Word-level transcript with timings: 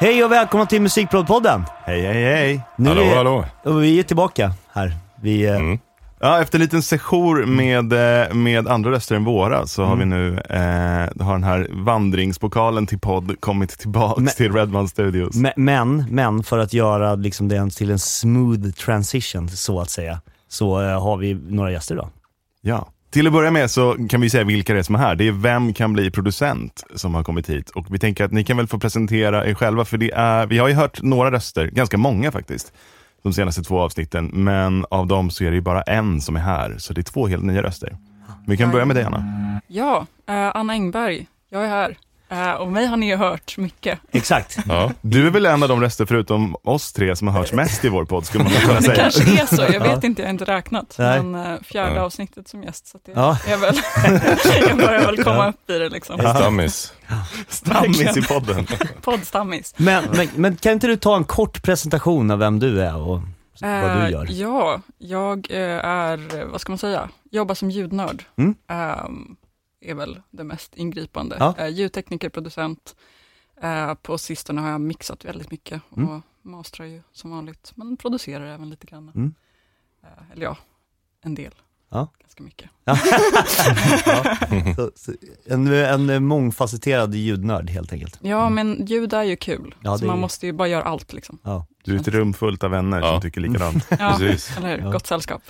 Hej 0.00 0.24
och 0.24 0.32
välkomna 0.32 0.66
till 0.66 0.82
Musikprodpodden. 0.82 1.64
Hej, 1.84 2.00
hej, 2.02 2.22
hej. 2.24 2.60
Nu 2.78 2.88
Hallå, 2.88 3.02
är, 3.02 3.16
hallå. 3.16 3.44
Och 3.64 3.82
vi 3.82 3.98
är 3.98 4.02
tillbaka 4.02 4.52
här. 4.72 4.96
Vi, 5.22 5.46
eh, 5.46 5.56
Mm. 5.56 5.78
Ja, 6.22 6.40
efter 6.42 6.58
en 6.58 6.62
liten 6.62 6.82
sejour 6.82 7.46
med, 7.46 7.92
eh, 8.22 8.34
med 8.34 8.68
andra 8.68 8.90
röster 8.90 9.14
än 9.16 9.24
våra 9.24 9.66
så 9.66 9.84
har 9.84 9.96
vi 9.96 10.04
nu, 10.04 10.38
eh, 10.38 11.24
har 11.26 11.32
den 11.32 11.44
här 11.44 11.68
vandringspokalen 11.70 12.86
till 12.86 12.98
podd 12.98 13.40
kommit 13.40 13.78
tillbaks 13.78 14.20
Men- 14.20 14.34
till 14.34 14.52
Redman 14.52 14.88
Studios. 14.88 15.34
me- 15.36 15.52
Men, 15.56 16.04
men 16.10 16.42
för 16.42 16.58
att 16.58 16.72
göra 16.72 17.14
liksom 17.14 17.48
den 17.48 17.70
till 17.70 17.90
en 17.90 17.98
smooth 17.98 18.70
transition 18.70 19.48
så 19.48 19.80
att 19.80 19.90
säga, 19.90 20.20
så 20.48 20.82
eh, 20.82 21.02
har 21.02 21.16
vi 21.16 21.34
några 21.34 21.72
gäster 21.72 21.94
idag. 21.94 22.08
Ja. 22.60 22.88
Till 23.10 23.26
att 23.26 23.32
börja 23.32 23.50
med 23.50 23.70
så 23.70 23.96
kan 24.08 24.20
vi 24.20 24.30
säga 24.30 24.44
vilka 24.44 24.72
det 24.72 24.78
är 24.78 24.82
som 24.82 24.94
är 24.94 24.98
här. 24.98 25.14
Det 25.14 25.28
är 25.28 25.32
Vem 25.32 25.74
kan 25.74 25.92
bli 25.92 26.10
producent 26.10 26.84
som 26.94 27.14
har 27.14 27.24
kommit 27.24 27.50
hit. 27.50 27.70
Och 27.70 27.86
vi 27.94 27.98
tänker 27.98 28.24
att 28.24 28.32
ni 28.32 28.44
kan 28.44 28.56
väl 28.56 28.66
få 28.66 28.78
presentera 28.78 29.46
er 29.46 29.54
själva, 29.54 29.84
för 29.84 29.98
det 29.98 30.10
är, 30.12 30.46
vi 30.46 30.58
har 30.58 30.68
ju 30.68 30.74
hört 30.74 31.02
några 31.02 31.30
röster, 31.30 31.66
ganska 31.66 31.98
många 31.98 32.32
faktiskt, 32.32 32.72
de 33.22 33.32
senaste 33.32 33.62
två 33.62 33.80
avsnitten. 33.80 34.26
Men 34.26 34.86
av 34.90 35.06
dem 35.06 35.30
så 35.30 35.44
är 35.44 35.50
det 35.50 35.54
ju 35.54 35.60
bara 35.60 35.82
en 35.82 36.20
som 36.20 36.36
är 36.36 36.40
här, 36.40 36.74
så 36.78 36.92
det 36.92 37.00
är 37.00 37.02
två 37.02 37.26
helt 37.26 37.44
nya 37.44 37.62
röster. 37.62 37.96
Vi 38.46 38.56
kan 38.56 38.70
börja 38.70 38.84
med 38.84 38.96
dig 38.96 39.04
Anna. 39.04 39.60
Ja, 39.66 40.06
eh, 40.28 40.56
Anna 40.56 40.72
Engberg, 40.72 41.26
jag 41.50 41.64
är 41.64 41.68
här. 41.68 41.96
Eh, 42.30 42.52
och 42.52 42.72
mig 42.72 42.86
har 42.86 42.96
ni 42.96 43.06
ju 43.06 43.16
hört 43.16 43.56
mycket. 43.58 43.98
Exakt. 44.12 44.58
Ja. 44.68 44.90
Du 45.00 45.26
är 45.26 45.30
väl 45.30 45.46
en 45.46 45.62
av 45.62 45.68
de 45.68 45.80
röster 45.80 46.06
förutom 46.06 46.56
oss 46.64 46.92
tre 46.92 47.16
som 47.16 47.28
har 47.28 47.34
hörts 47.38 47.52
mest 47.52 47.84
i 47.84 47.88
vår 47.88 48.04
podd, 48.04 48.26
skulle 48.26 48.44
man 48.44 48.52
kunna 48.52 48.74
Det 48.74 48.82
säga. 48.82 48.94
kanske 48.96 49.42
är 49.42 49.46
så, 49.46 49.62
jag 49.72 49.80
vet 49.80 50.04
inte, 50.04 50.22
jag 50.22 50.26
har 50.28 50.32
inte 50.32 50.44
räknat. 50.44 50.94
Nej. 50.98 51.22
Men 51.22 51.52
eh, 51.52 51.60
fjärde 51.62 51.94
Ja. 51.96 52.02
avsnittet 52.02 52.48
som 52.48 52.62
gäst, 52.62 52.86
så 52.86 52.98
det 53.06 53.12
Ja. 53.14 53.38
är 53.46 53.56
väl, 53.56 53.74
jag 54.68 54.76
börjar 54.78 55.06
väl 55.06 55.24
komma 55.24 55.48
upp 55.48 55.70
i 55.70 55.78
det 55.78 55.88
liksom. 55.88 56.18
Stammis. 56.18 56.92
Stammis 57.48 58.16
i 58.16 58.22
podden. 58.22 58.66
Poddstammis. 59.02 59.74
Men, 59.76 60.04
men, 60.16 60.28
men 60.34 60.56
kan 60.56 60.72
inte 60.72 60.86
du 60.86 60.96
ta 60.96 61.16
en 61.16 61.24
kort 61.24 61.62
presentation 61.62 62.30
av 62.30 62.38
vem 62.38 62.58
du 62.58 62.82
är 62.82 62.96
och 62.96 63.20
vad 63.60 63.96
du 63.96 64.04
Eh, 64.04 64.10
gör? 64.10 64.26
Ja, 64.30 64.80
jag 64.98 65.50
är, 65.50 66.44
vad 66.46 66.60
ska 66.60 66.72
man 66.72 66.78
säga, 66.78 67.08
jobbar 67.30 67.54
som 67.54 67.70
ljudnörd. 67.70 68.22
Mm. 68.38 68.54
Ehm, 68.70 69.36
är 69.80 69.94
väl 69.94 70.20
det 70.30 70.44
mest 70.44 70.76
ingripande. 70.76 71.36
Ja. 71.38 71.54
Eh, 71.58 71.68
ljudtekniker, 71.68 72.28
producent. 72.28 72.96
Eh, 73.62 73.94
på 73.94 74.18
sistone 74.18 74.60
har 74.60 74.70
jag 74.70 74.80
mixat 74.80 75.24
väldigt 75.24 75.50
mycket 75.50 75.82
och 75.90 75.98
Mm. 75.98 76.22
mastrar 76.42 76.86
ju 76.86 77.02
som 77.12 77.30
vanligt, 77.30 77.72
men 77.74 77.96
producerar 77.96 78.46
även 78.46 78.70
lite 78.70 78.86
grann. 78.86 79.12
Mm. 79.14 79.34
Eh, 80.02 80.32
eller 80.32 80.42
ja, 80.44 80.56
en 81.22 81.34
del. 81.34 81.52
Ja. 81.92 82.08
Ganska 82.20 82.42
mycket. 82.42 82.70
ja. 82.84 82.96
så, 84.76 84.90
så, 84.94 85.12
en, 85.46 85.66
en 86.10 86.24
mångfacetterad 86.26 87.14
ljudnörd 87.14 87.70
helt 87.70 87.92
enkelt. 87.92 88.18
Ja, 88.22 88.50
men 88.50 88.86
ljud 88.86 89.12
är 89.12 89.22
ju 89.22 89.36
kul, 89.36 89.60
Mm. 89.60 89.72
Ja, 89.82 89.98
så 89.98 90.04
man 90.04 90.16
är- 90.16 90.20
måste 90.20 90.46
ju 90.46 90.52
bara 90.52 90.68
göra 90.68 90.82
allt 90.82 91.12
liksom. 91.12 91.38
Ja. 91.42 91.66
Du 91.84 91.94
är 91.96 92.00
ett 92.00 92.08
rum 92.08 92.32
fullt 92.34 92.64
av 92.64 92.70
vänner 92.70 93.00
Ja. 93.00 93.12
som 93.12 93.20
tycker 93.20 93.40
likadant. 93.40 93.86
Ja, 93.98 94.14
Precis. 94.18 94.56
eller 94.56 94.76
hur? 94.76 94.84
Ja. 94.84 94.90
Gott 94.92 95.06
sällskap. 95.06 95.42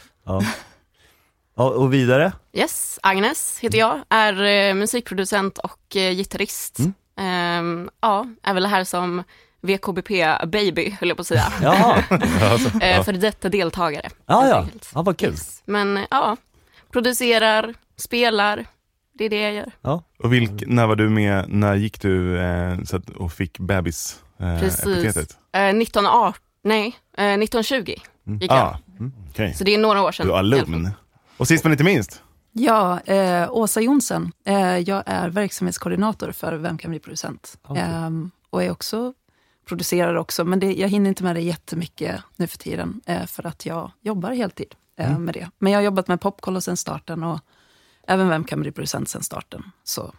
Ja. 1.60 1.72
ja. 1.74 1.78
Och 1.78 1.92
vidare? 1.94 2.32
Yes, 2.52 2.98
Agnes 3.02 3.58
heter 3.58 3.78
jag, 3.78 4.00
är 4.08 4.42
eh, 4.42 4.74
musikproducent 4.74 5.58
och 5.58 5.96
eh, 5.96 6.12
gitarrist. 6.12 6.78
Mm. 6.78 6.92
Ehm, 7.16 7.90
ja, 8.00 8.26
är 8.42 8.54
väl 8.54 8.66
här 8.66 8.84
som 8.84 9.22
VKBP 9.62 10.26
baby, 10.46 10.96
höll 11.00 11.08
jag 11.08 11.16
på 11.16 11.20
att 11.20 11.26
säga. 11.26 11.52
Jaha, 11.62 12.04
Alltså, 12.42 12.70
ja. 12.80 13.04
För 13.04 13.12
detta 13.12 13.48
deltagare. 13.48 14.08
ja, 14.26 14.40
helt 14.40 14.50
ja. 14.50 14.60
enkelt. 14.60 14.90
ja 14.94 15.02
vad 15.02 15.16
kul. 15.16 15.30
Yes. 15.30 15.62
Men 15.64 16.06
ja, 16.10 16.36
producerar, 16.92 17.74
spelar, 17.96 18.66
det 19.14 19.24
är 19.24 19.30
det 19.30 19.40
jag 19.40 19.52
gör. 19.54 20.00
Och 20.18 20.32
vilk, 20.32 20.62
när 20.66 20.86
var 20.86 20.96
du 20.96 21.08
med, 21.08 21.44
när 21.48 21.74
gick 21.74 22.00
du 22.00 22.38
eh, 22.38 22.82
så 22.84 22.96
att, 22.96 23.10
och 23.10 23.32
fick 23.32 23.58
bebis 23.58 24.20
eh, 24.38 24.60
Precis. 24.60 24.86
epitetet? 24.86 25.36
Eh, 25.52 25.60
1918, 25.68 26.34
nej, 26.64 26.96
eh, 27.16 27.24
1920 27.24 27.94
gick 28.24 28.50
jag. 28.50 28.58
Ah, 28.58 28.78
mm, 28.98 29.12
okej. 29.30 29.54
Så 29.54 29.64
det 29.64 29.74
är 29.74 29.78
några 29.78 30.02
år 30.02 30.12
sedan. 30.12 30.26
Du 30.26 30.32
är 30.32 30.38
alumn. 30.38 30.90
Och 31.40 31.48
sist 31.48 31.64
men 31.64 31.72
inte 31.72 31.84
minst, 31.84 32.22
Ja, 32.52 33.00
eh, 33.00 33.52
Åsa 33.52 33.80
Jonsson. 33.80 34.32
Eh, 34.44 34.78
jag 34.78 35.02
är 35.06 35.28
verksamhetskoordinator 35.28 36.32
för 36.32 36.52
Vem 36.54 36.78
kan 36.78 36.90
bli 36.90 37.00
producent? 37.00 37.58
Okej. 37.62 37.82
Ehm, 37.82 38.30
och 38.50 38.62
är 38.62 38.70
också 38.70 39.14
producerar 39.64 40.14
också, 40.14 40.44
men 40.44 40.60
det, 40.60 40.72
jag 40.72 40.88
hinner 40.88 41.08
inte 41.08 41.24
med 41.24 41.36
det 41.36 41.40
jättemycket 41.40 42.20
nu 42.36 42.46
för 42.46 42.58
tiden, 42.58 43.00
eh, 43.06 43.26
för 43.26 43.46
att 43.46 43.66
jag 43.66 43.90
jobbar 44.00 44.32
heltid 44.32 44.74
eh, 44.96 45.18
med 45.18 45.34
det. 45.34 45.50
Men 45.58 45.72
jag 45.72 45.78
har 45.78 45.84
jobbat 45.84 46.08
med 46.08 46.20
Popkollo 46.20 46.60
sen 46.60 46.76
starten 46.76 47.22
och 47.24 47.40
även 48.06 48.28
Vem 48.28 48.44
kan 48.44 48.60
bli 48.60 48.72
producent 48.72 49.08
sen 49.08 49.22
starten. 49.22 49.64
Så 49.84 50.14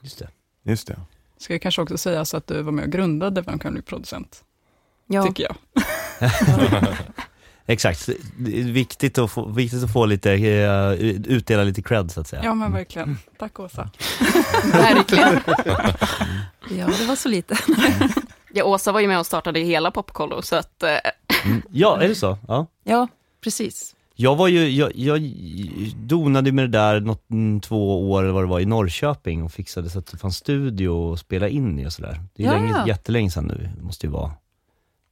Just 0.00 0.18
det. 0.18 0.28
just 0.62 0.86
det. 0.86 1.00
Ska 1.36 1.54
jag 1.54 1.62
kanske 1.62 1.82
också 1.82 1.98
säga 1.98 2.24
så 2.24 2.36
att 2.36 2.46
du 2.46 2.62
var 2.62 2.72
med 2.72 2.84
och 2.84 2.90
grundade 2.90 3.42
Vem 3.42 3.58
kan 3.58 3.72
bli 3.72 3.82
producent? 3.82 4.44
ja, 5.06 5.26
Tycker 5.26 5.42
jag. 5.42 5.56
Exakt. 7.72 8.08
Det 8.38 8.60
är 8.60 8.64
viktigt 8.64 9.18
att 9.18 9.30
få, 9.30 9.48
viktigt 9.48 9.84
att 9.84 9.92
få 9.92 10.06
lite, 10.06 10.32
eh, 10.32 10.92
utdela 10.92 11.62
lite 11.64 11.82
cred 11.82 12.10
så 12.10 12.20
att 12.20 12.28
säga. 12.28 12.42
Ja, 12.44 12.54
men 12.54 12.72
verkligen. 12.72 13.18
Tack 13.38 13.60
Åsa. 13.60 13.90
Verkligen. 14.72 15.40
ja, 16.78 16.86
det 16.98 17.06
var 17.08 17.16
så 17.16 17.28
lite. 17.28 17.58
Ja, 18.52 18.64
Åsa 18.64 18.92
var 18.92 19.00
ju 19.00 19.08
med 19.08 19.18
och 19.18 19.26
startade 19.26 19.60
hela 19.60 19.90
Popkollo, 19.90 20.42
så 20.42 20.56
att 20.56 20.82
eh, 20.82 20.88
Mm. 21.44 21.62
Ja, 21.70 22.00
är 22.02 22.08
det 22.08 22.14
så? 22.14 22.38
Ja. 22.48 22.66
Ja, 22.84 23.08
precis. 23.44 23.94
Jag 24.16 24.36
var 24.36 24.48
ju, 24.48 24.68
jag, 24.70 24.92
jag 24.96 25.20
donade 25.96 26.52
med 26.52 26.64
det 26.64 26.78
där 26.78 27.00
något, 27.00 27.30
mm, 27.30 27.60
två 27.60 28.10
år 28.10 28.22
eller 28.22 28.32
vad 28.32 28.42
det 28.42 28.46
var 28.48 28.60
i 28.60 28.66
Norrköping 28.66 29.42
och 29.42 29.52
fixade 29.52 29.90
så 29.90 29.98
att 29.98 30.06
det 30.06 30.16
fanns 30.18 30.36
studio 30.36 31.12
att 31.12 31.18
spela 31.20 31.48
in 31.48 31.78
i 31.78 31.86
och 31.86 31.92
sådär. 31.92 32.20
Det 32.36 32.42
är 32.42 32.46
Ja. 32.46 32.52
länge, 32.52 32.74
jättelänge 32.86 33.30
sedan 33.30 33.44
nu, 33.44 33.70
måste 33.82 34.06
ju 34.06 34.12
vara, 34.12 34.30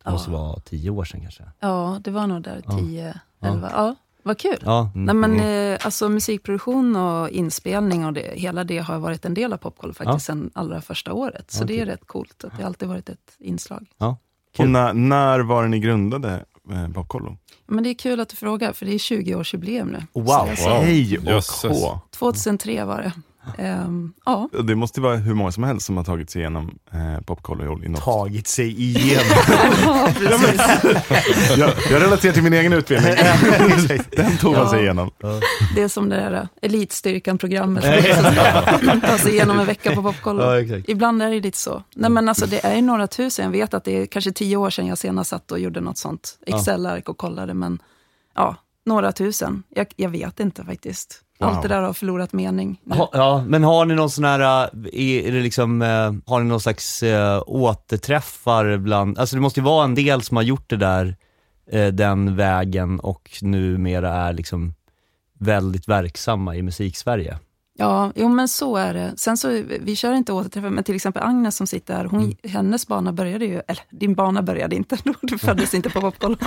det 0.05 0.11
måste 0.11 0.31
Ja. 0.31 0.39
vara 0.39 0.61
tio 0.61 0.91
år 0.91 1.05
sedan 1.05 1.21
kanske. 1.21 1.43
Ja, 1.61 2.01
det 2.05 2.11
var 2.11 2.27
nog 2.27 2.43
där 2.43 2.63
Ja. 2.67 2.79
10, 2.79 3.21
11. 3.43 3.71
Ja, 3.73 3.95
vad 4.23 4.39
kul. 4.39 4.59
Ja, 4.65 4.91
Nej, 4.95 5.03
mm. 5.15 5.21
men, 5.37 5.41
eh, 5.73 5.79
alltså, 5.83 6.09
musikproduktion 6.09 6.97
och 6.97 7.29
inspelning 7.31 8.07
och 8.07 8.13
det, 8.13 8.33
hela 8.35 8.65
det 8.65 8.79
har 8.79 8.99
varit 8.99 9.25
en 9.25 9.35
del 9.35 9.53
av 9.53 9.57
Popkollo 9.57 9.93
faktiskt 9.95 10.27
sen 10.27 10.51
allra 10.55 10.81
första 10.81 11.13
året. 11.13 11.51
Så 11.51 11.63
Ja, 11.63 11.67
det 11.67 11.73
kul. 11.75 11.83
är 11.83 11.87
rätt 11.93 12.07
coolt 12.07 12.45
att 12.45 12.59
det 12.59 12.65
alltid 12.67 12.89
varit 12.89 13.09
ett 13.09 13.33
inslag. 13.39 13.87
Och 14.59 14.69
när, 14.69 14.93
när 14.93 15.41
var 15.41 15.63
det 15.63 15.69
ni 15.69 15.79
grundade 15.81 16.45
eh, 16.73 16.89
Popkollo? 16.89 17.37
Men 17.67 17.85
det 17.85 17.91
är 17.91 17.95
kul 17.95 18.21
att 18.21 18.29
du 18.29 18.37
frågar, 18.37 18.73
för 18.73 18.87
det 18.87 18.93
är 18.95 18.99
20-årsjubileum 18.99 19.93
nu. 19.93 20.03
Wow. 20.23 20.47
Hej 20.47 21.19
och 21.19 21.25
Jösses. 21.25 21.83
hå. 21.83 22.01
2003 22.11 22.85
var 22.85 23.03
det. 23.03 23.13
Ehm, 23.59 24.13
ja, 24.25 24.49
Det 24.65 24.75
måste 24.75 25.01
vara 25.01 25.17
hur 25.17 25.35
många 25.35 25.53
som 25.53 25.65
helst 25.65 25.87
som 25.87 25.97
har 25.97 26.05
tagit 26.05 26.31
sig 26.31 26.41
igenom 26.41 26.79
eh, 26.93 27.21
Popkollo 27.25 27.85
i 27.85 27.89
något. 27.89 28.01
Tagit 28.05 28.47
sig 28.47 28.83
igenom. 28.83 29.25
ja 30.25 31.57
jag, 31.57 31.71
jag 31.91 32.03
relaterar 32.03 32.33
till 32.33 32.43
min 32.43 32.53
egen 32.53 32.73
utbildning. 32.73 33.15
Den 34.17 34.37
tog 34.37 34.53
man 34.53 34.69
sig 34.69 34.79
Ja. 34.79 34.83
igenom. 34.83 35.11
Det 35.75 35.83
är 35.83 35.89
som 35.89 36.09
det 36.09 36.17
där 36.17 36.33
eh, 36.33 36.45
Elitstyrkan-programmet 36.63 37.85
ta 39.03 39.19
sig 39.19 39.33
igenom 39.33 39.59
en 39.61 39.67
vecka 39.67 39.95
på 39.95 40.15
exakt. 40.63 40.89
Ibland 40.89 41.23
är 41.23 41.31
det 41.31 41.41
lite 41.41 41.59
så. 41.59 41.83
Nej, 41.95 42.11
men 42.11 42.29
alltså, 42.29 42.47
det 42.47 42.65
är 42.65 42.77
ju 42.77 42.83
några 42.83 43.07
tusen. 43.07 43.45
Jag 43.45 43.53
vet 43.53 43.75
att 43.75 43.85
det 43.85 44.03
är 44.03 44.07
kanske 44.07 44.33
tio 44.33 44.57
år 44.57 44.71
sedan 44.71 44.87
jag 44.87 44.99
senast 44.99 45.31
satt 45.31 45.53
och 45.53 45.59
gjorde 45.59 45.81
något 45.81 45.99
sånt 45.99 46.39
Excel-ark 46.47 47.09
och 47.09 47.19
kollade. 47.19 47.55
Men 47.55 47.79
ja, 48.35 48.57
några 48.87 49.13
tusen. 49.13 49.63
Jag, 49.69 49.87
jag 49.97 50.09
vet 50.09 50.41
inte 50.41 50.65
faktiskt. 50.65 51.23
Allt 51.41 51.55
Wow. 51.55 51.63
det 51.63 51.69
där 51.69 51.83
har 51.83 51.93
förlorat 51.93 52.33
mening. 52.33 52.81
nu. 52.85 52.97
Ha, 52.97 53.11
ja, 53.13 53.45
men 53.47 53.65
har 53.65 53.85
ni 53.85 53.95
någon 53.95 54.11
sån 54.11 54.25
här, 54.25 54.41
äh, 54.41 54.69
är, 54.93 55.33
det 55.33 55.41
liksom, 55.41 55.83
äh, 55.83 56.13
har 56.27 56.41
ni 56.41 56.49
någon 56.49 56.61
slags 56.61 57.03
äh, 57.03 57.43
återträffar 57.47 58.77
bland, 58.77 59.19
alltså 59.19 59.37
det 59.37 59.43
måste 59.43 59.61
ju 59.61 59.65
vara 59.65 59.85
en 59.85 59.95
del 59.95 60.23
som 60.23 60.37
har 60.37 60.45
gjort 60.45 60.71
det 60.71 60.77
där, 60.77 61.17
äh, 61.71 61.87
den 61.87 62.37
vägen 62.37 63.01
och 63.01 63.31
numera 63.43 64.15
är 64.15 64.33
liksom 64.33 64.75
väldigt 65.39 65.89
verksamma 65.89 66.57
i 66.57 66.63
musiksverige. 66.63 67.39
Ja, 67.81 68.13
jo 68.15 68.29
men 68.29 68.49
så 68.49 68.77
är 68.77 68.95
det. 68.95 69.13
Sen 69.17 69.37
så, 69.37 69.63
vi 69.81 69.97
kör 69.97 70.13
inte 70.13 70.33
återträffar, 70.33 70.71
men 70.71 70.85
till 70.85 70.95
exempel 70.95 71.23
Agnes 71.23 71.57
som 71.57 71.67
sitter 71.67 71.95
här, 71.95 72.05
hon, 72.05 72.35
hennes 72.45 72.87
bana 72.87 73.13
började 73.13 73.45
ju, 73.45 73.61
eller 73.67 73.83
din 73.91 74.15
bana 74.15 74.43
började 74.43 74.77
inte, 74.77 74.97
du 75.23 75.39
föddes 75.39 75.75
inte 75.75 75.91
på 75.91 76.01
Popkollo. 76.01 76.37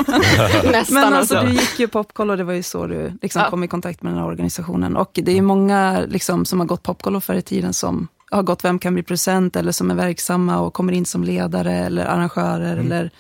Men 0.92 1.14
alltså 1.14 1.16
alltså. 1.16 1.42
du 1.42 1.52
gick 1.52 1.80
ju 1.80 1.88
Popkollo, 1.88 2.36
det 2.36 2.44
var 2.44 2.54
ju 2.54 2.64
så 2.64 2.88
du 2.88 3.12
liksom 3.22 3.42
Ja. 3.42 3.50
kom 3.50 3.64
i 3.64 3.68
kontakt 3.68 4.02
med 4.02 4.12
den 4.14 4.20
här 4.20 4.28
organisationen. 4.28 4.98
Och 4.98 5.12
det 5.14 5.38
är 5.38 5.42
många 5.42 6.06
liksom, 6.08 6.46
som 6.46 6.60
har 6.60 6.68
gått 6.68 6.84
Popkollo 6.84 7.20
förr 7.20 7.36
i 7.36 7.42
tiden 7.42 7.74
som 7.74 8.08
har 8.32 8.44
gått 8.44 8.64
Vem 8.64 8.80
kan 8.80 8.94
bli 8.94 9.04
producent 9.04 9.56
eller 9.56 9.72
som 9.72 9.92
är 9.92 9.96
verksamma 9.96 10.60
och 10.60 10.74
kommer 10.74 10.94
in 10.94 11.06
som 11.06 11.24
ledare 11.24 11.74
eller 11.74 12.06
arrangörer 12.06 12.78
eller 12.78 13.12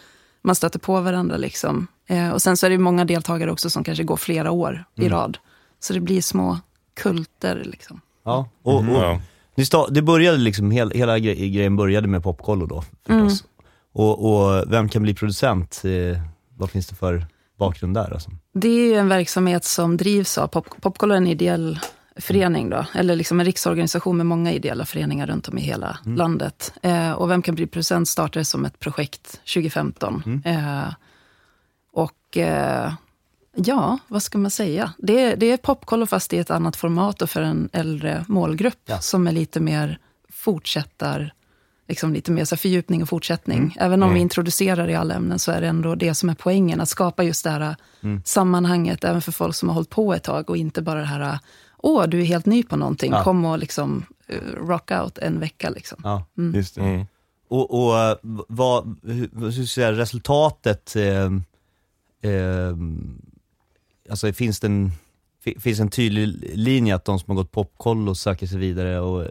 man 0.41 0.55
stöter 0.55 0.79
på 0.79 1.01
varandra. 1.01 1.37
Liksom. 1.37 1.87
Eh, 2.07 2.29
och 2.29 2.41
sen 2.41 2.57
så 2.57 2.65
är 2.65 2.69
det 2.69 2.73
ju 2.73 2.79
många 2.79 3.05
deltagare 3.05 3.51
också 3.51 3.69
som 3.69 3.83
kanske 3.83 4.03
går 4.03 4.17
flera 4.17 4.51
år 4.51 4.85
i 4.95 5.09
rad. 5.09 5.37
Så 5.79 5.93
det 5.93 5.99
blir 5.99 6.21
små 6.21 6.57
kulter. 6.93 7.63
Liksom. 7.65 8.01
Ja, 8.23 8.49
och, 8.63 8.75
och, 8.77 8.85
Ja. 8.85 9.21
ni 9.55 9.65
sta, 9.65 9.87
det 9.87 10.01
började 10.01 10.37
liksom, 10.37 10.71
hel, 10.71 10.91
hela 10.91 11.19
gre 11.19 11.33
grejen 11.35 11.75
började 11.75 12.07
med 12.07 12.23
Popkollo 12.23 12.65
då 12.65 12.83
förstås. 13.05 13.43
Och, 13.93 14.31
och 14.33 14.63
vem 14.73 14.89
kan 14.89 15.01
bli 15.03 15.13
producent? 15.13 15.81
Eh, 15.85 16.21
vad 16.57 16.69
finns 16.69 16.87
det 16.87 16.95
för 16.95 17.25
bakgrund 17.57 17.93
där? 17.93 18.13
Alltså? 18.13 18.31
Det 18.53 18.67
är 18.67 18.85
ju 18.87 18.95
en 18.95 19.07
verksamhet 19.09 19.65
som 19.65 19.97
drivs 19.97 20.37
av 20.37 20.47
Pop, 20.47 20.81
Popkollo, 20.81 21.13
är 21.13 21.17
en 21.17 21.27
ideell 21.27 21.79
förening 22.15 22.69
då, 22.69 22.85
eller 22.95 23.15
liksom 23.15 23.39
en 23.39 23.45
riksorganisation 23.45 24.17
med 24.17 24.25
många 24.25 24.51
ideella 24.51 24.85
föreningar 24.85 25.27
runt 25.27 25.47
om 25.47 25.57
i 25.57 25.61
hela 25.61 25.97
Mm. 26.05 26.17
landet. 26.17 26.73
Eh, 26.81 27.11
och 27.11 27.29
Vem 27.29 27.41
kan 27.41 27.55
bli 27.55 27.67
producent 27.67 28.07
startade 28.09 28.45
som 28.45 28.65
ett 28.65 28.79
projekt 28.79 29.31
2015. 29.53 30.23
Mm. 30.25 30.41
Eh, 30.45 30.93
och 31.93 32.37
eh, 32.37 32.93
ja, 33.55 33.97
vad 34.07 34.23
ska 34.23 34.37
man 34.37 34.51
säga? 34.51 34.93
Det, 34.97 35.19
är- 35.23 35.35
det 35.35 35.51
är 35.51 35.57
popkollo 35.57 36.05
fast 36.05 36.33
i 36.33 36.37
ett 36.37 36.51
annat 36.51 36.75
format 36.75 37.21
och 37.21 37.29
för 37.29 37.41
en 37.41 37.69
äldre 37.73 38.25
målgrupp 38.27 38.79
Ja. 38.85 38.99
som 38.99 39.27
är 39.27 39.31
lite 39.31 39.59
mer 39.59 39.99
fortsättar, 40.29 41.33
liksom 41.87 42.13
lite 42.13 42.31
mer 42.31 42.45
så 42.45 42.57
fördjupning 42.57 43.01
och 43.01 43.09
fortsättning. 43.09 43.57
Mm. 43.57 43.71
Även 43.79 44.03
om 44.03 44.13
vi 44.13 44.19
introducerar 44.19 44.89
i 44.89 44.95
alla 44.95 45.13
ämnen 45.13 45.39
så 45.39 45.51
är 45.51 45.61
det 45.61 45.67
ändå 45.67 45.95
det 45.95 46.13
som 46.13 46.29
är 46.29 46.33
poängen, 46.35 46.81
att 46.81 46.89
skapa 46.89 47.23
just 47.23 47.43
det 47.43 47.49
här 47.49 47.75
Mm. 48.03 48.21
sammanhanget 48.25 49.03
även 49.03 49.21
för 49.21 49.31
folk 49.31 49.55
som 49.55 49.69
har 49.69 49.73
hållit 49.73 49.89
på 49.89 50.13
ett 50.13 50.23
tag 50.23 50.49
och 50.49 50.57
inte 50.57 50.81
bara 50.81 50.99
det 50.99 51.05
här, 51.05 51.39
åh, 51.77 52.07
du 52.07 52.19
är 52.21 52.25
helt 52.25 52.45
ny 52.45 52.63
på 52.63 52.75
någonting, 52.75 53.11
Ja. 53.11 53.23
kom 53.23 53.45
och 53.45 53.57
liksom 53.59 54.05
eh, 54.27 54.37
rock 54.67 54.91
out 54.91 55.17
en 55.17 55.39
vecka. 55.39 55.69
Liksom. 55.69 56.01
Ja. 56.03 56.25
Just 56.53 56.75
det. 56.75 56.81
Mm. 56.81 57.05
Och, 57.47 57.71
och 57.87 58.19
vad, 58.47 58.99
hur, 59.03 59.29
jag 59.41 59.53
säga, 59.67 59.91
resultatet, 59.91 60.95
eh, 60.95 61.25
eh, 62.31 62.75
alltså 64.11 64.33
finns 64.33 64.59
det 64.59 64.67
en, 64.67 64.91
fi- 65.43 65.59
finns 65.59 65.79
en 65.79 65.89
tydlig 65.89 66.51
linje 66.57 66.95
att 66.95 67.05
de 67.05 67.19
som 67.19 67.29
har 67.31 67.35
gått 67.43 67.51
popkollo 67.51 68.15
söker 68.15 68.47
sig 68.47 68.57
vidare 68.59 68.99
och, 68.99 69.23
eh, 69.23 69.27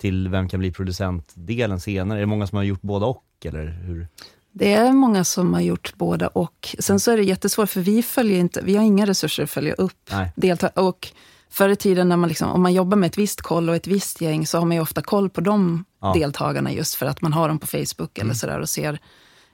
till 0.00 0.28
Vem 0.28 0.48
kan 0.48 0.60
bli 0.60 0.72
producent-delen 0.72 1.80
senare? 1.80 2.18
Är 2.18 2.20
det 2.20 2.26
många 2.26 2.46
som 2.46 2.56
har 2.56 2.62
gjort 2.64 2.82
båda 2.82 3.06
och 3.06 3.24
eller 3.44 3.66
hur? 3.66 4.08
Det 4.52 4.72
är 4.72 4.92
många 4.92 5.24
som 5.24 5.54
har 5.54 5.60
gjort 5.60 5.92
båda 5.96 6.28
och. 6.28 6.76
Sen 6.78 7.00
så 7.00 7.10
är 7.10 7.16
det 7.16 7.22
jättesvårt, 7.22 7.70
för 7.70 7.80
vi 7.80 8.02
följer 8.02 8.38
inte, 8.38 8.60
vi 8.64 8.76
har 8.76 8.84
inga 8.84 9.06
resurser 9.06 9.42
att 9.42 9.50
följa 9.50 9.74
upp 9.74 10.10
deltagare. 10.36 10.80
Och 10.86 11.08
förr 11.50 11.68
i 11.68 11.76
tiden, 11.76 12.08
när 12.08 12.16
man 12.16 12.28
liksom, 12.28 12.50
om 12.50 12.62
man 12.62 12.72
jobbar 12.74 12.96
med 12.96 13.06
ett 13.06 13.18
visst 13.18 13.40
koll 13.42 13.68
och 13.68 13.76
ett 13.76 13.86
visst 13.86 14.20
gäng, 14.20 14.46
så 14.46 14.58
har 14.58 14.66
man 14.66 14.76
ju 14.76 14.82
ofta 14.82 15.02
koll 15.02 15.30
på 15.30 15.40
de 15.40 15.84
Ja. 16.00 16.08
Mm. 16.08 16.20
deltagarna, 16.20 16.72
just 16.72 16.94
för 16.94 17.06
att 17.06 17.20
man 17.22 17.32
har 17.32 17.48
dem 17.48 17.58
på 17.58 17.66
Facebook 17.66 18.18
eller 18.18 18.34
sådär 18.34 18.60
och 18.60 18.68
ser. 18.68 18.98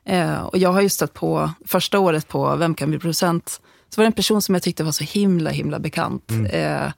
Eh, 0.05 0.41
och 0.43 0.59
jag 0.59 0.73
har 0.73 0.81
ju 0.81 0.89
stött 0.89 1.15
på, 1.15 1.51
första 1.67 1.99
året 1.99 2.29
på 2.29 2.57
Vem 2.57 2.75
kan 2.75 2.91
bli 2.91 2.99
producent, 2.99 3.61
så 3.89 4.01
var 4.01 4.05
det 4.05 4.07
en 4.09 4.13
person 4.13 4.43
som 4.43 4.55
jag 4.55 4.63
tyckte 4.63 4.85
var 4.85 4.93
så 4.93 5.05
himla, 5.05 5.51
himla 5.51 5.79
bekant. 5.79 6.31
Mm. 6.31 6.47
Eh, 6.47 6.93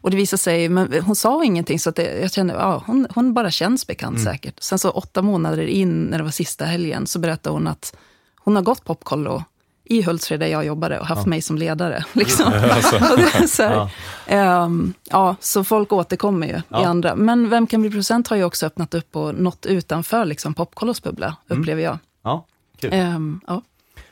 och 0.00 0.10
det 0.10 0.16
visade 0.16 0.38
sig, 0.38 0.68
men 0.68 1.02
hon 1.02 1.16
sa 1.16 1.44
ingenting, 1.44 1.78
så 1.80 1.90
att 1.90 1.96
det, 1.96 2.20
jag 2.20 2.32
kände, 2.32 2.54
ja, 2.54 2.82
hon, 2.86 3.06
hon 3.14 3.34
bara 3.34 3.50
känns 3.50 3.86
bekant 3.86 4.18
Mm. 4.18 4.32
säkert. 4.32 4.62
Sen 4.62 4.78
så 4.78 4.90
åtta 4.90 5.22
månader 5.22 5.66
in, 5.66 6.02
när 6.02 6.18
det 6.18 6.24
var 6.24 6.30
sista 6.30 6.64
helgen, 6.64 7.06
så 7.06 7.18
berättade 7.18 7.54
hon 7.54 7.66
att 7.66 7.96
hon 8.40 8.56
har 8.56 8.62
gått 8.62 8.84
popkollo 8.84 9.42
i 9.84 10.02
Hultsfred 10.02 10.40
där 10.40 10.46
jag 10.46 10.64
jobbade 10.66 11.00
och 11.00 11.06
haft 11.06 11.26
mig 11.26 11.42
som 11.42 11.58
ledare. 11.58 12.04
Liksom. 12.12 12.52
Är 12.52 13.46
så, 13.46 13.62
här, 13.62 13.74
Ja. 13.74 13.90
ehm, 14.26 14.94
ja, 15.10 15.36
så 15.40 15.64
folk 15.64 15.92
återkommer 15.92 16.46
ju 16.46 16.52
i 16.52 16.62
Ja. 16.68 16.86
andra. 16.86 17.14
Men 17.16 17.48
Vem 17.50 17.66
kan 17.66 17.80
bli 17.80 17.90
producent 17.90 18.28
har 18.28 18.36
ju 18.36 18.44
också 18.44 18.66
öppnat 18.66 18.94
upp 18.94 19.16
och 19.16 19.34
nått 19.34 19.66
utanför 19.66 20.24
liksom, 20.24 20.54
popkollos 20.54 21.02
bubbla, 21.02 21.36
Mm. 21.50 21.60
upplever 21.62 21.82
jag. 21.82 21.98
Ja, 22.24 22.46
kul. 22.80 22.90
Ehm, 22.92 23.40
ja. 23.46 23.62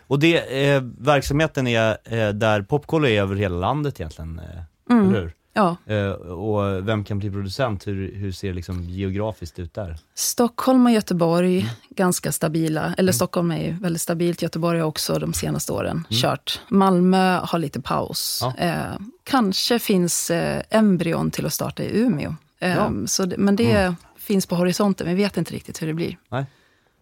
Och 0.07 0.19
det, 0.19 0.67
eh, 0.75 0.83
verksamheten 0.99 1.67
är 1.67 1.99
eh, 2.05 2.29
där 2.29 2.63
popkollo 2.63 3.07
är 3.07 3.21
över 3.21 3.37
hela 3.37 3.57
landet 3.57 4.01
egentligen, 4.01 4.39
eh, 4.39 4.61
Mm. 4.95 5.09
eller 5.09 5.21
hur? 5.21 5.33
Ja. 5.57 5.77
Eh, 5.87 6.11
och 6.13 6.89
Vem 6.89 7.05
kan 7.05 7.19
bli 7.19 7.31
producent, 7.31 7.87
hur, 7.87 8.15
hur 8.15 8.33
ser 8.33 8.49
det 8.49 8.55
liksom 8.55 8.85
geografiskt 8.85 9.59
ut 9.59 9.75
där? 9.75 9.99
Stockholm 10.15 10.87
och 10.87 10.93
Göteborg, 10.93 11.59
Mm. 11.61 11.71
ganska 11.91 12.33
stabila. 12.33 12.95
Eller 12.99 13.13
Stockholm 13.13 13.51
är 13.51 13.65
ju 13.65 13.73
väldigt 13.73 14.03
stabilt. 14.03 14.43
Göteborg 14.43 14.81
har 14.81 14.87
också 14.87 15.19
de 15.19 15.33
senaste 15.35 15.73
åren 15.73 15.91
Mm. 15.91 16.05
kört. 16.11 16.61
Malmö 16.69 17.39
har 17.43 17.59
lite 17.59 17.81
paus. 17.81 18.39
Ja. 18.43 18.55
Eh, 18.59 18.99
kanske 19.25 19.79
finns 19.79 20.31
eh, 20.31 20.63
embryon 20.71 21.31
till 21.31 21.47
att 21.47 21.53
starta 21.53 21.83
i 21.83 22.01
Umeå. 22.01 22.35
Eh, 22.59 22.71
Ja. 22.77 22.87
Mm. 22.87 23.07
så 23.07 23.25
det, 23.25 23.37
men 23.39 23.57
det 23.57 23.95
finns 24.19 24.47
på 24.47 24.55
horisonten, 24.55 25.07
men 25.07 25.17
vi 25.17 25.23
vet 25.23 25.37
inte 25.37 25.55
riktigt 25.55 25.83
hur 25.83 25.87
det 25.87 25.95
blir. 25.95 26.17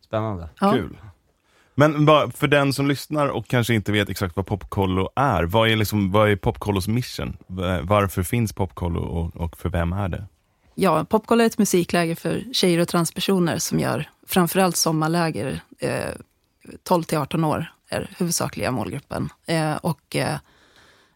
Spännande. 0.04 0.48
Ja. 0.60 0.72
Kul. 0.72 0.96
Men 1.88 2.04
bara 2.04 2.30
för 2.30 2.48
den 2.48 2.72
som 2.72 2.88
lyssnar 2.88 3.28
och 3.28 3.46
kanske 3.48 3.74
inte 3.74 3.92
vet 3.92 4.08
exakt 4.08 4.36
vad 4.36 4.46
Popkollo 4.46 5.08
är, 5.16 5.42
vad 5.42 5.68
är, 5.70 5.76
liksom, 5.76 6.10
vad 6.12 6.30
är 6.30 6.36
Popkollos 6.36 6.88
mission? 6.88 7.36
Va- 7.46 7.80
Varför 7.82 8.22
finns 8.22 8.52
Popkollo 8.52 9.00
och, 9.00 9.36
och 9.36 9.56
för 9.58 9.68
vem 9.68 9.92
är 9.92 10.08
det? 10.08 10.24
Ja, 10.74 11.04
Popkollo 11.04 11.42
är 11.42 11.46
ett 11.46 11.58
musikläger 11.58 12.14
för 12.14 12.42
tjejer 12.52 12.78
och 12.80 12.88
transpersoner 12.88 13.58
som 13.58 13.78
gör 13.80 14.10
framförallt 14.26 14.76
sommarläger. 14.76 15.60
Eh, 15.78 16.10
12 16.82 17.02
till 17.02 17.18
18 17.18 17.44
år 17.44 17.72
är 17.88 18.10
huvudsakliga 18.18 18.70
målgruppen. 18.70 19.28
Eh, 19.46 19.74
och 19.76 20.16
eh, 20.16 20.36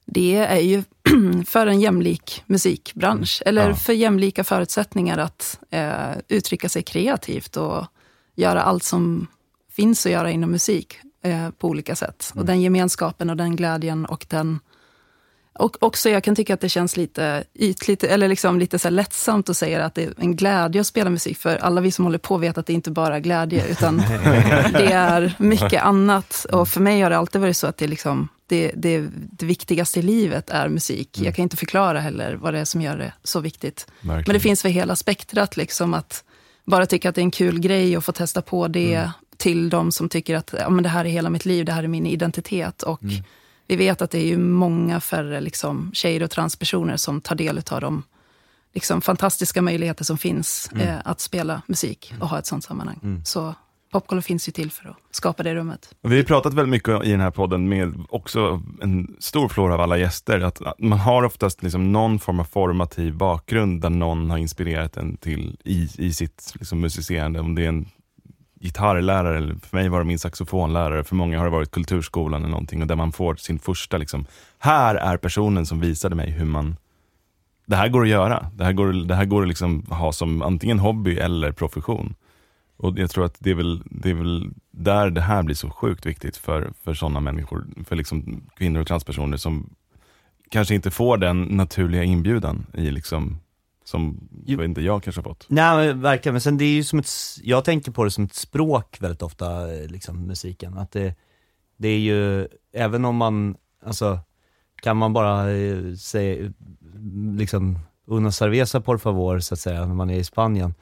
det 0.04 0.36
är 0.36 0.60
ju 0.60 0.82
för 1.46 1.66
en 1.66 1.80
jämlik 1.80 2.42
musikbransch, 2.46 3.42
eller 3.46 3.68
Ja. 3.68 3.74
för 3.74 3.92
jämlika 3.92 4.44
förutsättningar 4.44 5.18
att 5.18 5.58
eh, 5.70 6.10
uttrycka 6.28 6.68
sig 6.68 6.82
kreativt 6.82 7.56
och 7.56 7.84
göra 8.34 8.62
allt 8.62 8.82
som 8.82 9.26
finns 9.76 10.06
att 10.06 10.12
göra 10.12 10.30
inom 10.30 10.50
musik 10.50 10.98
eh, 11.22 11.50
på 11.50 11.68
olika 11.68 11.96
sätt. 11.96 12.32
Och 12.34 12.44
den 12.44 12.60
gemenskapen 12.60 13.30
och 13.30 13.36
den 13.36 13.56
glädjen 13.56 14.06
och 14.06 14.26
den 14.28 14.60
och 15.58 15.82
också 15.82 16.08
jag 16.08 16.24
kan 16.24 16.34
tycka 16.34 16.54
att 16.54 16.60
det 16.60 16.68
känns 16.68 16.96
lite 16.96 17.44
ytligt, 17.54 18.04
eller 18.04 18.28
liksom 18.28 18.58
lite 18.58 18.78
så 18.78 18.90
lättsamt 18.90 19.48
att 19.48 19.56
säga 19.56 19.84
att 19.84 19.94
det 19.94 20.04
är 20.04 20.12
en 20.18 20.36
glädje 20.36 20.80
att 20.80 20.86
spela 20.86 21.10
musik. 21.10 21.38
För 21.38 21.56
alla 21.56 21.80
vi 21.80 21.90
som 21.90 22.04
håller 22.04 22.18
på 22.18 22.36
vet 22.36 22.58
att 22.58 22.66
det 22.66 22.72
inte 22.72 22.90
bara 22.90 23.16
är 23.16 23.20
glädje, 23.20 23.66
utan 23.66 23.96
det 24.72 24.92
är 24.92 25.34
mycket 25.38 25.82
annat. 25.82 26.46
Och 26.52 26.68
för 26.68 26.80
mig 26.80 27.00
har 27.00 27.10
det 27.10 27.16
alltid 27.16 27.40
varit 27.40 27.56
så 27.56 27.66
att 27.66 27.76
det, 27.76 27.86
liksom, 27.86 28.28
det, 28.46 28.72
det, 28.76 29.08
det 29.12 29.46
viktigaste 29.46 29.98
i 29.98 30.02
livet 30.02 30.50
är 30.50 30.68
musik. 30.68 31.20
Jag 31.20 31.34
kan 31.34 31.42
inte 31.42 31.56
förklara 31.56 32.00
heller 32.00 32.34
vad 32.34 32.54
det 32.54 32.60
är 32.60 32.64
som 32.64 32.82
gör 32.82 32.98
det 32.98 33.12
så 33.24 33.40
viktigt. 33.40 33.86
Verkligen. 34.00 34.24
Men 34.26 34.34
det 34.34 34.40
finns 34.40 34.62
för 34.62 34.68
hela 34.68 34.96
spektrat, 34.96 35.56
liksom 35.56 35.94
att 35.94 36.24
bara 36.64 36.86
tycka 36.86 37.08
att 37.08 37.14
det 37.14 37.20
är 37.20 37.22
en 37.24 37.30
kul 37.30 37.60
grej 37.60 37.96
och 37.96 38.04
få 38.04 38.12
testa 38.12 38.42
på 38.42 38.68
det 38.68 39.10
till 39.36 39.70
de 39.70 39.92
som 39.92 40.08
tycker 40.08 40.36
att 40.36 40.54
ja, 40.58 40.70
men 40.70 40.82
det 40.82 40.88
här 40.88 41.04
är 41.04 41.08
hela 41.08 41.30
mitt 41.30 41.44
liv, 41.44 41.64
det 41.64 41.72
här 41.72 41.84
är 41.84 41.88
min 41.88 42.06
identitet. 42.06 42.82
Och 42.82 43.00
vi 43.66 43.76
vet 43.76 44.02
att 44.02 44.10
det 44.10 44.18
är 44.18 44.26
ju 44.26 44.38
många 44.38 45.00
färre 45.00 45.40
liksom, 45.40 45.90
tjejer 45.94 46.22
och 46.22 46.30
transpersoner 46.30 46.96
som 46.96 47.20
tar 47.20 47.34
del 47.34 47.62
av 47.70 47.80
de 47.80 48.02
liksom, 48.74 49.00
fantastiska 49.00 49.62
möjligheter 49.62 50.04
som 50.04 50.18
finns 50.18 50.70
eh, 50.80 50.96
att 51.04 51.20
spela 51.20 51.62
musik 51.66 52.14
och 52.20 52.28
ha 52.28 52.38
ett 52.38 52.46
sånt 52.46 52.64
sammanhang. 52.64 53.22
Så 53.24 53.54
Popkollo 53.92 54.22
finns 54.22 54.48
ju 54.48 54.52
till 54.52 54.70
för 54.70 54.88
att 54.88 54.96
skapa 55.10 55.42
det 55.42 55.54
rummet. 55.54 55.94
Vi 56.02 56.16
har 56.16 56.24
pratat 56.24 56.54
väldigt 56.54 56.70
mycket 56.70 57.04
i 57.04 57.10
den 57.10 57.20
här 57.20 57.30
podden 57.30 57.68
med 57.68 58.04
också 58.08 58.62
en 58.82 59.16
stor 59.18 59.48
flora 59.48 59.74
av 59.74 59.80
alla 59.80 59.98
gäster, 59.98 60.40
att 60.40 60.62
att 60.62 60.80
man 60.80 60.98
har 60.98 61.22
oftast 61.22 61.62
liksom 61.62 61.92
någon 61.92 62.18
form 62.18 62.40
av 62.40 62.44
formativ 62.44 63.16
bakgrund 63.16 63.80
där 63.80 63.90
någon 63.90 64.30
har 64.30 64.38
inspirerat 64.38 64.96
en 64.96 65.16
till 65.16 65.56
i, 65.64 65.88
i 65.98 66.12
sitt 66.12 66.52
liksom 66.54 66.80
musicerande. 66.80 67.40
Om 67.40 67.54
det 67.54 67.64
är 67.64 67.68
en 67.68 67.88
gitarrlärare, 68.66 69.36
eller 69.36 69.54
för 69.54 69.76
mig 69.76 69.88
var 69.88 69.98
det 69.98 70.04
min 70.04 70.18
saxofonlärare, 70.18 71.04
för 71.04 71.16
många 71.16 71.38
har 71.38 71.44
det 71.44 71.50
varit 71.50 71.70
kulturskolan 71.70 72.40
eller 72.40 72.50
någonting, 72.50 72.82
och 72.82 72.88
där 72.88 72.96
man 72.96 73.12
får 73.12 73.34
sin 73.36 73.58
första, 73.58 73.98
liksom, 73.98 74.26
här 74.58 74.94
är 74.94 75.16
personen 75.16 75.66
som 75.66 75.80
visade 75.80 76.14
mig 76.14 76.30
hur 76.30 76.44
man 76.44 76.76
det 77.66 77.76
här 77.76 77.88
går 77.88 78.02
att 78.02 78.08
göra. 78.08 78.50
Det 78.54 78.64
här 78.64 78.72
går, 78.72 78.92
det 78.92 79.14
här 79.14 79.24
går 79.24 79.42
att 79.42 79.48
liksom 79.48 79.82
ha 79.88 80.12
som 80.12 80.42
antingen 80.42 80.78
hobby 80.78 81.16
eller 81.16 81.52
profession. 81.52 82.14
Och 82.76 82.98
jag 82.98 83.10
tror 83.10 83.24
att 83.24 83.36
det 83.38 83.50
är 83.50 83.54
väl, 83.54 83.82
det 83.84 84.10
är 84.10 84.14
väl 84.14 84.50
där 84.70 85.10
det 85.10 85.20
här 85.20 85.42
blir 85.42 85.54
så 85.54 85.70
sjukt 85.70 86.06
viktigt 86.06 86.36
för, 86.36 86.72
för 86.84 86.94
sådana 86.94 87.20
människor, 87.20 87.66
för 87.84 87.96
liksom 87.96 88.42
kvinnor 88.56 88.80
och 88.80 88.86
transpersoner 88.86 89.36
som 89.36 89.70
kanske 90.50 90.74
inte 90.74 90.90
får 90.90 91.16
den 91.16 91.42
naturliga 91.42 92.04
inbjudan 92.04 92.66
i 92.74 92.90
liksom, 92.90 93.38
som 93.86 94.28
Jo. 94.46 94.62
inte, 94.62 94.80
jag 94.80 95.02
kanske 95.02 95.18
har 95.18 95.24
fått. 95.30 95.46
Nej 95.48 95.86
men 95.86 96.00
verkligen, 96.00 96.34
men 96.34 96.40
sen 96.40 96.58
det 96.58 96.64
är 96.64 96.72
ju 96.74 96.84
som 96.84 96.98
ett, 96.98 97.08
jag 97.42 97.64
tänker 97.64 97.92
på 97.92 98.04
det 98.04 98.10
som 98.10 98.24
ett 98.24 98.34
språk 98.34 98.96
väldigt 99.00 99.22
ofta, 99.22 99.74
eh, 99.74 99.86
liksom 99.86 100.26
musiken. 100.26 100.78
Att 100.78 100.92
det, 100.92 101.14
det 101.76 101.88
är 101.88 101.98
ju, 101.98 102.48
även 102.72 103.04
om 103.04 103.16
man, 103.16 103.56
alltså, 103.84 104.18
kan 104.82 104.96
man 104.96 105.12
bara 105.12 105.50
eh, 105.52 105.94
säga, 105.94 106.52
liksom, 107.36 107.78
una 108.06 108.32
cerveza 108.32 108.80
por 108.80 108.98
favor, 108.98 109.38
så 109.40 109.54
att 109.54 109.60
säga, 109.60 109.86
när 109.86 109.94
man 109.94 110.10
är 110.10 110.18
i 110.18 110.24
Spanien, 110.24 110.74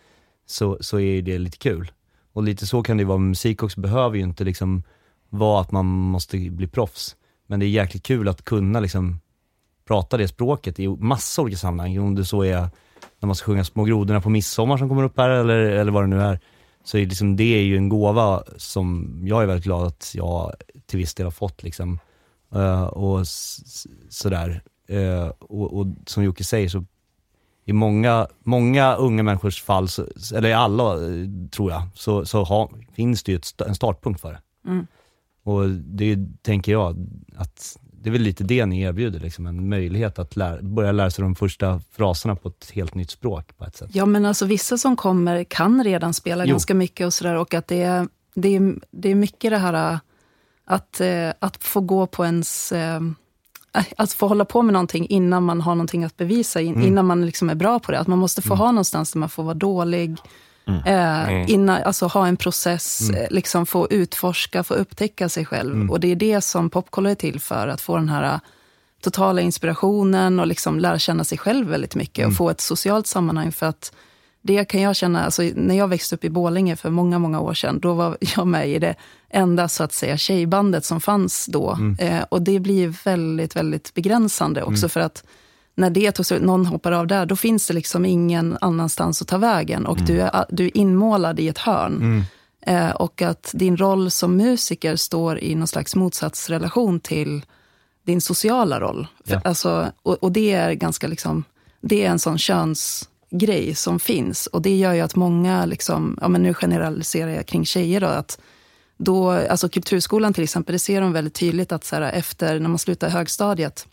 så, 0.46 0.78
så 0.80 1.00
är 1.00 1.22
det 1.22 1.38
lite 1.38 1.58
kul. 1.58 1.92
Och 2.32 2.42
lite 2.42 2.66
så 2.66 2.82
kan 2.82 2.96
det 2.96 3.00
ju 3.00 3.06
vara 3.06 3.18
med 3.18 3.28
musik 3.28 3.62
också, 3.62 3.80
behöver 3.80 4.16
ju 4.16 4.22
inte 4.22 4.44
liksom 4.44 4.82
vara 5.28 5.60
att 5.60 5.72
man 5.72 5.86
måste 5.86 6.50
bli 6.50 6.66
proffs. 6.66 7.16
Men 7.46 7.60
det 7.60 7.66
är 7.66 7.68
jäkligt 7.68 8.02
kul 8.02 8.28
att 8.28 8.44
kunna 8.44 8.80
liksom 8.80 9.20
prata 9.86 10.16
det 10.16 10.28
språket 10.28 10.80
i 10.80 10.88
massa 10.88 11.42
olika 11.42 11.56
sammanhang. 11.58 11.98
Om 11.98 12.14
det 12.14 12.24
så 12.24 12.42
är 12.44 12.68
när 13.24 13.26
man 13.26 13.34
ska 13.34 13.46
sjunga 13.46 13.64
Små 13.64 13.84
grodorna 13.84 14.20
på 14.20 14.30
midsommar 14.30 14.76
som 14.76 14.88
kommer 14.88 15.02
upp 15.02 15.18
här 15.18 15.30
eller, 15.30 15.56
eller 15.56 15.92
vad 15.92 16.02
det 16.02 16.06
nu 16.06 16.20
är. 16.20 16.40
Så 16.84 16.98
är 16.98 17.06
liksom, 17.06 17.36
det 17.36 17.44
är 17.44 17.62
ju 17.62 17.76
en 17.76 17.88
gåva 17.88 18.42
som 18.56 19.18
jag 19.24 19.42
är 19.42 19.46
väldigt 19.46 19.64
glad 19.64 19.86
att 19.86 20.12
jag 20.14 20.52
till 20.86 20.98
viss 20.98 21.14
del 21.14 21.26
har 21.26 21.30
fått 21.30 21.62
liksom. 21.62 21.98
Eh, 22.54 22.84
och 22.84 23.26
sådär. 24.08 24.62
Eh, 24.88 25.26
och, 25.40 25.78
och 25.78 25.86
som 26.06 26.24
Jocke 26.24 26.44
säger 26.44 26.68
så 26.68 26.84
i 27.64 27.72
många, 27.72 28.28
många 28.42 28.94
unga 28.94 29.22
människors 29.22 29.62
fall, 29.62 29.88
så, 29.88 30.06
eller 30.34 30.48
i 30.48 30.52
alla 30.52 30.92
eh, 30.92 31.28
tror 31.50 31.70
jag, 31.70 31.82
så, 31.94 32.26
så 32.26 32.44
har, 32.44 32.70
finns 32.92 33.22
det 33.22 33.32
ju 33.32 33.36
ett, 33.36 33.60
en 33.60 33.74
startpunkt 33.74 34.20
för 34.20 34.32
det. 34.32 34.70
Mm. 34.70 34.86
Och 35.42 35.70
det 35.70 36.18
tänker 36.42 36.72
jag 36.72 36.96
att 37.36 37.78
det 38.04 38.10
är 38.10 38.12
väl 38.12 38.22
lite 38.22 38.44
det 38.44 38.66
ni 38.66 38.80
erbjuder, 38.82 39.20
liksom, 39.20 39.46
en 39.46 39.68
möjlighet 39.68 40.18
att 40.18 40.36
lära, 40.36 40.62
börja 40.62 40.92
lära 40.92 41.10
sig 41.10 41.22
de 41.22 41.34
första 41.34 41.80
fraserna 41.92 42.36
på 42.36 42.48
ett 42.48 42.70
helt 42.74 42.94
nytt 42.94 43.10
språk 43.10 43.56
på 43.58 43.64
ett 43.64 43.76
sätt. 43.76 43.90
Ja, 43.92 44.06
men 44.06 44.24
alltså 44.26 44.46
vissa 44.46 44.78
som 44.78 44.96
kommer 44.96 45.44
kan 45.44 45.84
redan 45.84 46.14
spela 46.14 46.44
Jo. 46.46 46.50
ganska 46.50 46.74
mycket 46.74 47.06
och 47.06 47.14
sådär. 47.14 47.36
Och 47.36 47.54
att 47.54 47.68
det 47.68 47.82
är, 47.82 48.08
det, 48.34 48.56
är, 48.56 48.74
det 48.90 49.10
är 49.10 49.14
mycket 49.14 49.50
det 49.50 49.58
här 49.58 49.98
att, 50.64 51.00
eh, 51.00 51.30
att 51.38 51.64
få 51.64 51.80
gå 51.80 52.06
på 52.06 52.24
ens... 52.24 52.72
eh, 52.72 53.00
Att 53.96 54.12
få 54.12 54.28
hålla 54.28 54.44
på 54.44 54.62
med 54.62 54.72
någonting 54.72 55.06
innan 55.08 55.42
man 55.42 55.60
har 55.60 55.74
någonting 55.74 56.04
att 56.04 56.16
bevisa, 56.16 56.60
Mm. 56.60 56.82
innan 56.82 57.06
man 57.06 57.26
liksom 57.26 57.50
är 57.50 57.54
bra 57.54 57.78
på 57.78 57.92
det. 57.92 57.98
Att 57.98 58.06
man 58.06 58.18
måste 58.18 58.42
få 58.42 58.54
ha 58.54 58.66
någonstans 58.72 59.12
där 59.12 59.18
man 59.20 59.28
får 59.28 59.42
vara 59.42 59.54
dålig. 59.54 60.16
Eh, 60.86 61.50
innan, 61.50 61.82
alltså 61.82 62.06
ha 62.06 62.26
en 62.26 62.36
process, 62.36 63.00
Mm. 63.08 63.20
eh, 63.22 63.26
liksom 63.30 63.66
få 63.66 63.88
utforska, 63.90 64.62
få 64.64 64.74
upptäcka 64.74 65.28
sig 65.28 65.44
själv. 65.46 65.90
Och 65.90 66.00
det 66.00 66.08
är 66.12 66.16
det 66.16 66.40
som 66.40 66.70
popkollo 66.70 67.10
är 67.10 67.14
till 67.14 67.40
för, 67.40 67.68
att 67.68 67.80
få 67.80 67.96
den 67.96 68.08
här 68.08 68.34
eh, 68.34 68.38
totala 69.02 69.40
inspirationen 69.40 70.40
och 70.40 70.46
liksom 70.46 70.78
lära 70.78 70.98
känna 70.98 71.24
sig 71.24 71.38
själv 71.38 71.68
väldigt 71.68 71.94
mycket 71.94 72.18
Mm. 72.18 72.30
och 72.30 72.36
få 72.36 72.50
ett 72.50 72.60
socialt 72.60 73.06
sammanhang. 73.06 73.52
För 73.52 73.66
att 73.66 73.92
det 74.42 74.64
kan 74.64 74.80
jag 74.80 74.96
känna, 74.96 75.24
alltså, 75.24 75.42
när 75.54 75.74
jag 75.74 75.88
växte 75.88 76.14
upp 76.14 76.24
i 76.24 76.30
Borlänge 76.30 76.76
för 76.76 76.90
många, 76.90 77.18
många 77.18 77.40
år 77.40 77.54
sedan, 77.54 77.80
då 77.80 77.92
var 77.94 78.16
jag 78.36 78.46
med 78.46 78.68
i 78.68 78.78
det 78.78 78.94
enda 79.30 79.68
så 79.68 79.84
att 79.84 79.92
säga 79.92 80.16
tjejbandet 80.16 80.84
som 80.84 81.00
fanns 81.00 81.46
då. 81.46 81.70
Mm. 81.72 81.96
Eh, 81.98 82.24
och 82.28 82.42
det 82.42 82.60
blir 82.60 82.94
väldigt, 83.04 83.56
väldigt 83.56 83.94
begränsande 83.94 84.62
också 84.62 84.88
för 84.88 85.00
att 85.00 85.24
när 85.74 85.90
det 85.90 86.12
tog 86.12 86.26
slut, 86.26 86.42
någon 86.42 86.66
hoppar 86.66 86.92
av 86.92 87.06
där, 87.06 87.26
då 87.26 87.36
finns 87.36 87.66
det 87.66 87.74
liksom 87.74 88.04
ingen 88.04 88.58
annanstans 88.60 89.22
att 89.22 89.28
ta 89.28 89.38
vägen 89.38 89.86
och 89.86 89.98
du, 90.06 90.20
är, 90.20 90.44
du 90.48 90.64
är 90.66 90.76
inmålad 90.76 91.40
i 91.40 91.48
ett 91.48 91.58
hörn. 91.58 92.24
Eh, 92.66 92.90
och 92.90 93.22
att 93.22 93.50
din 93.54 93.76
roll 93.76 94.10
som 94.10 94.36
musiker 94.36 94.96
står 94.96 95.38
i 95.38 95.54
någon 95.54 95.66
slags 95.68 95.96
motsatsrelation 95.96 97.00
till 97.00 97.44
din 98.06 98.20
sociala 98.20 98.80
roll. 98.80 99.06
För, 99.24 99.34
Ja. 99.34 99.40
alltså, 99.44 99.92
och, 100.02 100.14
och 100.22 100.32
det 100.32 100.52
är 100.52 100.72
ganska 100.72 101.06
liksom, 101.06 101.44
det 101.80 102.04
är 102.04 102.10
en 102.10 102.18
sån 102.18 102.38
könsgrej 102.38 103.74
som 103.74 103.98
finns. 104.00 104.46
Och 104.46 104.62
det 104.62 104.76
gör 104.76 104.92
ju 104.92 105.00
att 105.00 105.16
många, 105.16 105.66
liksom, 105.66 106.18
ja 106.20 106.28
men 106.28 106.42
nu 106.42 106.54
generaliserar 106.54 107.30
jag 107.30 107.46
kring 107.46 107.64
tjejer 107.64 108.00
då, 108.00 108.06
att 108.06 108.38
då, 108.96 109.30
alltså 109.30 109.68
kulturskolan 109.68 110.32
till 110.34 110.44
exempel, 110.44 110.72
det 110.72 110.78
ser 110.78 111.00
de 111.00 111.12
väldigt 111.12 111.34
tydligt 111.34 111.72
att 111.72 111.84
så 111.84 111.96
här, 111.96 112.02
efter, 112.02 112.60
när 112.60 112.68
man 112.68 112.78
slutar 112.78 113.08
högstadiet, 113.08 113.86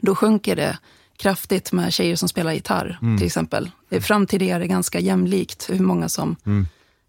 då 0.00 0.14
sjunker 0.14 0.56
det 0.56 0.78
kraftigt 1.20 1.72
med 1.72 1.92
tjejer 1.92 2.16
som 2.16 2.28
spelar 2.28 2.52
gitarr, 2.52 2.98
till 3.18 3.26
exempel. 3.26 3.70
Fram 4.00 4.26
till 4.26 4.38
det 4.38 4.50
är 4.50 4.60
det 4.60 4.66
ganska 4.66 5.00
jämlikt 5.00 5.70
hur 5.70 5.78
många 5.78 6.08
som 6.08 6.36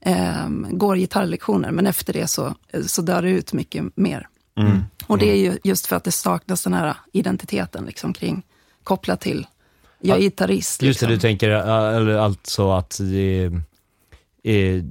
ehm, 0.01 0.67
går 0.71 0.95
gitarrlektioner, 0.95 1.71
men 1.71 1.87
efter 1.87 2.13
det 2.13 2.27
så, 2.27 2.55
så 2.87 3.01
dör 3.01 3.21
det 3.21 3.29
ut 3.29 3.53
mycket 3.53 3.97
mer. 3.97 4.27
Och 5.07 5.17
det 5.17 5.31
är 5.31 5.35
ju 5.35 5.57
just 5.63 5.87
för 5.87 5.95
att 5.95 6.03
det 6.03 6.11
saknas 6.11 6.63
den 6.63 6.73
här 6.73 6.95
identiteten 7.13 7.85
liksom, 7.85 8.13
kring, 8.13 8.43
kopplat 8.83 9.21
till, 9.21 9.47
jag 10.01 10.17
är 10.17 10.21
gitarrist. 10.21 10.81
Just 10.81 10.99
det, 10.99 11.05
liksom. 11.05 11.15
du 11.15 11.19
tänker 11.19 11.49
äh, 11.49 11.95
eller 11.95 12.13
alltså 12.13 12.71
att 12.71 12.97
det 12.99 13.49
är, 14.43 14.85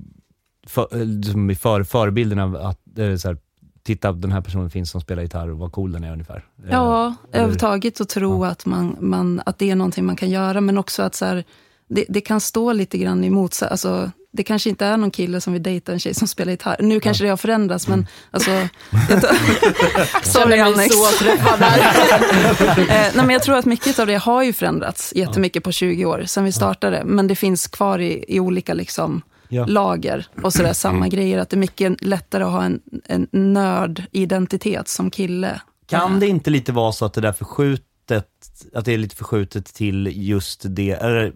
för, 0.67 1.55
för, 1.55 1.85
förebilderna, 1.85 2.59
att 2.59 2.99
äh, 2.99 3.17
så 3.17 3.29
här, 3.29 3.37
titta 3.83 4.13
den 4.13 4.33
här 4.33 4.41
personen 4.41 4.71
finns 4.71 4.91
som 4.91 5.01
spelar 5.01 5.23
gitarr 5.23 5.51
och 5.51 5.59
vad 5.59 5.73
cool 5.73 5.93
den 5.93 6.05
är 6.05 6.13
ungefär. 6.13 6.45
Ja, 6.71 7.07
Eh, 7.07 7.15
överhuvudtaget 7.33 8.01
att 8.01 8.09
tro 8.09 8.45
att, 8.45 8.67
man, 8.67 8.97
man, 9.01 9.43
att 9.47 9.59
det 9.59 9.71
är 9.71 9.75
någonting 9.77 10.05
man 10.05 10.17
kan 10.17 10.31
göra, 10.31 10.61
men 10.61 10.79
också 10.79 11.03
att 11.03 11.15
så 11.15 11.25
här, 11.25 11.45
det, 11.89 12.05
det 12.09 12.21
kan 12.21 12.41
stå 12.41 12.73
lite 12.73 12.99
grann 12.99 13.33
motsats. 13.33 13.71
Alltså, 13.71 14.11
det 14.33 14.43
kanske 14.43 14.71
inte 14.71 14.87
är 14.87 14.97
någon 14.97 15.11
kille 15.11 15.41
som 15.41 15.53
vill 15.53 15.63
dejta 15.63 15.93
en 15.93 15.99
tjej 16.01 16.15
som 16.15 16.29
spelar 16.29 16.51
gitarr. 16.53 16.77
Nu 16.81 17.01
kanske 17.01 17.25
det 17.25 17.31
har 17.31 17.37
förändrats, 17.37 17.89
men 17.89 18.07
alltså... 18.31 18.51
Jag 19.11 19.21
tar- 19.23 20.25
Sorry 20.29 20.61
Alex. 20.61 20.95
så. 20.95 21.25
Eh, 22.81 22.87
nej, 22.89 23.13
men 23.15 23.31
jag 23.31 23.43
tror 23.43 23.57
att 23.59 23.65
mycket 23.65 23.99
av 23.99 24.07
det 24.07 24.15
har 24.15 24.43
ju 24.43 24.53
förändrats 24.53 25.13
jättemycket 25.17 25.65
på 25.65 25.73
20 25.73 26.05
år 26.05 26.23
sedan 26.27 26.45
vi 26.45 26.53
startade. 26.53 27.03
Men 27.05 27.27
det 27.27 27.35
finns 27.37 27.67
kvar 27.67 27.99
i, 27.99 28.25
i 28.29 28.41
olika 28.41 28.75
liksom, 28.75 29.23
Ja. 29.53 29.67
lager 29.67 30.27
och 30.43 30.53
sådär, 30.53 30.73
samma 30.73 31.09
grejer. 31.09 31.39
Att 31.39 31.51
det 31.51 31.55
är 31.55 31.59
mycket 31.59 32.05
lättare 32.05 32.45
att 32.45 32.51
ha 32.51 32.65
en, 32.65 32.81
en 33.05 33.29
nördidentitet 33.33 34.89
som 34.89 35.11
kille. 35.11 35.61
Kan 35.87 36.21
det 36.21 36.27
inte 36.29 36.51
lite 36.51 36.73
vara 36.73 36.93
så 36.93 37.05
att 37.05 37.13
det 37.15 37.21
där 37.21 37.33
förskjutet, 37.33 38.29
att 38.75 38.85
det 38.85 38.93
är 38.93 38.99
lite 38.99 39.17
förskjutet 39.17 39.67
till 39.75 40.13
just 40.29 40.65
det, 40.69 40.91
eller, 40.91 41.33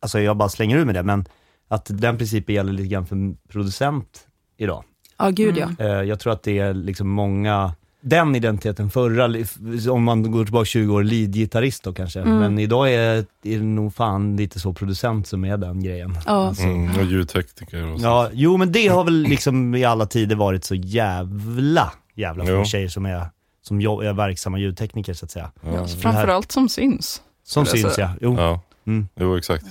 alltså 0.00 0.20
jag 0.20 0.36
bara 0.36 0.48
slänger 0.48 0.76
ur 0.76 0.84
med 0.84 0.94
det, 0.94 1.02
men 1.02 1.24
att 1.68 1.86
den 1.90 2.18
principen 2.18 2.54
gäller 2.54 2.72
lite 2.72 2.88
grann 2.88 3.06
för 3.06 3.34
producent 3.48 4.26
idag. 4.56 4.84
Ja, 5.18 5.30
gud 5.30 5.56
ja. 5.58 5.70
Eh, 5.78 5.86
Jag 6.02 6.20
tror 6.20 6.32
att 6.32 6.42
det 6.42 6.58
är 6.58 6.74
liksom 6.74 7.08
många, 7.08 7.74
den 8.00 8.36
identiteten 8.36 8.90
förra, 8.90 9.44
om 9.92 10.04
man 10.04 10.30
går 10.32 10.44
tillbaka 10.44 10.64
20 10.64 10.94
år, 10.94 11.02
lead-gitarrist 11.02 11.84
då 11.84 11.92
kanske. 11.92 12.24
Men 12.24 12.58
idag 12.58 12.92
är, 12.94 13.16
är 13.16 13.24
det 13.42 13.62
nog 13.62 13.94
fan 13.94 14.36
lite 14.36 14.60
så 14.60 14.72
producent 14.72 15.26
som 15.26 15.44
är 15.44 15.56
den 15.56 15.82
grejen. 15.82 16.18
ja. 16.26 16.54
Mm, 16.58 16.96
och 16.98 17.04
ljudtekniker 17.04 17.92
och 17.92 18.00
så. 18.00 18.06
Ja, 18.06 18.28
jo 18.32 18.56
men 18.56 18.72
det 18.72 18.88
har 18.88 19.04
väl 19.04 19.22
liksom 19.22 19.74
i 19.74 19.84
alla 19.84 20.06
tider 20.06 20.36
varit 20.36 20.64
så 20.64 20.74
jävla, 20.74 21.92
jävla 22.14 22.46
få 22.46 22.64
tjejer 22.64 22.88
som 22.88 23.06
är, 23.06 23.26
som 23.62 23.80
är 23.80 24.12
verksamma 24.12 24.58
ljudtekniker 24.58 25.14
så 25.14 25.24
att 25.24 25.30
säga. 25.30 25.50
Ja. 25.64 25.86
Framförallt 25.86 26.52
som 26.52 26.68
syns. 26.68 27.22
Som 27.44 27.66
syns 27.66 27.94
säga. 27.94 28.06
ja, 28.06 28.16
jo. 28.20 28.34
Ja, 28.38 28.60
Mm. 28.86 29.08
jo 29.20 29.36
exakt. 29.36 29.64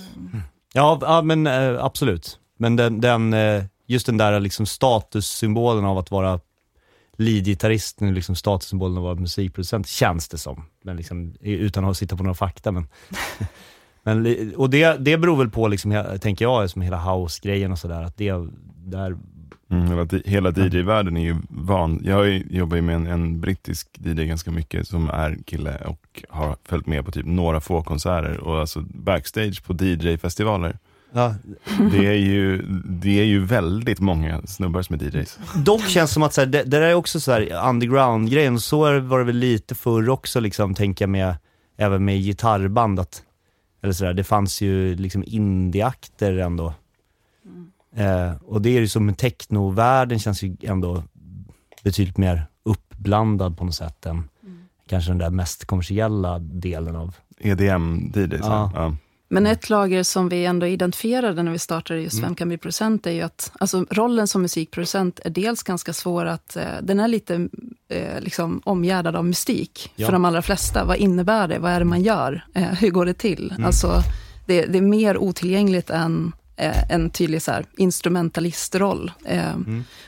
Ja, 0.74 0.98
ja 1.02 1.22
men 1.22 1.48
eh, 1.48 1.84
absolut. 1.86 2.40
Men 2.60 2.76
den, 2.76 3.02
den, 3.02 3.34
eh, 3.34 3.64
just 3.88 4.06
den 4.06 4.18
där 4.18 4.40
liksom 4.40 4.66
statussymbolen 4.66 5.86
av 5.86 5.98
att 5.98 6.12
vara 6.12 6.40
lead-gitarrist, 7.18 8.00
nu 8.00 8.14
liksom 8.14 8.36
statussymbolen 8.36 8.98
att 8.98 9.04
vara 9.04 9.16
musikproducent, 9.16 9.88
känns 9.88 10.28
det 10.28 10.38
som. 10.38 10.66
Men 10.84 10.98
liksom, 10.98 11.36
utan 11.42 11.86
att 11.86 11.98
sitta 11.98 12.18
på 12.18 12.24
några 12.24 12.36
fakta. 12.36 12.72
Men, 12.72 12.88
men, 14.04 14.54
och 14.56 14.70
det, 14.70 14.98
det 15.00 15.18
beror 15.18 15.38
väl 15.38 15.50
på, 15.50 15.68
liksom, 15.68 16.18
tänker 16.22 16.46
jag, 16.46 16.70
som 16.70 16.82
hela 16.82 17.16
house-grejen 17.16 17.72
och 17.72 17.80
sådär, 17.80 18.04
att 18.04 18.18
det 18.18 18.34
där, 18.86 19.18
Mm, 19.70 20.08
hela 20.26 20.50
DJ-världen 20.50 21.18
är 21.18 21.22
ju 21.22 21.36
van. 21.50 22.02
Jag 22.04 22.44
jobbar 22.50 22.76
ju 22.76 22.82
med 22.82 22.96
en, 22.96 23.08
en 23.08 23.42
brittisk 23.42 23.88
DJ 24.04 24.26
ganska 24.26 24.52
mycket 24.52 24.88
som 24.88 25.10
är 25.10 25.38
kille 25.46 25.78
och 25.86 26.24
har 26.30 26.56
följt 26.64 26.88
med 26.88 27.06
på 27.06 27.12
typ 27.12 27.26
några 27.26 27.62
få 27.62 27.84
konserter 27.84 28.38
och 28.38 28.60
alltså 28.60 28.82
backstage 28.82 29.64
på 29.64 29.74
DJ-festivaler. 29.74 30.78
Ja, 31.16 31.36
Det 31.92 32.08
är 32.08 32.14
ju, 32.14 32.62
det 32.86 33.20
är 33.20 33.24
ju 33.24 33.46
väldigt 33.46 34.00
många 34.00 34.42
snubbar 34.42 34.82
som 34.82 34.96
är 34.96 35.04
DJs. 35.04 35.40
Dock 35.56 35.82
känns 35.82 36.12
som 36.12 36.24
att 36.24 36.34
så 36.34 36.42
här, 36.42 36.46
det, 36.46 36.64
det 36.64 36.80
där 36.80 36.82
är 36.82 36.94
också 36.94 37.20
så 37.20 37.32
här 37.32 37.70
underground-grejen, 37.70 38.60
så 38.60 38.80
var 39.00 39.20
det 39.20 39.26
väl 39.26 39.36
lite 39.36 39.76
förr 39.76 40.10
också, 40.10 40.40
liksom, 40.40 40.74
tänker 40.74 41.06
jag 41.06 41.10
med, 41.10 41.36
även 41.78 42.06
med 42.06 42.20
gitarrband, 42.20 43.00
att, 43.00 43.24
eller 43.84 43.94
så 43.94 44.04
där, 44.04 44.14
det 44.14 44.24
fanns 44.24 44.62
ju 44.62 44.96
liksom 44.96 45.24
indieakter 45.28 46.38
ändå. 46.38 46.74
Eh, 47.96 48.32
och 48.42 48.62
det 48.62 48.70
är 48.70 48.80
ju 48.80 48.88
som 48.88 49.14
technovärlden 49.14 50.20
känns 50.20 50.44
ju 50.44 50.58
ändå 50.62 51.04
betydligt 51.84 52.18
mer 52.18 52.46
uppblandad 52.64 53.58
på 53.58 53.66
något 53.66 53.76
sätt 53.76 54.06
än 54.06 54.30
kanske 54.88 55.12
den 55.12 55.18
där 55.18 55.30
mest 55.30 55.66
kommersiella 55.66 56.40
delen 56.40 56.96
av, 56.96 57.16
EDM-DJs. 57.40 58.40
Ja. 58.42 58.72
Ja. 58.76 58.96
Men 59.28 59.48
ett 59.48 59.70
lager 59.70 60.04
som 60.04 60.30
vi 60.30 60.46
ändå 60.46 60.68
identifierade 60.68 61.44
när 61.44 61.52
vi 61.52 61.60
startade 61.60 62.02
just 62.02 62.24
Vem 62.24 62.36
kan 62.36 62.48
bli 62.48 62.58
producent 62.58 63.08
är 63.08 63.12
ju 63.12 63.22
att 63.22 63.52
alltså, 63.60 63.86
rollen 63.90 64.28
som 64.28 64.42
musikproducent 64.42 65.20
är 65.26 65.30
dels 65.30 65.64
ganska 65.64 65.94
svår 65.94 66.26
att, 66.26 66.56
eh, 66.56 66.64
den 66.82 67.00
är 67.00 67.08
lite 67.08 67.50
eh, 67.90 68.20
liksom 68.22 68.62
omgärdad 68.66 69.16
av 69.16 69.26
mystik 69.26 69.92
Ja. 69.96 70.06
för 70.06 70.14
de 70.14 70.26
allra 70.26 70.42
flesta. 70.42 70.86
Vad 70.86 70.98
innebär 70.98 71.48
det? 71.48 71.60
Vad 71.60 71.72
är 71.72 71.80
det 71.80 71.86
man 71.86 72.02
gör? 72.02 72.46
Eh, 72.54 72.64
hur 72.64 72.90
går 72.90 73.06
det 73.06 73.14
till? 73.14 73.54
Alltså, 73.66 74.02
det, 74.46 74.66
det 74.66 74.78
är 74.78 74.82
mer 74.82 75.18
otillgängligt 75.18 75.90
än 75.90 76.32
eh, 76.56 76.92
en 76.92 77.10
tydlig 77.10 77.42
så 77.42 77.52
här, 77.52 77.66
instrumentalistroll. 77.78 79.12
Eh, 79.26 79.56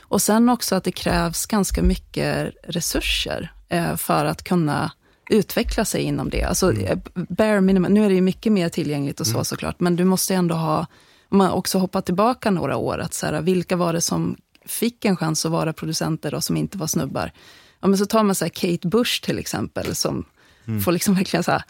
Och 0.00 0.22
sen 0.22 0.48
också 0.48 0.74
att 0.74 0.84
det 0.84 0.92
krävs 0.92 1.46
ganska 1.46 1.82
mycket 1.82 2.54
resurser 2.64 3.52
eh, 3.68 3.96
för 3.96 4.24
att 4.24 4.44
kunna 4.44 4.90
utveckla 5.28 5.84
sig 5.84 6.02
inom 6.02 6.30
det. 6.30 6.42
Alltså, 6.42 6.72
eh, 6.72 6.98
bare 7.14 7.60
minimum, 7.60 7.92
nu 7.92 8.04
är 8.04 8.08
det 8.08 8.14
ju 8.14 8.20
mycket 8.20 8.52
mer 8.52 8.68
tillgängligt 8.68 9.20
och 9.20 9.26
så 9.26 9.44
såklart, 9.44 9.80
men 9.80 9.96
du 9.96 10.04
måste 10.04 10.34
ändå 10.34 10.54
ha, 10.54 10.86
om 11.28 11.38
man 11.38 11.50
också 11.50 11.78
hoppar 11.78 12.00
tillbaka 12.00 12.50
några 12.50 12.76
år, 12.76 12.98
att 12.98 13.14
så 13.14 13.26
här, 13.26 13.42
vilka 13.42 13.76
var 13.76 13.92
det 13.92 14.00
som 14.00 14.36
fick 14.66 15.04
en 15.04 15.16
chans 15.16 15.46
att 15.46 15.52
vara 15.52 15.72
producenter 15.72 16.34
och 16.34 16.44
som 16.44 16.56
inte 16.56 16.78
var 16.78 16.86
snubbar? 16.86 17.32
Ja, 17.80 17.88
men 17.88 17.98
så 17.98 18.06
tar 18.06 18.22
man 18.22 18.34
så 18.34 18.44
här 18.44 18.50
Kate 18.50 18.88
Bush 18.88 19.24
till 19.24 19.38
exempel, 19.38 19.94
som 19.94 20.24
får 20.84 20.92
liksom 20.92 21.14
verkligen 21.14 21.44
så 21.44 21.50
här, 21.50 21.62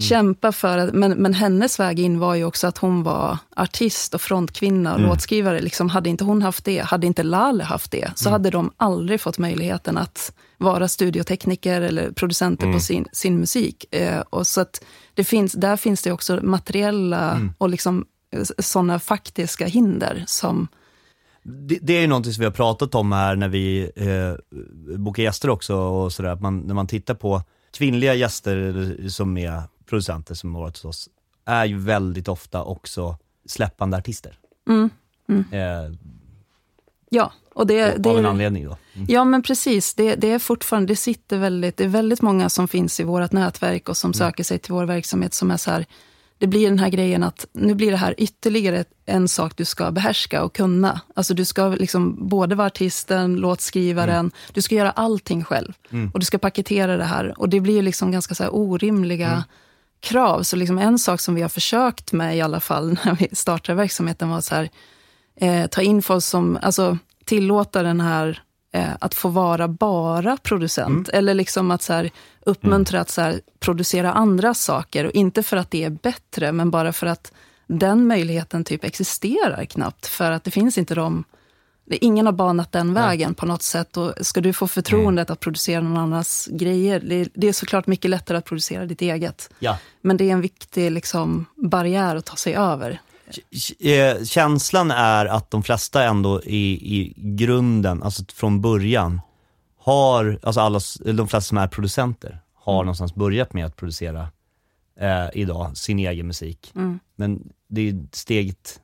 kämpa 0.00 0.52
för 0.52 0.78
att, 0.78 0.94
men, 0.94 1.12
men 1.12 1.34
hennes 1.34 1.80
väg 1.80 2.00
in 2.00 2.18
var 2.18 2.34
ju 2.34 2.44
också 2.44 2.66
att 2.66 2.78
hon 2.78 3.02
var 3.02 3.38
artist 3.56 4.14
och 4.14 4.20
frontkvinna 4.20 4.94
och 4.94 5.00
låtskrivare. 5.00 5.60
Liksom, 5.60 5.88
hade 5.88 6.10
inte 6.10 6.24
hon 6.24 6.42
haft 6.42 6.64
det, 6.64 6.78
hade 6.78 7.06
inte 7.06 7.22
Lale 7.22 7.64
haft 7.64 7.90
det, 7.90 8.10
så 8.14 8.30
hade 8.30 8.50
de 8.50 8.70
aldrig 8.76 9.20
fått 9.20 9.38
möjligheten 9.38 9.98
att 9.98 10.32
vara 10.60 10.88
studiotekniker 10.88 11.80
eller 11.80 12.10
producenter 12.10 12.72
på 12.72 12.80
sin, 12.80 13.06
sin 13.12 13.38
musik. 13.38 13.94
Eh, 13.94 14.20
och 14.20 14.46
så 14.46 14.60
att 14.60 14.84
det 15.14 15.24
finns, 15.24 15.52
där 15.52 15.76
finns 15.76 16.02
det 16.02 16.12
också 16.12 16.40
materiella 16.42 17.50
och 17.58 17.68
liksom 17.68 18.06
sådana 18.58 18.98
faktiska 18.98 19.66
hinder 19.66 20.24
som 20.26 20.68
det, 21.42 21.78
det 21.82 21.92
är 21.92 22.00
ju 22.00 22.06
någonting 22.06 22.32
som 22.32 22.40
vi 22.40 22.44
har 22.44 22.52
pratat 22.52 22.94
om 22.94 23.12
här 23.12 23.36
när 23.36 23.48
vi 23.48 23.90
eh, 23.96 24.58
bokar 24.98 25.22
gäster 25.22 25.50
också 25.50 25.76
och 25.76 26.12
sådär, 26.12 26.30
att 26.30 26.40
man, 26.40 26.60
när 26.60 26.74
man 26.74 26.86
tittar 26.86 27.14
på 27.14 27.42
kvinnliga 27.78 28.14
gäster 28.14 29.08
som 29.08 29.38
är 29.38 29.62
producenter 29.88 30.34
som 30.34 30.54
har 30.54 30.62
varit 30.62 30.76
hos 30.76 30.84
oss, 30.84 31.08
är 31.44 31.64
ju 31.64 31.78
väldigt 31.78 32.28
ofta 32.28 32.62
också 32.62 33.16
släppande 33.46 33.96
artister. 33.96 34.38
Mm. 34.68 34.90
Eh, 35.52 35.96
Ja, 37.12 37.32
och 37.54 37.66
det, 37.66 37.94
det 37.98 38.10
av 38.10 38.18
en 38.18 38.26
anledning 38.26 38.64
då. 38.64 38.76
Mm. 38.94 39.06
Ja, 39.10 39.24
men 39.24 39.42
precis. 39.42 39.94
Det, 39.94 40.14
det 40.14 40.30
är 40.30 40.38
fortfarande, 40.38 40.92
det 40.92 40.96
sitter 40.96 41.38
väldigt, 41.38 41.76
det 41.76 41.84
är 41.84 41.88
väldigt 41.88 42.22
många 42.22 42.48
som 42.48 42.68
finns 42.68 43.00
i 43.00 43.02
vårt 43.02 43.32
nätverk 43.32 43.88
och 43.88 43.96
som 43.96 44.12
söker 44.12 44.44
sig 44.44 44.58
till 44.58 44.72
vår 44.72 44.84
verksamhet 44.84 45.34
som 45.34 45.50
är 45.50 45.56
så 45.56 45.70
här, 45.70 45.86
det 46.38 46.46
blir 46.46 46.68
den 46.68 46.78
här 46.78 46.88
grejen 46.88 47.22
att 47.22 47.46
nu 47.52 47.74
blir 47.74 47.90
det 47.90 47.96
här 47.96 48.14
ytterligare 48.18 48.84
en 49.06 49.28
sak 49.28 49.56
du 49.56 49.64
ska 49.64 49.90
behärska 49.90 50.44
och 50.44 50.54
kunna. 50.54 51.00
Alltså 51.14 51.34
du 51.34 51.44
ska 51.44 51.68
liksom 51.68 52.28
både 52.28 52.54
vara 52.54 52.66
artisten, 52.66 53.36
låtskrivaren, 53.36 54.30
du 54.52 54.62
ska 54.62 54.74
göra 54.74 54.90
allting 54.90 55.44
själv. 55.44 55.72
Och 56.12 56.20
du 56.20 56.26
ska 56.26 56.38
paketera 56.38 56.96
det 56.96 57.04
här. 57.04 57.34
Och 57.40 57.48
det 57.48 57.60
blir 57.60 57.74
ju 57.74 57.82
liksom 57.82 58.12
ganska 58.12 58.34
så 58.34 58.48
orimliga 58.48 59.44
krav. 60.00 60.42
Så 60.42 60.56
liksom 60.56 60.78
en 60.78 60.98
sak 60.98 61.20
som 61.20 61.34
vi 61.34 61.42
har 61.42 61.48
försökt 61.48 62.12
med 62.12 62.36
i 62.36 62.40
alla 62.40 62.60
fall 62.60 62.96
när 63.04 63.16
vi 63.16 63.28
startade 63.32 63.76
verksamheten 63.76 64.28
var 64.28 64.40
så 64.40 64.54
här, 64.54 64.70
eh, 65.36 65.66
ta 65.66 65.82
in 65.82 66.02
folk 66.02 66.24
som, 66.24 66.58
alltså 66.62 66.98
tillåta 67.24 67.82
den 67.82 68.00
här 68.00 68.42
eh, 68.72 68.90
att 69.00 69.14
få 69.14 69.28
vara 69.28 69.68
bara 69.68 70.36
producent. 70.36 71.08
Eller 71.08 71.34
liksom 71.34 71.70
att 71.70 71.82
så 71.82 71.92
här, 71.92 72.10
uppmuntra 72.46 73.00
att 73.00 73.10
så 73.10 73.20
här, 73.20 73.40
producera 73.60 74.12
andra 74.12 74.54
saker. 74.54 75.04
Och 75.04 75.12
inte 75.12 75.42
för 75.42 75.56
att 75.56 75.70
det 75.70 75.84
är 75.84 75.90
bättre, 75.90 76.52
men 76.52 76.70
bara 76.70 76.92
för 76.92 77.06
att 77.06 77.32
den 77.66 78.06
möjligheten 78.06 78.64
typ 78.64 78.84
existerar 78.84 79.64
knappt. 79.64 80.06
För 80.06 80.30
att 80.30 80.44
det 80.44 80.50
finns 80.50 80.78
inte 80.78 80.94
de... 80.94 81.24
Ingen 81.92 82.26
har 82.26 82.32
banat 82.32 82.72
den 82.72 82.94
vägen 82.94 83.34
på 83.34 83.46
något 83.46 83.62
sätt. 83.62 83.96
Och 83.96 84.14
ska 84.20 84.40
du 84.40 84.52
få 84.52 84.68
förtroendet 84.68 85.30
att 85.30 85.40
producera 85.40 85.80
någon 85.80 85.96
annans 85.96 86.48
grejer, 86.52 87.00
det, 87.00 87.28
det 87.34 87.48
är 87.48 87.52
såklart 87.52 87.86
mycket 87.86 88.10
lättare 88.10 88.38
att 88.38 88.44
producera 88.44 88.86
ditt 88.86 89.02
eget. 89.02 89.50
Ja. 89.58 89.78
Men 90.00 90.16
det 90.16 90.28
är 90.28 90.32
en 90.32 90.40
viktig 90.40 90.90
liksom, 90.90 91.46
barriär 91.56 92.16
att 92.16 92.24
ta 92.24 92.36
sig 92.36 92.54
över. 92.54 93.00
Eh, 93.78 94.24
känslan 94.24 94.90
är 94.90 95.26
att 95.26 95.50
de 95.50 95.62
flesta 95.62 96.04
ändå 96.04 96.42
i, 96.42 96.96
i 96.96 97.14
grunden, 97.16 98.02
alltså 98.02 98.24
från 98.34 98.60
början, 98.60 99.20
har, 99.78 100.38
alltså 100.42 100.60
alla, 100.60 100.80
de 101.04 101.28
flesta 101.28 101.40
som 101.40 101.58
är 101.58 101.68
producenter, 101.68 102.40
har 102.54 102.84
någonstans 102.84 103.14
börjat 103.14 103.52
med 103.52 103.66
att 103.66 103.76
producera 103.76 104.28
eh, 105.00 105.26
idag 105.34 105.76
sin 105.76 105.98
egen 105.98 106.26
musik. 106.26 106.70
Men 107.16 107.52
det 107.68 107.88
är 107.88 108.06
steget 108.12 108.80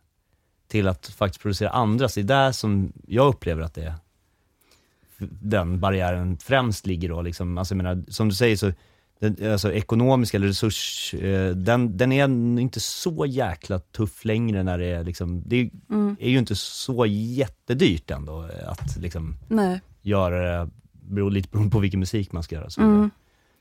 till 0.68 0.88
att 0.88 1.06
faktiskt 1.06 1.42
producera 1.42 1.70
andras, 1.70 2.14
det 2.14 2.20
är 2.20 2.24
där 2.24 2.52
som 2.52 2.92
jag 3.06 3.26
upplever 3.28 3.62
att 3.62 3.74
det 3.74 3.84
är 3.84 3.94
den 5.40 5.80
barriären 5.80 6.38
främst 6.38 6.86
ligger 6.86 7.08
då. 7.08 7.22
Liksom. 7.22 7.58
Alltså, 7.58 7.74
jag 7.74 7.76
menar, 7.76 8.04
som 8.08 8.28
du 8.28 8.34
säger 8.34 8.56
så, 8.56 8.72
den, 9.20 9.52
alltså, 9.52 9.72
ekonomisk 9.72 10.34
eller 10.34 10.46
resurs, 10.46 11.14
eh, 11.14 11.50
den, 11.50 11.96
den 11.96 12.12
är 12.12 12.24
inte 12.60 12.80
så 12.80 13.26
jäkla 13.26 13.78
tuff 13.78 14.24
längre 14.24 14.62
när 14.62 14.78
det 14.78 14.86
är 14.86 15.04
liksom, 15.04 15.42
det 15.46 15.60
är, 15.60 15.70
är 16.18 16.30
ju 16.30 16.38
inte 16.38 16.56
så 16.56 17.06
jättedyrt 17.06 18.10
ändå 18.10 18.48
att 18.66 18.96
liksom 18.96 19.36
Nej. 19.48 19.80
göra 20.02 20.64
det, 20.64 20.70
beror 20.92 21.30
lite 21.30 21.48
beroende 21.48 21.70
på 21.70 21.78
vilken 21.78 22.00
musik 22.00 22.32
man 22.32 22.42
ska 22.42 22.54
göra. 22.54 22.70
Så 22.70 22.80
Mm. 22.80 23.10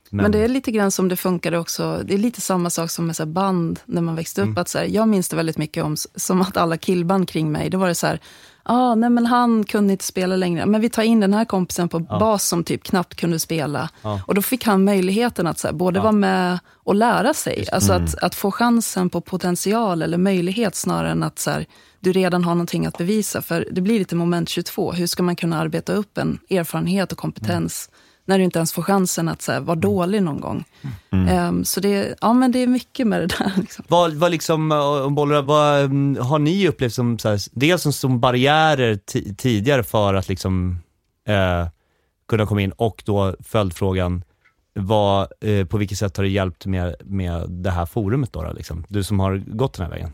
Men, 0.10 0.24
Men, 0.24 0.32
det 0.32 0.40
är 0.40 0.48
lite 0.48 0.72
grann 0.72 0.92
som 0.92 1.10
det 1.10 1.16
funkade 1.16 1.58
också. 1.58 2.02
Det 2.06 2.14
är 2.14 2.18
lite 2.18 2.42
samma 2.42 2.70
sak 2.70 2.92
som 2.92 3.08
med 3.08 3.16
så 3.16 3.26
band 3.26 3.80
när 3.86 4.02
man 4.02 4.16
växte 4.16 4.42
upp. 4.42 4.58
Att 4.58 4.70
så 4.70 4.78
här, 4.78 4.86
jag 4.86 5.08
minns 5.08 5.30
det 5.30 5.36
väldigt 5.36 5.58
mycket 5.58 5.84
om, 5.84 5.98
som 6.16 6.42
att 6.42 6.58
alla 6.58 6.78
killband 6.78 7.30
kring 7.30 7.52
mig, 7.52 7.70
då 7.70 7.78
var 7.78 7.88
det 7.88 7.96
så 7.96 8.08
här, 8.08 8.20
ah, 8.66 8.96
nej 8.96 9.10
men 9.10 9.26
han 9.26 9.64
kunde 9.64 9.92
inte 9.92 10.06
spela 10.06 10.36
längre. 10.36 10.66
Men 10.66 10.82
vi 10.82 10.90
tar 10.90 11.04
in 11.04 11.20
den 11.20 11.34
här 11.34 11.46
kompisen 11.46 11.90
på 11.90 12.00
bas 12.00 12.48
som 12.48 12.64
typ 12.64 12.84
knappt 12.84 13.16
kunde 13.16 13.40
spela. 13.40 13.90
Ja. 14.02 14.22
Och 14.28 14.36
då 14.36 14.42
fick 14.42 14.66
han 14.66 14.84
möjligheten 14.84 15.48
att 15.48 15.60
så 15.60 15.68
här, 15.68 15.74
både 15.74 16.00
vara 16.00 16.12
med 16.12 16.60
och 16.74 16.96
lära 16.96 17.34
sig. 17.34 17.66
Alltså 17.72 17.94
att, 17.94 18.16
att 18.24 18.36
få 18.36 18.52
chansen 18.52 19.10
på 19.10 19.22
potential 19.22 20.02
eller 20.02 20.18
möjlighet 20.18 20.76
snarare 20.76 21.12
än 21.12 21.24
att 21.24 21.40
så 21.40 21.52
här, 21.52 21.66
du 22.00 22.12
redan 22.12 22.44
har 22.44 22.56
någonting 22.56 22.86
att 22.86 22.98
bevisa. 22.98 23.42
För 23.42 23.68
det 23.72 23.82
blir 23.82 24.00
lite 24.00 24.16
moment 24.16 24.50
22. 24.50 24.92
Hur 24.92 25.08
ska 25.08 25.24
man 25.24 25.36
kunna 25.36 25.60
arbeta 25.60 25.94
upp 25.94 26.18
en 26.18 26.40
erfarenhet 26.50 27.12
och 27.12 27.18
kompetens 27.18 27.90
när 28.26 28.38
du 28.38 28.44
inte 28.44 28.60
ens 28.60 28.74
får 28.74 28.82
chansen 28.84 29.28
att 29.28 29.42
så 29.42 29.52
här, 29.52 29.60
vara 29.60 29.76
dålig 29.76 30.24
någon 30.24 30.42
gång? 30.42 30.64
Ehm, 31.12 31.66
så 31.66 31.80
det, 31.80 32.16
ja, 32.22 32.34
men 32.34 32.52
det 32.52 32.60
är 32.60 32.68
mycket 32.68 33.08
med 33.08 33.22
det 33.22 33.28
där. 33.28 33.52
Liksom. 33.58 33.86
Vad, 33.88 34.14
vad 34.14 34.32
liksom, 34.32 34.72
eh, 34.72 35.10
bollar, 35.10 35.42
vad 35.42 35.80
mm, 35.84 36.18
har 36.26 36.40
ni 36.40 36.68
upplevt 36.68 36.94
som, 36.94 37.20
så 37.20 37.30
här, 37.30 37.40
dels 37.52 37.82
som, 37.82 37.94
som 37.94 38.20
barriärer 38.20 38.94
ti- 38.96 39.36
tidigare 39.36 39.84
för 39.84 40.14
att 40.14 40.30
liksom 40.30 40.78
eh, 41.28 41.68
kunna 42.28 42.46
komma 42.46 42.62
in 42.62 42.72
och 42.72 43.04
då 43.06 43.36
följdfrågan, 43.44 44.24
vad, 44.74 45.28
eh, 45.42 45.66
på 45.66 45.78
vilket 45.78 45.98
sätt 45.98 46.18
har 46.18 46.24
det 46.24 46.30
hjälpt 46.30 46.66
med, 46.66 46.96
med 47.04 47.50
det 47.50 47.72
här 47.72 47.86
forumet 47.86 48.34
då, 48.34 48.44
då 48.44 48.54
liksom? 48.54 48.86
Du 48.88 49.04
som 49.04 49.20
har 49.20 49.44
gått 49.48 49.74
den 49.74 49.86
här 49.86 49.92
vägen. 49.92 50.12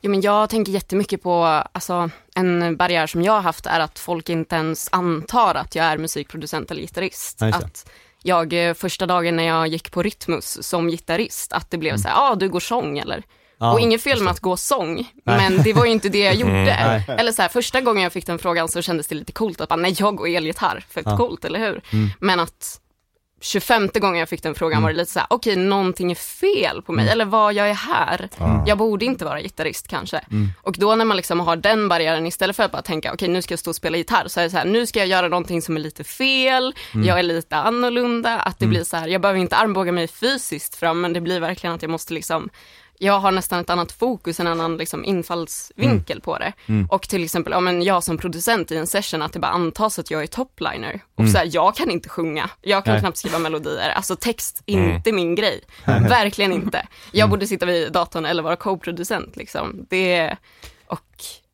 Jo, 0.00 0.10
men 0.10 0.20
jag 0.20 0.50
tänker 0.50 0.72
jättemycket 0.72 1.22
på, 1.22 1.44
alltså, 1.72 2.10
en 2.34 2.76
barriär 2.76 3.06
som 3.06 3.22
jag 3.22 3.32
har 3.32 3.40
haft 3.40 3.66
är 3.66 3.80
att 3.80 3.98
folk 3.98 4.28
inte 4.28 4.56
ens 4.56 4.88
antar 4.92 5.54
att 5.54 5.74
jag 5.74 5.86
är 5.86 5.98
musikproducent 5.98 6.70
eller 6.70 6.80
gitarrist. 6.80 7.38
Det. 7.38 7.46
Att 7.48 7.90
jag 8.22 8.68
eh, 8.68 8.74
första 8.74 9.06
dagen 9.06 9.36
när 9.36 9.44
jag 9.44 9.68
gick 9.68 9.92
på 9.92 10.02
Rytmus 10.02 10.68
som 10.68 10.88
gitarrist, 10.88 11.52
att 11.52 11.70
det 11.70 11.78
blev 11.78 11.96
så 11.96 12.08
här, 12.08 12.14
ja 12.14 12.30
ah, 12.30 12.34
du 12.34 12.48
går 12.48 12.60
sång 12.60 12.98
eller? 12.98 13.14
Mm. 13.16 13.28
Ja, 13.60 13.72
och 13.72 13.80
inget 13.80 14.02
fel 14.02 14.22
med 14.22 14.30
att 14.30 14.40
gå 14.40 14.56
sång, 14.56 15.10
men 15.24 15.62
det 15.62 15.72
var 15.72 15.84
ju 15.84 15.90
inte 15.92 16.08
det 16.08 16.18
jag 16.18 16.34
gjorde. 16.34 16.52
Nej. 16.52 17.04
Eller 17.08 17.32
så 17.32 17.42
här, 17.42 17.48
första 17.48 17.80
gången 17.80 18.02
jag 18.02 18.12
fick 18.12 18.26
den 18.26 18.38
frågan 18.38 18.68
så 18.68 18.82
kändes 18.82 19.06
det 19.06 19.14
lite 19.14 19.32
coolt 19.32 19.60
att 19.60 19.68
bara, 19.68 19.76
nej 19.76 19.94
jag 19.98 20.16
går 20.16 20.28
elgitarr, 20.28 20.84
fett 20.90 21.02
Ja. 21.06 21.16
coolt, 21.16 21.44
eller 21.44 21.58
hur? 21.58 21.80
Mm. 21.92 22.08
Men 22.20 22.40
att 22.40 22.80
25 23.40 23.88
gången 23.94 24.18
jag 24.18 24.28
fick 24.28 24.42
den 24.42 24.54
frågan 24.54 24.82
var 24.82 24.90
det 24.90 24.96
lite 24.96 25.12
så 25.12 25.18
här, 25.18 25.26
okej 25.30 25.56
någonting 25.56 26.10
är 26.10 26.14
fel 26.14 26.82
på 26.82 26.92
mig, 26.92 27.02
Mm. 27.02 27.12
eller 27.12 27.24
vad 27.24 27.54
jag 27.54 27.68
är 27.70 27.74
här. 27.74 28.28
Jag 28.66 28.78
borde 28.78 29.04
inte 29.04 29.24
vara 29.24 29.40
gitarrist 29.42 29.88
kanske. 29.88 30.18
Mm. 30.18 30.48
Och 30.62 30.76
då 30.78 30.94
när 30.94 31.04
man 31.04 31.16
liksom 31.16 31.40
har 31.40 31.56
den 31.56 31.88
barriären, 31.88 32.26
istället 32.26 32.56
för 32.56 32.62
att 32.62 32.72
bara 32.72 32.82
tänka, 32.82 33.12
okej 33.14 33.28
nu 33.28 33.42
ska 33.42 33.52
jag 33.52 33.58
stå 33.58 33.70
och 33.70 33.76
spela 33.76 33.96
gitarr, 33.96 34.28
så 34.28 34.40
är 34.40 34.44
det 34.44 34.50
så 34.50 34.56
här, 34.56 34.64
nu 34.64 34.86
ska 34.86 34.98
jag 34.98 35.08
göra 35.08 35.28
någonting 35.28 35.62
som 35.62 35.76
är 35.76 35.80
lite 35.80 36.04
fel, 36.04 36.74
Mm. 36.94 37.06
jag 37.06 37.18
är 37.18 37.22
lite 37.22 37.56
annorlunda, 37.56 38.38
att 38.40 38.58
det 38.58 38.66
blir 38.66 38.84
så 38.84 38.96
här, 38.96 39.08
jag 39.08 39.20
behöver 39.20 39.40
inte 39.40 39.56
armbåga 39.56 39.92
mig 39.92 40.08
fysiskt 40.08 40.74
fram, 40.74 41.00
men 41.00 41.12
det 41.12 41.20
blir 41.20 41.40
verkligen 41.40 41.74
att 41.74 41.82
jag 41.82 41.90
måste 41.90 42.14
liksom 42.14 42.48
jag 42.98 43.18
har 43.18 43.32
nästan 43.32 43.60
ett 43.60 43.70
annat 43.70 43.92
fokus, 43.92 44.40
en 44.40 44.46
annan 44.46 44.76
liksom 44.76 45.04
infallsvinkel 45.04 46.20
på 46.20 46.38
det. 46.38 46.52
Och 46.90 47.08
till 47.08 47.24
exempel, 47.24 47.52
ja, 47.52 47.60
men 47.60 47.82
jag 47.82 48.04
som 48.04 48.18
producent 48.18 48.70
i 48.70 48.76
en 48.76 48.86
session, 48.86 49.22
att 49.22 49.32
det 49.32 49.38
bara 49.38 49.52
antas 49.52 49.98
att 49.98 50.10
jag 50.10 50.22
är 50.22 50.26
topliner. 50.26 51.00
Och 51.14 51.28
så 51.28 51.38
här, 51.38 51.48
jag 51.52 51.76
kan 51.76 51.90
inte 51.90 52.08
sjunga, 52.08 52.50
jag 52.62 52.84
kan 52.84 52.92
Nej. 52.94 53.00
knappt 53.00 53.16
skriva 53.16 53.38
melodier. 53.38 53.90
Alltså 53.90 54.16
text, 54.16 54.62
inte 54.66 55.12
min 55.12 55.34
grej. 55.34 55.60
Verkligen 55.86 56.52
inte. 56.52 56.86
Jag 57.12 57.30
borde 57.30 57.46
sitta 57.46 57.66
vid 57.66 57.92
datorn 57.92 58.26
eller 58.26 58.42
vara 58.42 58.56
co-producent 58.56 59.36
liksom. 59.36 59.86
Det, 59.90 60.36
och 60.86 61.00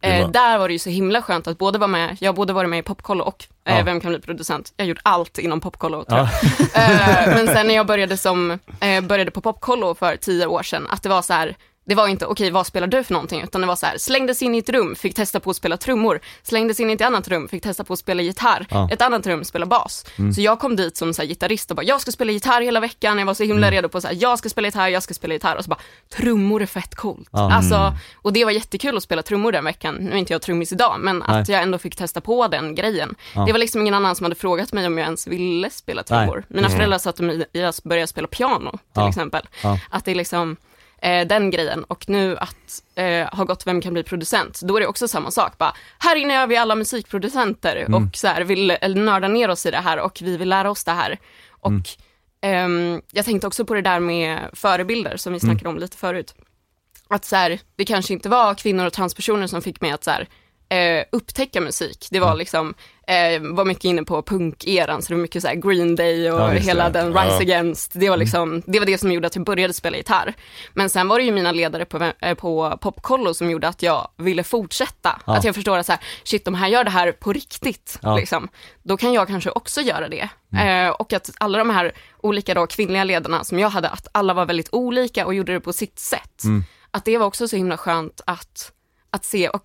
eh, 0.05 0.31
där 0.31 0.59
var 0.59 0.69
det 0.69 0.73
ju 0.73 0.79
så 0.79 0.91
himla 0.91 1.23
skönt 1.23 1.47
att 1.47 1.59
både 1.59 1.79
vara 1.79 1.89
med, 1.89 2.17
jag 2.21 2.29
har 2.29 2.35
både 2.37 2.53
varit 2.53 2.71
med 2.71 2.79
i 2.79 2.83
Popkollo 2.83 3.25
och 3.25 3.45
eh, 3.65 3.79
Ja. 3.79 3.85
Vem 3.85 4.01
kan 4.01 4.11
bli 4.11 4.21
producent? 4.21 4.73
Jag 4.77 4.85
har 4.85 4.89
gjort 4.89 5.01
allt 5.03 5.39
inom 5.39 5.61
Popkollo 5.61 6.05
tror 6.05 6.19
jag. 6.19 6.29
Eh, 6.75 7.35
men 7.35 7.47
sen 7.47 7.67
när 7.67 7.75
jag 7.75 7.87
började, 7.87 8.17
som, 8.17 8.59
eh, 8.81 9.01
började 9.01 9.31
på 9.31 9.41
Popkollo 9.41 9.95
för 9.95 10.17
tio 10.17 10.47
år 10.47 10.63
sedan, 10.63 10.87
att 10.91 11.03
det 11.03 11.09
var 11.09 11.23
så 11.23 11.33
här, 11.33 11.57
det 11.87 11.95
var 11.95 12.09
inte 12.09 12.27
okej 12.27 12.51
vad 12.51 12.67
spelar 12.67 12.87
du 12.87 13.05
för 13.05 13.13
någonting, 13.13 13.43
utan 13.43 13.61
det 13.61 13.67
var 13.67 13.77
så 13.77 13.87
här, 13.87 13.99
slängdes 13.99 14.43
in 14.43 14.55
i 14.55 14.59
ett 14.59 14.69
rum, 14.69 14.95
fick 14.95 15.15
testa 15.15 15.41
på 15.41 15.51
att 15.51 15.57
spela 15.57 15.77
trummor, 15.77 16.21
slängdes 16.43 16.81
in 16.81 16.91
i 16.91 16.93
ett 16.93 17.01
annat 17.01 17.29
rum, 17.29 17.49
fick 17.49 17.63
testa 17.63 17.85
på 17.85 17.93
att 17.93 17.99
spela 17.99 18.23
gitarr, 18.23 18.67
Ja. 18.71 18.89
ett 18.93 19.03
annat 19.03 19.27
rum 19.27 19.45
spela 19.45 19.67
bas. 19.67 20.07
Så 20.35 20.41
jag 20.41 20.59
kom 20.61 20.77
dit 20.77 20.97
som 20.97 21.15
så 21.15 21.23
här, 21.23 21.29
gitarrist 21.29 21.71
och 21.71 21.77
bara, 21.77 21.83
jag 21.83 22.01
ska 22.01 22.13
spela 22.13 22.33
gitarr 22.33 22.61
hela 22.61 22.81
veckan, 22.81 23.19
jag 23.19 23.27
var 23.27 23.35
så 23.35 23.45
himla 23.45 23.71
redo 23.71 23.89
på 23.89 24.01
så 24.01 24.07
här, 24.09 24.17
jag 24.21 24.39
ska 24.39 24.49
spela 24.49 24.69
gitarr, 24.69 24.89
jag 24.89 25.03
ska 25.03 25.15
spela 25.15 25.35
gitarr, 25.35 25.57
och 25.57 25.65
så 25.65 25.69
bara, 25.71 25.81
trummor 26.17 26.63
är 26.63 26.67
fett 26.67 26.95
coolt. 26.95 27.29
Ja. 27.33 27.53
Alltså, 27.53 27.93
och 28.15 28.33
det 28.33 28.45
var 28.45 28.53
jättekul 28.53 28.97
att 28.97 29.03
spela 29.03 29.23
trummor 29.23 29.53
den 29.53 29.65
veckan, 29.65 29.95
nu 29.95 30.11
är 30.13 30.17
inte 30.17 30.33
jag 30.33 30.43
trummis 30.43 30.73
idag, 30.73 30.97
men 31.01 31.23
att 31.23 31.29
Nej. 31.29 31.45
jag 31.49 31.63
ändå 31.63 31.79
fick 31.79 31.97
testa 31.97 32.21
på 32.21 32.49
den 32.49 32.75
grejen. 32.75 33.15
Ja. 33.35 33.45
Det 33.47 33.53
var 33.53 33.59
liksom 33.59 33.81
ingen 33.81 33.95
annan 33.95 34.17
som 34.17 34.25
hade 34.25 34.35
frågat 34.35 34.73
mig 34.73 34.87
om 34.87 34.99
jag 34.99 35.05
ens 35.05 35.27
ville 35.27 35.71
spela 35.71 36.03
trummor. 36.03 36.37
Nej. 36.37 36.45
Mina 36.49 36.69
föräldrar 36.71 36.99
satte 36.99 37.23
mig 37.23 37.45
i 37.53 37.63
att 37.63 37.83
börja 37.83 38.07
spela 38.07 38.27
piano 38.29 38.79
till 38.95 39.09
exempel. 39.09 39.49
Att 39.91 40.05
det 40.05 40.11
är 40.11 40.15
liksom 40.15 40.57
eh, 41.05 41.27
den 41.27 41.51
grejen 41.51 41.85
och 41.85 42.09
nu 42.09 42.37
att 42.39 42.83
eh, 42.95 43.29
ha 43.37 43.45
gått 43.45 43.67
Vem 43.67 43.81
kan 43.81 43.93
bli 43.93 44.03
producent, 44.03 44.61
då 44.63 44.77
är 44.77 44.81
det 44.81 44.87
också 44.87 45.09
samma 45.09 45.31
sak. 45.31 45.59
Bara, 45.59 45.75
här 45.99 46.17
inne 46.17 46.35
är 46.35 46.47
vi 46.47 46.57
alla 46.57 46.75
musikproducenter 46.75 47.77
Mm. 47.77 47.95
och 47.95 48.17
så 48.17 48.27
här, 48.27 48.43
vill 48.43 48.77
nörda 48.95 49.29
ner 49.29 49.49
oss 49.51 49.67
i 49.67 49.71
det 49.71 49.79
här 49.79 49.99
och 49.99 50.19
vi 50.23 50.37
vill 50.37 50.49
lära 50.49 50.71
oss 50.71 50.85
det 50.85 50.93
här. 50.93 51.19
Och 51.51 51.71
Mm. 51.71 51.83
ehm, 52.41 53.03
jag 53.13 53.25
tänkte 53.25 53.47
också 53.47 53.65
på 53.65 53.75
det 53.75 53.83
där 53.83 54.01
med 54.01 54.39
förebilder 54.53 55.17
som 55.17 55.33
vi 55.33 55.39
Mm. 55.39 55.51
snackade 55.55 55.69
om 55.69 55.79
lite 55.79 55.97
förut. 55.97 56.35
Att 57.09 57.25
så 57.25 57.37
här, 57.37 57.61
det 57.77 57.85
kanske 57.85 58.13
inte 58.13 58.29
var 58.29 58.55
kvinnor 58.55 58.87
och 58.87 58.93
transpersoner 58.93 59.47
som 59.47 59.63
fick 59.63 59.81
mig 59.81 59.91
att 59.91 60.05
så 60.05 60.11
här, 60.11 60.29
eh, 60.69 61.05
upptäcka 61.13 61.61
musik. 61.61 62.09
Det 62.11 62.21
var 62.21 62.29
Mm. 62.29 62.39
liksom 62.39 62.75
eh, 63.07 63.41
var 63.55 63.65
mycket 63.65 63.85
inne 63.85 64.03
på 64.05 64.23
punkeran, 64.23 65.03
så 65.03 65.09
det 65.09 65.15
var 65.15 65.23
mycket 65.23 65.43
så 65.43 65.49
här 65.49 65.55
Green 65.55 65.97
Day 65.97 66.31
och 66.31 66.41
Ja, 66.41 66.49
hela 66.49 66.91
det. 66.91 67.01
den 67.01 67.13
Ja. 67.13 67.25
Rise 67.25 67.37
Against. 67.37 67.91
Det 67.95 68.11
var, 68.11 68.17
liksom, 68.17 68.63
det 68.67 68.79
var 68.79 68.87
det 68.87 68.99
som 68.99 69.13
gjorde 69.13 69.27
att 69.27 69.37
jag 69.37 69.45
började 69.45 69.73
spela 69.75 69.97
gitarr. 69.97 70.35
Men 70.73 70.91
sen 70.91 71.09
var 71.09 71.19
det 71.19 71.25
ju 71.25 71.33
mina 71.33 71.53
ledare 71.53 71.85
på, 71.85 72.13
eh, 72.21 72.35
på 72.35 72.79
Popkollo 72.81 73.35
som 73.35 73.51
gjorde 73.51 73.69
att 73.69 73.83
jag 73.83 74.09
ville 74.17 74.43
fortsätta. 74.45 75.21
Ja. 75.27 75.37
Att 75.37 75.45
jag 75.45 75.55
förstår 75.55 75.79
att 75.79 75.87
så 75.87 75.93
här, 75.93 76.01
shit, 76.25 76.45
de 76.45 76.55
här 76.55 76.69
gör 76.69 76.85
det 76.85 76.91
här 76.91 77.13
på 77.13 77.33
riktigt. 77.33 77.99
Ja. 78.03 78.17
Liksom. 78.17 78.49
Då 78.83 78.97
kan 78.97 79.13
jag 79.13 79.29
kanske 79.29 79.51
också 79.51 79.81
göra 79.81 80.09
det. 80.09 80.29
Mm. 80.53 80.87
Eh, 80.87 80.91
och 80.93 81.13
att 81.13 81.31
alla 81.41 81.59
de 81.59 81.71
här 81.71 81.93
olika 82.21 82.55
då, 82.55 82.67
kvinnliga 82.67 83.05
ledarna 83.05 83.45
som 83.45 83.59
jag 83.59 83.69
hade, 83.69 83.89
att 83.89 84.09
alla 84.13 84.35
var 84.35 84.47
väldigt 84.47 84.69
olika 84.73 85.27
och 85.27 85.35
gjorde 85.35 85.53
det 85.53 85.61
på 85.61 85.73
sitt 85.73 85.99
sätt. 85.99 86.45
Mm. 86.45 86.65
Att 86.91 87.05
det 87.05 87.19
var 87.19 87.27
också 87.27 87.49
så 87.49 87.57
himla 87.57 87.77
skönt 87.77 88.21
att, 88.27 88.73
att 89.11 89.25
se 89.25 89.49
och 89.49 89.63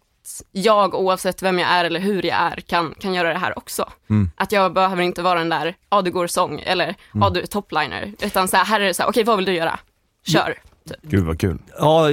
jag, 0.51 0.95
oavsett 0.95 1.43
vem 1.43 1.59
jag 1.59 1.69
är 1.69 1.85
eller 1.85 1.99
hur 1.99 2.25
jag 2.25 2.37
är, 2.37 2.55
kan, 2.55 2.93
kan 2.99 3.13
göra 3.13 3.33
det 3.33 3.39
här 3.39 3.57
också. 3.57 3.89
Mm. 4.09 4.31
Att 4.35 4.51
jag 4.51 4.73
behöver 4.73 5.03
inte 5.03 5.21
vara 5.21 5.39
den 5.39 5.49
där, 5.49 5.75
ja 5.89 6.01
du 6.01 6.11
går 6.11 6.27
sång 6.27 6.59
eller 6.59 6.95
ja 7.13 7.29
du 7.29 7.41
är 7.41 7.45
topliner, 7.45 8.13
utan 8.21 8.47
så 8.47 8.57
här, 8.57 8.65
här 8.65 8.81
är 8.81 8.85
det 8.85 8.93
så 8.93 9.03
här, 9.03 9.09
okej 9.09 9.23
vad 9.23 9.37
vill 9.37 9.45
du 9.45 9.53
göra? 9.53 9.79
Kör. 10.27 10.55
Gud 11.01 11.25
vad 11.25 11.39
kul. 11.39 11.57
Ja, 11.79 12.07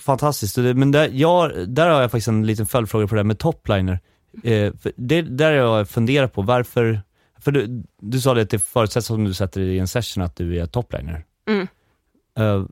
fantastiskt. 0.00 0.56
Men 0.56 0.90
där, 0.90 1.10
jag, 1.12 1.68
där 1.68 1.90
har 1.90 2.00
jag 2.00 2.10
faktiskt 2.10 2.28
en 2.28 2.46
liten 2.46 2.66
följdfråga 2.66 3.06
på 3.06 3.14
det 3.14 3.18
här 3.18 3.24
med 3.24 3.38
topliner. 3.38 4.00
Eh, 4.44 4.72
för 4.74 4.92
det, 4.96 5.22
där 5.22 5.58
har 5.58 5.78
jag 5.78 5.88
funderat 5.88 6.32
på, 6.32 6.42
varför, 6.42 7.00
för 7.40 7.50
du, 7.50 7.84
du 8.00 8.20
sa 8.20 8.34
det 8.34 8.42
att 8.42 8.50
det 8.50 8.58
förutsätts 8.58 9.10
om 9.10 9.24
du 9.24 9.34
sätter 9.34 9.60
dig 9.60 9.70
i 9.70 9.78
en 9.78 9.88
session 9.88 10.24
att 10.24 10.36
du 10.36 10.60
är 10.60 10.66
topliner. 10.66 11.24
Mm. 11.48 11.68
Eh, 12.38 12.64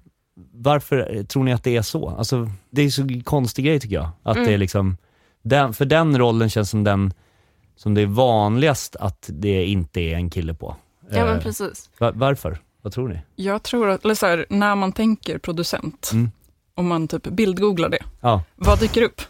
varför 0.52 1.24
tror 1.28 1.44
ni 1.44 1.52
att 1.52 1.64
det 1.64 1.76
är 1.76 1.82
så? 1.82 2.08
Alltså, 2.08 2.50
det 2.70 2.82
är 2.82 2.90
så 2.90 3.08
konstig 3.24 3.64
grej 3.64 3.80
tycker 3.80 3.94
jag. 3.96 4.08
Att 4.22 4.36
Mm. 4.36 4.48
det 4.48 4.54
är 4.54 4.58
liksom, 4.58 4.96
den, 5.42 5.74
för 5.74 5.84
den 5.84 6.18
rollen 6.18 6.50
känns 6.50 6.70
som 6.70 6.84
den, 6.84 7.12
som 7.76 7.94
det 7.94 8.02
är 8.02 8.06
vanligast 8.06 8.96
att 8.96 9.30
det 9.32 9.64
inte 9.66 10.00
är 10.00 10.14
en 10.14 10.30
kille 10.30 10.54
på. 10.54 10.76
Ja 11.10 11.24
men 11.24 11.36
Eh, 11.36 11.42
precis. 11.42 11.90
va- 11.98 12.12
varför? 12.14 12.58
Vad 12.82 12.92
tror 12.92 13.08
ni? 13.08 13.20
Jag 13.36 13.62
tror 13.62 13.88
att, 13.90 14.04
eller 14.04 14.14
så 14.14 14.26
här, 14.26 14.46
när 14.50 14.74
man 14.74 14.92
tänker 14.92 15.38
producent, 15.38 16.10
Mm. 16.12 16.30
om 16.74 16.86
man 16.86 17.08
typ 17.08 17.22
bildgooglar 17.28 17.88
det, 17.88 17.98
Ja, 18.20 18.42
vad 18.56 18.80
dyker 18.80 19.02
upp? 19.02 19.20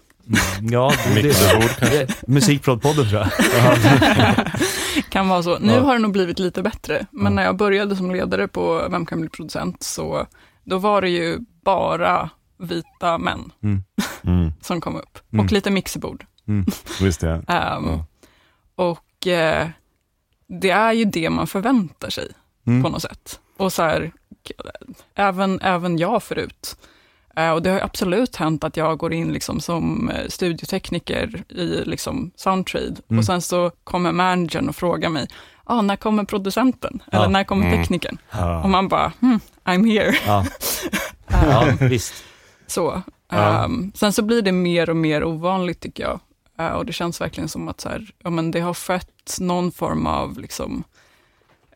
ja 0.71 0.93
det, 1.15 1.23
kanske. 1.23 1.81
det, 1.91 2.23
Musikprodpodden 2.29 3.09
tror 3.09 3.21
jag. 3.21 3.31
Kan 5.11 5.29
vara 5.29 5.43
så. 5.43 5.59
Nu 5.59 5.73
Ja. 5.73 5.81
har 5.81 5.93
det 5.93 5.99
nog 5.99 6.13
blivit 6.13 6.39
lite 6.39 6.63
bättre, 6.63 7.07
men 7.11 7.25
Ja. 7.25 7.31
när 7.31 7.43
jag 7.45 7.57
började 7.57 7.97
som 7.97 8.11
ledare 8.11 8.49
på 8.49 8.87
Vem 8.91 9.07
kan 9.07 9.21
bli 9.21 9.31
producent, 9.31 9.83
så 9.83 10.27
då 10.67 10.79
var 10.79 11.01
det 11.01 11.09
ju 11.11 11.39
bara 11.65 12.31
vita 12.59 13.19
män 13.19 13.53
Mm. 13.63 14.53
som 14.63 14.81
kom 14.81 14.97
upp. 14.97 15.19
Mm. 15.33 15.45
Och 15.47 15.53
lite 15.53 15.71
mixerbord. 15.71 16.27
Visst 17.01 17.21
det. 17.21 17.31
Ehm, 17.49 17.85
Ja. 17.87 18.05
Och 18.75 19.27
eh, 19.27 19.69
det 20.49 20.71
är 20.71 20.93
ju 20.93 21.05
det 21.05 21.31
man 21.31 21.47
förväntar 21.47 22.11
sig 22.11 22.29
Mm. 22.67 22.83
på 22.83 22.89
något 22.89 23.03
sätt. 23.03 23.41
Och 23.57 23.73
så 23.73 23.83
här, 23.83 24.13
även, 25.15 25.61
även 25.61 25.99
jag 25.99 26.23
förut. 26.23 26.77
Eh, 27.37 27.51
och 27.51 27.63
det 27.63 27.71
har 27.71 27.77
ju 27.77 27.83
absolut 27.85 28.37
hänt 28.37 28.65
att 28.65 28.77
jag 28.77 28.99
går 28.99 29.13
in 29.13 29.33
liksom 29.33 29.61
som 29.61 30.11
eh, 30.11 30.29
studiotekniker 30.29 31.45
i 31.49 31.85
liksom 31.85 32.31
Soundtrade 32.37 32.97
Mm. 33.09 33.19
och 33.19 33.25
sen 33.25 33.43
så 33.43 33.71
kommer 33.85 34.13
managern 34.13 34.69
och 34.69 34.77
frågar 34.77 35.09
mig, 35.09 35.29
ah, 35.67 35.83
när 35.83 35.97
kommer 35.97 36.25
producenten? 36.25 37.03
Eller 37.13 37.23
Ja. 37.23 37.29
när 37.29 37.45
kommer 37.45 37.67
Mm. 37.67 37.79
teknikern? 37.79 38.19
Och 38.31 38.39
Ja. 38.39 38.67
man 38.67 38.89
bara, 38.89 39.13
hmm, 39.21 39.41
I'm 39.65 39.87
here. 39.93 40.17
Ja, 40.27 40.45
ja 41.29 41.73
visst. 41.81 42.15
Så. 42.67 43.03
Ehm, 43.33 43.93
sen 43.95 44.13
så 44.13 44.23
blir 44.23 44.43
det 44.43 44.53
mer 44.53 44.91
och 44.91 44.97
mer 44.97 45.25
ovanligt 45.25 45.81
tycker 45.81 46.03
jag. 46.03 46.21
Eh, 46.59 46.73
och 46.73 46.87
det 46.87 46.93
känns 46.93 47.21
verkligen 47.21 47.49
som 47.49 47.69
att 47.69 47.81
så 47.81 47.89
här, 47.89 48.07
ja, 48.25 48.31
men 48.31 48.51
det 48.51 48.61
har 48.61 48.75
skett 48.75 49.37
någon 49.41 49.73
form 49.73 50.07
av 50.07 50.39
liksom, 50.39 50.85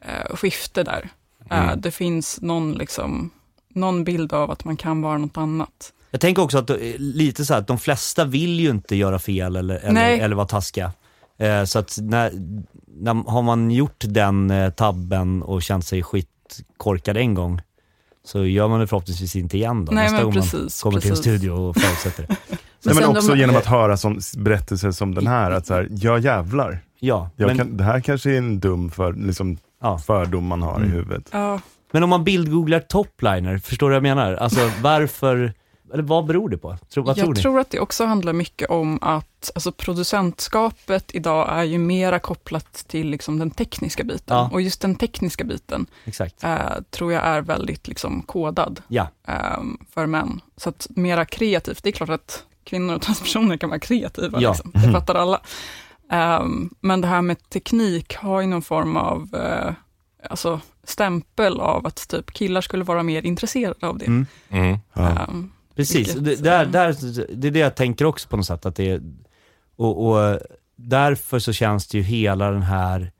eh, 0.01 0.37
skifte 0.37 0.83
där. 0.83 1.09
Eh, 1.51 1.65
Mm. 1.65 1.81
det 1.81 1.91
finns 1.91 2.41
någon, 2.41 2.73
liksom, 2.73 3.31
någon 3.69 4.05
bild 4.05 4.33
av 4.33 4.51
att 4.51 4.65
man 4.65 4.77
kan 4.77 5.03
vara 5.03 5.19
något 5.19 5.37
annat. 5.37 5.93
Jag 6.11 6.21
tänker 6.21 6.43
också 6.43 6.59
att 6.59 6.71
lite 6.99 7.45
så 7.45 7.53
här, 7.55 7.61
att 7.61 7.67
de 7.67 7.79
flesta 7.79 8.25
vill 8.25 8.61
ju 8.61 8.71
inte 8.71 8.97
göra 8.97 9.19
fel 9.19 9.57
eller, 9.57 9.77
eller, 9.77 10.19
eller 10.19 10.37
vara 10.37 10.47
taskiga. 10.47 10.93
Eh, 11.41 11.65
så 11.65 11.79
att 11.79 11.99
när, 12.03 12.31
när, 12.87 13.31
har 13.31 13.43
man 13.43 13.71
gjort 13.71 14.05
den 14.09 14.51
eh, 14.51 14.71
tabben 14.71 15.43
och 15.43 15.63
känt 15.63 15.87
sig 15.87 16.03
skitkorkad 16.03 17.17
en 17.17 17.35
gång, 17.35 17.61
så 18.25 18.45
gör 18.47 18.69
man 18.69 18.81
det 18.81 18.87
förhoppningsvis 18.87 19.37
inte 19.37 19.57
igen 19.57 19.85
då, 19.85 19.93
Nej, 19.93 20.03
nästa 20.05 20.17
men 20.17 20.25
gång 20.25 20.33
precis, 20.35 20.55
man 20.85 20.91
kommer 20.93 21.01
till 21.01 21.11
en 21.11 21.17
precis. 21.17 21.33
studio 21.33 21.51
och 21.51 21.77
förutsätter 21.77 22.23
det. 22.27 22.37
Nej, 22.49 22.59
men 22.83 22.95
sen 22.95 23.05
också 23.17 23.29
de- 23.33 23.39
genom 23.39 23.57
att 23.57 23.67
höra 23.67 23.97
som, 23.97 24.21
berättelser 24.37 24.91
som 24.91 25.15
den 25.15 25.27
här, 25.27 25.51
att 25.51 25.67
så 25.67 25.75
här, 25.75 25.89
ja 25.91 26.19
jävlar. 26.19 26.79
Ja, 27.01 27.31
Jag 27.37 27.47
men, 27.47 27.57
kan, 27.59 27.77
det 27.77 27.85
här 27.85 28.01
kanske 28.01 28.31
är 28.31 28.39
en 28.39 28.61
dum 28.61 28.91
för, 28.91 29.13
liksom, 29.13 29.59
ja. 29.83 29.99
fördom 29.99 30.47
man 30.47 30.63
har 30.63 30.75
i 30.81 30.83
Mm. 30.83 30.91
huvudet. 30.91 31.29
Ja, 31.33 31.61
men 31.93 32.03
om 32.03 32.11
man 32.11 32.25
bildgooglar 32.25 32.81
topliner, 32.81 33.59
förstår 33.59 33.87
du 33.87 33.91
vad 33.91 33.97
jag 33.97 34.17
menar? 34.17 34.35
Alltså 34.35 34.71
varför, 34.83 35.53
eller 35.93 36.03
vad 36.03 36.27
beror 36.27 36.49
det 36.49 36.59
på? 36.59 36.77
Tror, 36.89 37.05
vad 37.05 37.19
jag 37.19 37.25
tror 37.25 37.35
ni? 37.35 37.41
tror 37.43 37.61
att 37.61 37.71
det 37.71 37.81
också 37.81 38.05
handlar 38.05 38.33
mycket 38.33 38.71
om 38.71 38.99
att 39.03 39.51
alltså, 39.55 39.73
producentskapet 39.73 41.11
idag 41.15 41.49
är 41.51 41.63
ju 41.65 41.79
mera 41.79 42.19
kopplat 42.19 42.73
till 42.89 43.11
liksom, 43.11 43.39
den 43.39 43.51
tekniska 43.51 44.05
biten. 44.05 44.37
Ja. 44.37 44.51
Och 44.53 44.61
just 44.63 44.81
den 44.81 44.95
tekniska 44.95 45.45
biten 45.45 45.87
Exakt. 46.05 46.45
eh, 46.45 46.59
tror 46.91 47.13
jag 47.13 47.25
är 47.25 47.41
väldigt 47.43 47.89
liksom, 47.89 48.23
kodad. 48.23 48.83
Ja, 48.89 49.09
ehm, 49.27 49.79
för 49.91 50.07
män. 50.07 50.41
Så 50.57 50.69
att 50.69 50.87
mera 50.91 51.25
kreativt, 51.25 51.83
det 51.83 51.91
är 51.91 51.93
klart 51.93 52.11
att 52.11 52.45
kvinnor 52.65 52.95
och 52.95 53.03
transpersoner 53.03 53.57
kan 53.57 53.69
vara 53.69 53.81
kreativa, 53.81 54.41
Ja. 54.41 54.51
liksom. 54.51 54.71
det 54.75 54.93
fattar 54.93 55.15
alla. 55.15 55.41
Ehm, 56.11 56.71
men 56.81 57.01
det 57.01 57.09
här 57.09 57.23
med 57.23 57.51
teknik 57.51 58.17
har 58.17 58.41
ju 58.41 58.47
någon 58.47 58.63
form 58.63 58.97
av 58.97 59.29
eh, 59.35 59.73
alltså, 60.31 60.61
stämpel 60.85 61.61
av 61.61 61.87
att 61.87 62.09
typ 62.09 62.31
killar 62.33 62.61
skulle 62.61 62.85
vara 62.85 63.03
mer 63.03 63.27
intresserade 63.27 63.87
av 63.87 63.99
det. 63.99 64.07
Mm. 64.07 64.27
Mm. 64.49 64.79
Ja. 64.93 65.09
Ehm, 65.09 65.53
Precis, 65.75 66.15
det, 66.15 66.37
där, 66.37 66.67
där, 66.67 66.97
det 67.37 67.49
är 67.49 67.53
det 67.53 67.59
jag 67.59 67.75
tänker 67.75 68.05
också 68.05 68.29
på 68.29 68.37
något 68.37 68.47
sätt. 68.47 68.67
Att 68.67 68.77
det 68.77 68.91
är, 68.91 69.03
och, 69.77 70.09
och 70.09 70.39
därför 70.77 71.39
så 71.39 71.53
känns 71.53 71.87
det 71.87 71.99
ju 71.99 72.05
hela 72.05 72.51
den 72.51 72.63
här, 72.63 73.13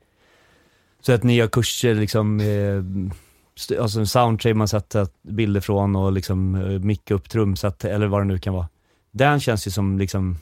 så 1.01 1.13
att 1.13 1.23
ni 1.23 1.35
gör 1.35 1.47
kurser 1.47 1.95
liksom, 1.95 2.39
eh, 2.39 3.81
alltså 3.81 3.99
en 3.99 4.07
soundtrack 4.07 4.55
man 4.55 4.67
sätter 4.67 5.07
bilder 5.21 5.61
från 5.61 5.95
och 5.95 6.11
liksom 6.11 6.55
eh, 6.55 6.79
micka 6.79 7.13
upp 7.13 7.29
trumset 7.29 7.85
eller 7.85 8.07
vad 8.07 8.21
det 8.21 8.25
nu 8.25 8.37
kan 8.37 8.53
vara. 8.53 8.67
Den 9.11 9.39
känns 9.39 9.67
ju 9.67 9.71
som 9.71 9.97
liksom, 9.97 10.37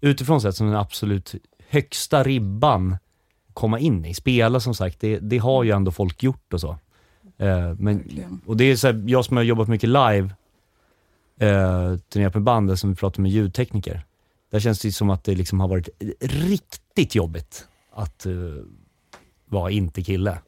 utifrån 0.00 0.40
sett 0.40 0.56
som 0.56 0.66
den 0.66 0.76
absolut 0.76 1.34
högsta 1.68 2.22
ribban 2.22 2.96
komma 3.52 3.78
in 3.78 4.04
i. 4.04 4.14
Spela 4.14 4.60
som 4.60 4.74
sagt, 4.74 5.00
det, 5.00 5.18
det 5.18 5.38
har 5.38 5.64
ju 5.64 5.70
ändå 5.70 5.90
folk 5.90 6.22
gjort 6.22 6.52
och 6.52 6.60
så. 6.60 6.70
Eh, 7.38 7.74
men 7.78 7.98
verkligen. 7.98 8.40
och 8.46 8.56
det 8.56 8.64
är 8.64 8.76
så 8.76 8.86
här, 8.86 9.04
jag 9.06 9.24
som 9.24 9.36
har 9.36 9.44
jobbat 9.44 9.68
mycket 9.68 9.88
live, 9.88 10.30
eh, 11.38 11.96
turnerat 11.96 12.34
med 12.34 12.42
bandet 12.42 12.78
som 12.78 12.90
vi 12.90 12.96
pratar 12.96 13.22
med 13.22 13.30
ljudtekniker. 13.30 14.04
Där 14.50 14.60
känns 14.60 14.80
det 14.80 14.92
som 14.92 15.10
att 15.10 15.24
det 15.24 15.34
liksom 15.34 15.60
har 15.60 15.68
varit 15.68 15.88
riktigt 16.20 17.14
jobbigt 17.14 17.68
att 17.92 18.26
eh, 18.26 18.32
vara 19.46 19.70
inte 19.70 20.02
kille. 20.02 20.38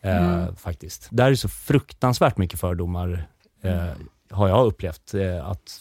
Eh, 0.00 0.16
Mm. 0.16 0.56
Faktiskt. 0.56 1.08
Där 1.10 1.30
är 1.30 1.34
så 1.34 1.48
fruktansvärt 1.48 2.36
mycket 2.36 2.60
fördomar, 2.60 3.28
eh, 3.62 3.88
har 4.30 4.48
jag 4.48 4.66
upplevt. 4.66 5.14
Eh, 5.14 5.48
att, 5.50 5.80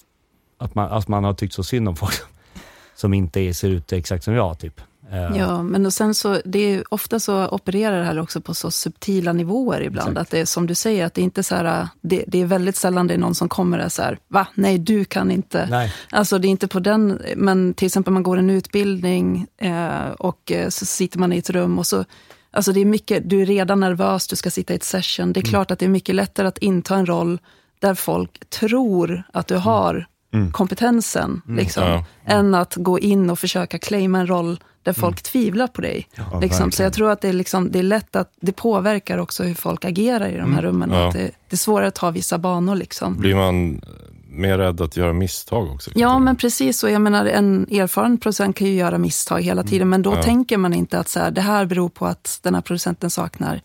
att, 0.58 0.76
man, 0.76 0.92
att 0.92 1.08
man 1.08 1.24
har 1.24 1.34
tyckt 1.34 1.54
så 1.54 1.64
synd 1.64 1.88
om 1.88 1.96
folk 1.96 2.16
som 2.96 3.14
inte 3.14 3.40
är, 3.40 3.54
ser 3.54 3.70
ut 3.70 3.94
exakt 3.94 4.24
som 4.24 4.34
jag, 4.34 4.60
typ. 4.60 4.82
Eh, 5.12 5.38
Ja, 5.38 5.64
men 5.64 5.86
och 5.86 5.94
sen 5.94 6.14
så, 6.14 6.42
det 6.46 6.60
är 6.60 6.94
ofta 6.94 7.20
så 7.20 7.48
opererar 7.48 7.98
det 8.00 8.04
här 8.06 8.20
också 8.20 8.42
på 8.42 8.54
så 8.54 8.72
subtila 8.72 9.34
nivåer 9.34 9.82
ibland. 9.82 10.10
Exakt. 10.10 10.22
Att 10.22 10.32
det 10.32 10.40
är 10.40 10.46
som 10.46 10.68
du 10.68 10.76
säger, 10.76 11.06
att 11.06 11.14
det 11.14 11.22
är 11.22 11.24
inte 11.24 11.44
så 11.44 11.56
här, 11.56 11.88
det, 12.02 12.24
det 12.28 12.42
är 12.42 12.46
väldigt 12.46 12.76
sällan 12.76 13.08
det 13.08 13.14
är 13.14 13.18
någon 13.18 13.36
som 13.36 13.50
kommer 13.50 13.86
och 13.86 13.92
så 13.92 14.02
här, 14.02 14.18
va, 14.28 14.48
nej 14.54 14.78
du 14.78 15.06
kan 15.06 15.32
inte. 15.32 15.68
Nej. 15.70 15.94
Alltså 16.12 16.38
det 16.38 16.48
är 16.48 16.50
inte 16.50 16.68
på 16.68 16.80
den, 16.80 17.22
men 17.36 17.74
till 17.74 17.86
exempel 17.86 18.14
man 18.14 18.24
går 18.24 18.38
en 18.38 18.50
utbildning 18.50 19.48
eh, 19.58 20.10
och 20.20 20.52
eh, 20.52 20.70
så 20.70 20.86
sitter 20.86 21.20
man 21.20 21.34
i 21.34 21.38
ett 21.38 21.50
rum 21.50 21.80
och 21.80 21.88
så, 21.88 22.06
alltså 22.52 22.72
det 22.72 22.80
är 22.82 22.86
mycket, 22.86 23.30
du 23.30 23.42
är 23.42 23.46
redan 23.46 23.80
nervös, 23.80 24.28
du 24.28 24.36
ska 24.36 24.50
sitta 24.52 24.74
i 24.74 24.76
ett 24.76 24.84
session. 24.84 25.34
Det 25.34 25.40
är 25.40 25.42
klart 25.42 25.72
att 25.72 25.80
det 25.80 25.86
är 25.86 25.90
mycket 25.90 26.16
lättare 26.16 26.48
att 26.48 26.58
inta 26.58 26.96
en 26.96 27.06
roll 27.06 27.40
där 27.80 27.94
folk 27.96 28.50
tror 28.50 29.24
att 29.34 29.48
du 29.48 29.56
har 29.56 30.08
Mm. 30.34 30.52
kompetensen, 30.52 31.42
liksom, 31.48 31.84
Ja. 31.84 32.06
än 32.26 32.56
att 32.56 32.76
gå 32.76 33.00
in 33.00 33.30
och 33.30 33.40
försöka 33.40 33.80
claima 33.80 34.20
en 34.20 34.28
roll 34.28 34.60
där 34.88 34.94
folk 35.02 35.22
tvivlar 35.24 35.68
på 35.68 35.82
dig. 35.82 36.08
Ja, 36.16 36.40
liksom. 36.40 36.72
Så 36.72 36.84
jag 36.84 36.94
tror 36.94 37.12
att 37.12 37.22
det 37.22 37.30
är, 37.30 37.34
liksom, 37.34 37.72
det 37.72 37.80
är 37.80 37.84
lätt 37.84 38.16
att 38.16 38.32
det 38.42 38.52
påverkar 38.52 39.18
också 39.18 39.44
hur 39.44 39.54
folk 39.56 39.86
agerar 39.86 40.28
i 40.30 40.38
de 40.38 40.54
här 40.54 40.62
rummen. 40.62 40.92
Ja. 40.92 41.08
Att 41.08 41.14
det, 41.14 41.20
det 41.20 41.56
är 41.56 41.58
svårare 41.58 41.88
att 41.88 41.96
ta 41.96 42.12
vissa 42.12 42.38
banor. 42.38 42.76
Liksom. 42.76 43.18
Blir 43.18 43.36
man 43.36 43.82
mer 44.30 44.58
rädd 44.58 44.82
att 44.82 44.98
göra 44.98 45.14
misstag 45.14 45.72
också? 45.72 45.92
Ja, 45.96 46.20
men 46.20 46.36
precis 46.36 46.80
så. 46.80 46.90
Jag 46.90 47.02
menar, 47.02 47.26
en 47.26 47.68
erfaren 47.72 48.18
producent 48.18 48.56
kan 48.56 48.68
ju 48.68 48.74
göra 48.74 48.98
misstag 48.98 49.42
hela 49.42 49.64
tiden, 49.64 49.90
men 49.90 50.02
då 50.02 50.14
Ja. 50.16 50.24
tänker 50.24 50.58
man 50.58 50.74
inte 50.74 51.00
att 51.00 51.08
så 51.08 51.20
här, 51.20 51.32
det 51.32 51.42
här 51.42 51.66
beror 51.66 51.90
på 51.90 52.06
att 52.06 52.40
den 52.44 52.56
här 52.56 52.62
producenten 52.62 53.10
saknar 53.10 53.62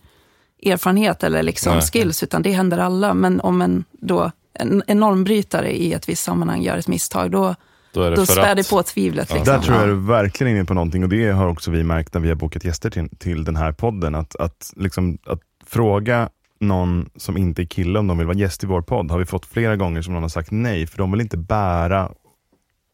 erfarenhet 0.67 1.25
eller 1.25 1.43
liksom 1.43 1.73
Nej. 1.73 1.83
skills, 1.83 2.23
utan 2.23 2.43
det 2.43 2.53
händer 2.53 2.79
alla. 2.79 3.15
Men 3.15 3.41
om 3.41 3.63
en, 3.63 3.85
då, 4.01 4.31
en, 4.55 4.83
en 4.87 5.01
normbrytare 5.01 5.71
i 5.77 5.93
ett 5.93 6.09
visst 6.09 6.25
sammanhang 6.25 6.63
gör 6.63 6.77
ett 6.77 6.89
misstag, 6.89 7.31
då, 7.31 7.55
Då 7.93 8.03
är 8.03 8.11
det 8.11 8.17
Då 8.17 8.27
för 8.27 8.33
spär 8.33 8.55
det 8.55 8.61
att. 8.61 8.71
på 8.71 8.83
tvivlet. 8.83 9.35
Liksom. 9.35 9.55
Där 9.55 9.61
tror 9.61 9.77
jag 9.77 9.85
Ja. 9.85 9.87
du 9.89 9.95
verkligen 10.01 10.57
inne 10.57 10.65
på 10.65 10.75
någonting 10.75 11.03
och 11.03 11.09
det 11.09 11.31
har 11.31 11.47
också 11.49 11.71
vi 11.71 11.85
märkt 11.85 12.15
när 12.15 12.21
vi 12.21 12.29
har 12.29 12.37
bokat 12.37 12.65
gäster 12.65 12.91
till, 12.91 13.09
till 13.19 13.45
den 13.45 13.57
här 13.57 13.73
podden. 13.73 14.15
Att, 14.15 14.37
att, 14.37 14.73
liksom, 14.77 15.19
att 15.27 15.41
fråga 15.67 16.29
någon 16.61 17.09
som 17.17 17.37
inte 17.37 17.63
är 17.63 17.67
kille 17.67 17.99
om 17.99 18.07
de 18.07 18.19
vill 18.19 18.27
vara 18.27 18.37
gäst 18.37 18.65
i 18.65 18.67
vår 18.67 18.83
podd 18.83 19.11
har 19.11 19.19
vi 19.19 19.25
fått 19.25 19.47
flera 19.47 19.77
gånger 19.77 20.03
som 20.03 20.13
någon 20.15 20.23
har 20.23 20.29
sagt 20.29 20.51
nej, 20.51 20.87
för 20.87 20.99
de 20.99 21.11
vill 21.13 21.21
inte 21.21 21.37
bära 21.37 22.11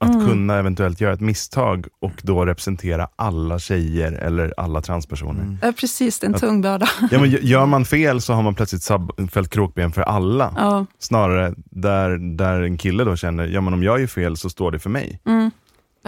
att 0.01 0.15
Mm. 0.15 0.27
kunna 0.27 0.59
eventuellt 0.59 1.01
göra 1.01 1.13
ett 1.13 1.21
misstag 1.21 1.87
och 2.01 2.13
då 2.23 2.45
representera 2.47 3.09
alla 3.17 3.59
tjejer 3.59 4.13
eller 4.13 4.55
alla 4.57 4.81
transpersoner. 4.81 5.43
Mm. 5.43 5.59
Ja, 5.63 5.73
precis, 5.81 6.19
det 6.19 6.27
är 6.27 6.29
en 6.29 6.39
tung 6.41 6.63
börda. 6.63 6.89
Ja, 7.11 7.21
men 7.21 7.31
gör 7.31 7.67
man 7.67 7.85
fel 7.95 8.21
så 8.21 8.33
har 8.33 8.43
man 8.43 8.55
plötsligt 8.55 8.83
sab- 8.83 9.29
fällt 9.31 9.51
krokben 9.51 9.93
för 9.93 10.03
alla. 10.03 10.53
Ja. 10.57 10.87
Snarare 10.99 11.55
där, 11.71 12.37
där 12.37 12.61
en 12.61 12.77
kille 12.79 13.05
då 13.05 13.17
känner, 13.17 13.47
ja 13.47 13.61
men 13.61 13.75
om 13.75 13.83
jag 13.83 14.01
gör 14.01 14.07
fel 14.07 14.37
så 14.37 14.51
står 14.51 14.71
det 14.73 14.79
för 14.79 14.91
mig. 14.91 15.21
Mm. 15.27 15.51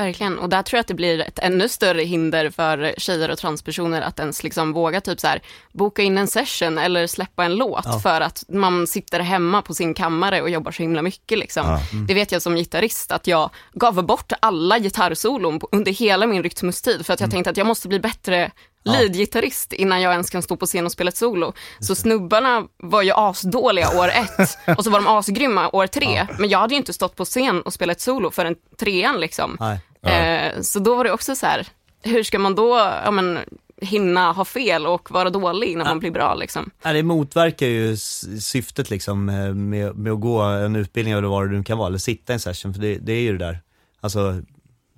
Verkligen, 0.01 0.39
och 0.39 0.49
där 0.49 0.63
tror 0.63 0.77
jag 0.77 0.81
att 0.81 0.87
det 0.89 0.95
blir 0.95 1.21
ett 1.21 1.39
ännu 1.39 1.69
större 1.69 2.03
hinder 2.03 2.51
för 2.51 2.95
tjejer 2.99 3.31
och 3.31 3.39
transpersoner 3.39 4.03
att 4.03 4.19
ens 4.19 4.43
liksom 4.43 4.73
våga 4.73 5.01
typ 5.01 5.21
så 5.21 5.27
här, 5.27 5.43
boka 5.73 6.03
in 6.03 6.19
en 6.19 6.27
session 6.27 6.79
eller 6.79 7.07
släppa 7.07 7.45
en 7.45 7.55
låt 7.57 7.85
Ja. 7.85 7.99
för 7.99 8.21
att 8.21 8.45
man 8.49 8.87
sitter 8.87 9.21
hemma 9.21 9.63
på 9.63 9.75
sin 9.75 9.95
kammare 9.95 10.43
och 10.43 10.51
jobbar 10.51 10.73
så 10.73 10.83
himla 10.83 11.03
mycket. 11.03 11.39
Liksom. 11.39 11.67
Ja. 11.67 11.81
Det 12.09 12.15
vet 12.15 12.33
jag 12.33 12.43
som 12.43 12.55
gitarrist 12.57 13.13
att 13.13 13.27
jag 13.27 13.51
gav 13.73 14.03
bort 14.07 14.33
alla 14.41 14.79
gitarrsolon 14.79 15.61
under 15.73 15.93
hela 15.93 16.27
min 16.27 16.43
rytmustid 16.43 17.07
för 17.07 17.13
att 17.15 17.21
jag 17.21 17.31
tänkte 17.31 17.51
att 17.51 17.57
jag 17.57 17.67
måste 17.67 17.89
bli 17.89 18.01
bättre 18.01 18.51
Ja. 18.83 18.93
leadgitarrist 18.93 19.73
innan 19.73 20.01
jag 20.03 20.13
ens 20.13 20.31
kan 20.31 20.43
stå 20.43 20.57
på 20.57 20.67
scen 20.67 20.87
och 20.87 20.93
spela 20.93 21.09
ett 21.09 21.17
solo. 21.17 21.53
Så 21.81 21.95
snubbarna 21.95 22.63
var 22.83 23.03
ju 23.03 23.13
asdåliga 23.15 23.99
år 24.01 24.09
ett 24.09 24.59
och 24.79 24.85
så 24.85 24.91
var 24.91 24.99
de 25.01 25.07
asgrymma 25.07 25.69
år 25.73 25.87
tre. 25.87 26.27
Men 26.39 26.49
jag 26.49 26.59
hade 26.59 26.75
ju 26.75 26.79
inte 26.79 26.93
stått 26.93 27.17
på 27.17 27.25
scen 27.25 27.63
och 27.63 27.73
spelat 27.73 27.97
ett 27.97 28.01
solo 28.03 28.31
förrän 28.31 28.55
trean 28.79 29.21
liksom. 29.21 29.57
Nej. 29.61 29.79
Ja. 30.01 30.11
Eh, 30.11 30.61
så 30.61 30.79
då 30.79 30.95
var 30.95 31.05
det 31.05 31.13
också 31.13 31.37
så 31.37 31.47
här, 31.47 31.67
hur 32.03 32.23
ska 32.23 32.39
man 32.39 32.55
då 32.55 32.69
ja, 33.05 33.11
men, 33.11 33.39
hinna 33.83 34.33
ha 34.33 34.45
fel 34.45 34.87
och 34.87 35.11
vara 35.11 35.31
dålig 35.31 35.77
när 35.77 35.85
man 35.85 35.99
blir 35.99 36.11
bra 36.11 36.35
liksom? 36.35 36.71
Nej, 36.85 36.95
det 36.95 37.03
motverkar 37.03 37.67
ju 37.67 37.97
syftet 38.41 38.91
liksom 38.91 39.29
eh, 39.29 39.55
med, 39.55 39.97
med 39.97 40.13
att 40.13 40.21
gå 40.21 40.41
en 40.41 40.77
utbildning 40.77 41.13
eller 41.15 41.29
vad 41.29 41.51
det 41.51 41.57
nu 41.57 41.65
kan 41.65 41.79
vara, 41.79 41.89
eller 41.89 41.99
sitta 41.99 42.33
i 42.33 42.35
en 42.35 42.41
session, 42.41 42.75
för 42.75 42.81
det, 42.81 42.95
det 42.99 43.13
är 43.13 43.21
ju 43.21 43.39
det 43.39 43.45
där. 43.45 43.59
Alltså, 44.01 44.43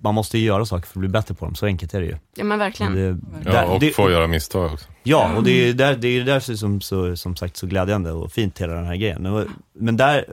man 0.01 0.15
måste 0.15 0.37
ju 0.37 0.45
göra 0.45 0.65
saker 0.65 0.87
för 0.87 0.97
att 0.97 0.99
bli 0.99 1.09
bättre 1.09 1.33
på 1.35 1.45
dem, 1.45 1.55
så 1.55 1.65
enkelt 1.65 1.93
är 1.93 1.99
det 2.01 2.07
ju. 2.07 2.17
Ja 2.35 2.43
men 2.43 2.59
verkligen. 2.59 2.95
Det, 2.95 3.17
Ja, 3.45 3.51
där- 3.51 3.65
och 3.69 3.79
det, 3.79 3.91
få 3.91 4.11
göra 4.11 4.27
misstag 4.27 4.73
också. 4.73 4.85
Ja, 5.03 5.33
och 5.37 5.43
det 5.43 5.51
är 5.51 5.65
ju 5.67 5.73
där, 5.73 5.95
det 5.95 6.07
är 6.07 6.23
där 6.23 6.39
som, 6.39 6.81
så, 6.81 7.15
som 7.17 7.35
sagt 7.35 7.57
så 7.57 7.67
glädjande 7.67 8.11
och 8.11 8.31
fint 8.31 8.61
hela 8.61 8.73
den 8.73 8.85
här 8.85 8.95
grejen. 8.95 9.25
Och- 9.25 9.45
Men 9.73 9.97
där, 9.97 10.25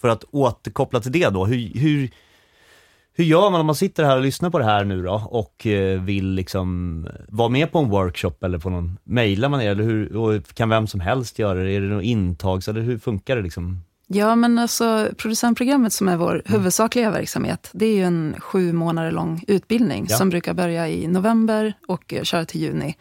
för 0.00 0.08
att 0.08 0.24
återkoppla 0.30 1.00
till 1.00 1.12
det 1.12 1.28
då, 1.28 1.44
hur, 1.46 1.78
hur, 1.78 2.10
hur 3.16 3.24
gör 3.24 3.50
man 3.50 3.60
om 3.60 3.66
man 3.66 3.74
sitter 3.74 4.04
här 4.04 4.16
och 4.16 4.22
lyssnar 4.22 4.50
på 4.50 4.58
det 4.58 4.64
här 4.64 4.84
nu 4.84 5.02
då 5.02 5.22
och 5.30 5.66
eh, 5.66 6.02
vill 6.02 6.26
liksom 6.30 7.06
vara 7.28 7.48
med 7.48 7.72
på 7.72 7.78
en 7.78 7.88
workshop 7.90 8.34
eller 8.44 8.58
på 8.58 8.70
någon, 8.70 8.98
mejlar 9.04 9.48
man 9.48 9.62
er 9.62 9.70
eller 9.70 9.84
hur, 9.84 10.16
och 10.16 10.54
kan 10.54 10.68
vem 10.68 10.86
som 10.86 11.00
helst 11.00 11.38
göra 11.38 11.58
det? 11.64 11.72
Är 11.72 11.80
det 11.80 11.86
något 11.86 12.04
intags 12.04 12.68
eller 12.68 12.80
hur 12.80 12.98
funkar 12.98 13.36
det 13.36 13.42
liksom? 13.42 13.80
Ja, 14.06 14.36
men 14.36 14.58
alltså 14.58 15.08
producentprogrammet 15.16 15.92
som 15.92 16.08
är 16.08 16.16
vår 16.16 16.42
huvudsakliga 16.44 17.10
verksamhet, 17.10 17.70
det 17.72 17.86
är 17.86 17.96
ju 17.96 18.02
en 18.02 18.34
sju 18.38 18.72
månader 18.72 19.10
lång 19.10 19.44
utbildning 19.48 20.06
Ja. 20.08 20.16
som 20.16 20.30
brukar 20.30 20.54
börja 20.54 20.88
i 20.88 21.06
november 21.06 21.72
och 21.88 22.14
eh, 22.14 22.22
köra 22.22 22.44
till 22.44 22.60
juni. 22.60 22.96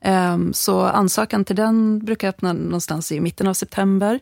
Ehm, 0.00 0.52
så 0.52 0.80
ansökan 0.80 1.44
till 1.44 1.56
den 1.56 1.98
brukar 2.04 2.28
öppna 2.28 2.52
någonstans 2.52 3.12
i 3.12 3.20
mitten 3.20 3.46
av 3.46 3.54
september. 3.54 4.20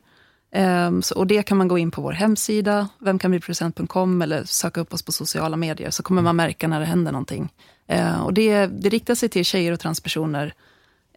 Ehm, 0.52 1.02
så, 1.02 1.14
och 1.14 1.26
det 1.26 1.42
kan 1.42 1.56
man 1.56 1.68
gå 1.68 1.78
in 1.78 1.90
på 1.90 2.02
vår 2.02 2.12
hemsida, 2.12 2.88
vemkanbliproducent.com 2.98 4.22
eller 4.22 4.44
söka 4.44 4.80
upp 4.80 4.94
oss 4.94 5.02
på 5.02 5.12
sociala 5.12 5.56
medier, 5.56 5.90
så 5.90 6.02
kommer 6.02 6.22
man 6.22 6.36
märka 6.36 6.68
när 6.68 6.80
det 6.80 6.86
händer 6.86 7.12
någonting. 7.12 7.52
Ehm, 7.86 8.20
och 8.20 8.34
det, 8.34 8.66
det 8.66 8.88
riktar 8.88 9.14
sig 9.14 9.28
till 9.28 9.44
tjejer 9.44 9.72
och 9.72 9.80
transpersoner 9.80 10.54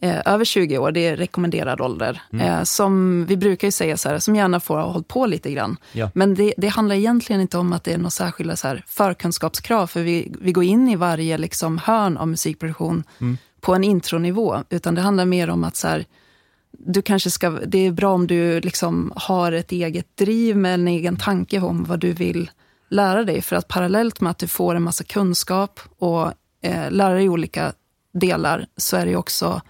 eh, 0.02 0.22
över 0.26 0.46
20 0.46 0.78
år, 0.78 0.92
det 0.92 1.08
är 1.08 1.18
rekommenderad 1.18 1.82
ålder. 1.82 2.22
Eh, 2.34 2.64
som 2.64 3.26
vi 3.26 3.38
brukar 3.38 3.68
ju 3.68 3.72
säga 3.72 3.98
så 3.98 4.10
här, 4.10 4.20
som 4.20 4.36
gärna 4.36 4.60
får 4.60 4.78
ha 4.78 4.92
hållit 4.92 5.08
på 5.08 5.26
lite 5.26 5.52
grann. 5.52 5.78
Ja. 5.92 6.12
Men 6.14 6.36
det, 6.36 6.54
det 6.58 6.68
handlar 6.68 6.96
egentligen 6.96 7.42
inte 7.42 7.58
om 7.58 7.74
att 7.74 7.84
det 7.84 7.94
är 7.94 7.98
några 7.98 8.10
särskilda 8.10 8.56
så 8.56 8.68
här, 8.68 8.84
förkunskapskrav, 8.88 9.88
för 9.88 10.02
vi, 10.02 10.32
vi 10.42 10.52
går 10.52 10.64
in 10.64 10.90
i 10.90 10.96
varje 10.96 11.38
liksom, 11.38 11.78
hörn 11.78 12.18
av 12.18 12.28
musikproduktion 12.28 13.04
på 13.62 13.76
en 13.76 13.84
intronivå, 13.84 14.64
utan 14.70 14.96
det 14.96 15.02
handlar 15.02 15.26
mer 15.26 15.50
om 15.50 15.64
att 15.64 15.76
så 15.76 15.88
här, 15.88 16.06
du 16.80 17.02
kanske 17.02 17.30
ska, 17.30 17.50
det 17.50 17.78
är 17.78 17.92
bra 17.92 18.14
om 18.14 18.28
du 18.28 18.62
liksom 18.62 19.14
har 19.16 19.52
ett 19.52 19.72
eget 19.72 20.18
driv 20.18 20.58
med 20.58 20.74
en 20.74 20.88
egen 20.88 21.18
tanke 21.18 21.60
om 21.60 21.84
vad 21.84 22.00
du 22.00 22.12
vill 22.14 22.52
lära 22.90 23.24
dig. 23.24 23.42
För 23.42 23.56
att 23.56 23.68
parallellt 23.68 24.22
med 24.22 24.32
att 24.32 24.38
du 24.38 24.48
får 24.48 24.76
en 24.76 24.84
massa 24.84 25.04
kunskap 25.04 25.80
och 26.00 26.32
eh, 26.62 26.92
lära 26.92 27.14
dig 27.14 27.30
olika 27.30 27.74
delar, 28.14 28.68
så 28.78 28.98
är 28.98 29.06
det 29.06 29.16
också 29.16 29.62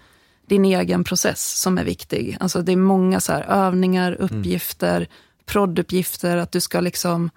din 0.48 0.66
egen 0.66 1.04
process 1.04 1.62
som 1.62 1.78
är 1.78 1.84
viktig. 1.84 2.38
Alltså 2.40 2.62
det 2.62 2.72
är 2.72 2.78
många 2.78 3.20
så 3.20 3.32
här 3.32 3.42
övningar, 3.42 4.18
uppgifter, 4.20 5.08
prodduppgifter, 5.46 6.38
att 6.38 6.52
du 6.52 6.62
ska 6.62 6.80
liksom 6.80 7.30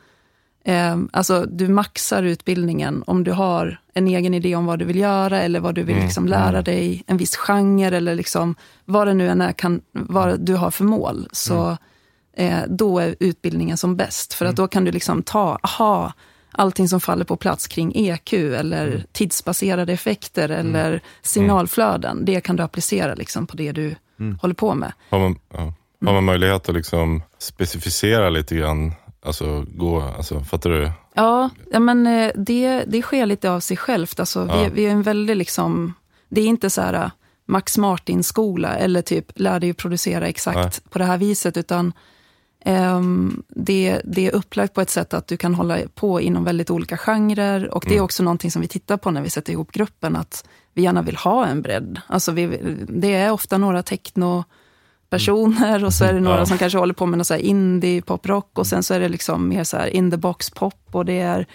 Eh, 0.69 0.99
alltså 1.13 1.47
du 1.47 1.69
maxar 1.69 2.23
utbildningen 2.23 3.05
om 3.07 3.25
du 3.25 3.33
har 3.33 3.81
en 3.95 4.09
egen 4.09 4.35
idé 4.35 4.57
om 4.57 4.67
vad 4.67 4.79
du 4.79 4.85
vill 4.85 4.99
göra 4.99 5.43
eller 5.43 5.61
vad 5.61 5.75
du 5.75 5.83
vill 5.83 5.97
liksom 5.97 6.27
lära 6.27 6.63
dig, 6.63 7.05
en 7.07 7.17
viss 7.17 7.37
genre 7.37 7.97
eller 7.97 8.15
liksom 8.15 8.55
vad 8.85 9.07
det 9.07 9.15
nu 9.15 9.29
än 9.29 9.41
är 9.41 9.53
kan, 9.53 9.81
vad 9.93 10.41
du 10.41 10.55
har 10.55 10.71
för 10.71 10.85
mål. 10.85 11.29
Så 11.33 11.77
eh, 12.37 12.59
då 12.69 12.99
är 12.99 13.17
utbildningen 13.21 13.77
som 13.77 13.97
bäst. 13.97 14.35
För 14.35 14.47
att 14.47 14.57
då 14.57 14.69
kan 14.69 14.85
du 14.85 14.93
liksom 14.93 15.23
ta, 15.23 15.59
aha, 15.63 16.13
allting 16.53 16.89
som 16.89 17.01
faller 17.01 17.25
på 17.25 17.37
plats 17.37 17.67
kring 17.67 17.93
EQ 17.95 18.33
eller 18.33 19.05
tidsbaserade 19.13 19.93
effekter 19.93 20.49
eller 20.49 21.01
signalflöden. 21.23 22.25
Det 22.25 22.41
kan 22.41 22.57
du 22.57 22.63
applicera 22.63 23.15
liksom 23.15 23.47
på 23.47 23.57
det 23.57 23.73
du 23.73 23.95
håller 24.41 24.55
på 24.55 24.75
med. 24.75 24.93
Har 25.11 25.19
man, 25.19 25.39
ja. 25.53 25.73
har 26.07 26.13
man 26.13 26.25
möjlighet 26.25 26.69
att 26.69 26.75
liksom 26.75 27.23
specificera 27.39 28.31
lite 28.31 28.57
grann? 28.57 28.93
Alltså, 29.23 29.65
gå, 29.69 30.01
alltså, 30.03 30.41
fattar 30.41 30.71
du? 30.71 30.91
Ja, 31.15 31.51
men 31.81 32.07
eh, 32.07 32.31
det, 32.35 32.85
det 32.87 33.03
sker 33.03 33.27
lite 33.27 33.51
av 33.51 33.61
sig 33.61 33.77
självt. 33.77 34.21
Alltså, 34.21 34.47
Ja. 34.51 34.63
vi, 34.63 34.71
vi 34.71 34.87
är 34.87 34.91
en 34.91 35.03
väldigt 35.03 35.37
liksom, 35.37 35.95
det 36.29 36.41
är 36.41 36.47
inte 36.47 36.71
så 36.71 36.81
här 36.81 36.95
eh, 36.95 37.11
Max 37.47 37.79
Martin-skola 37.79 38.77
eller 38.77 39.03
typ 39.03 39.33
lär 39.35 39.61
dig 39.61 39.71
att 39.71 39.77
producera 39.77 40.27
exakt 40.29 40.57
Nej. 40.57 40.91
på 40.91 40.99
det 40.99 41.05
här 41.05 41.19
viset, 41.19 41.57
utan 41.57 41.93
ehm, 42.65 43.43
det, 43.49 44.01
det 44.05 44.27
är 44.27 44.35
upplagt 44.35 44.75
på 44.75 44.81
ett 44.81 44.91
sätt 44.91 45.15
att 45.15 45.27
du 45.27 45.37
kan 45.37 45.55
hålla 45.55 45.79
på 45.95 46.21
inom 46.21 46.45
väldigt 46.45 46.71
olika 46.71 46.97
genrer 46.97 47.75
och 47.75 47.85
det 47.89 47.97
är 47.97 48.01
också 48.01 48.23
någonting 48.23 48.51
som 48.51 48.63
vi 48.63 48.69
tittar 48.69 48.97
på 48.97 49.11
när 49.11 49.23
vi 49.23 49.31
sätter 49.31 49.53
ihop 49.53 49.73
gruppen, 49.73 50.17
att 50.17 50.45
vi 50.75 50.83
gärna 50.83 51.03
vill 51.03 51.17
ha 51.17 51.47
en 51.47 51.63
bredd. 51.63 52.01
Alltså 52.07 52.33
vi, 52.33 52.47
det 52.89 53.15
är 53.15 53.31
ofta 53.33 53.59
några 53.59 53.83
techno 53.83 54.45
personer 55.11 55.85
och 55.85 55.93
så 55.93 56.05
är 56.05 56.13
det 56.13 56.21
några 56.21 56.39
Ja. 56.39 56.47
som 56.47 56.59
kanske 56.59 56.79
håller 56.79 56.95
på 56.95 57.07
med 57.07 57.19
något 57.19 57.27
så 57.27 57.35
här 57.35 57.41
indie 57.41 58.03
poprock 58.03 58.59
och 58.59 58.67
sen 58.67 58.83
så 58.83 58.95
är 58.95 59.01
det 59.01 59.09
liksom 59.09 59.49
mer 59.49 59.65
så 59.65 59.77
här 59.77 59.87
in 59.97 60.11
the 60.11 60.17
box 60.17 60.51
pop 60.51 60.75
och 60.93 61.05
det 61.05 61.21
är 61.21 61.47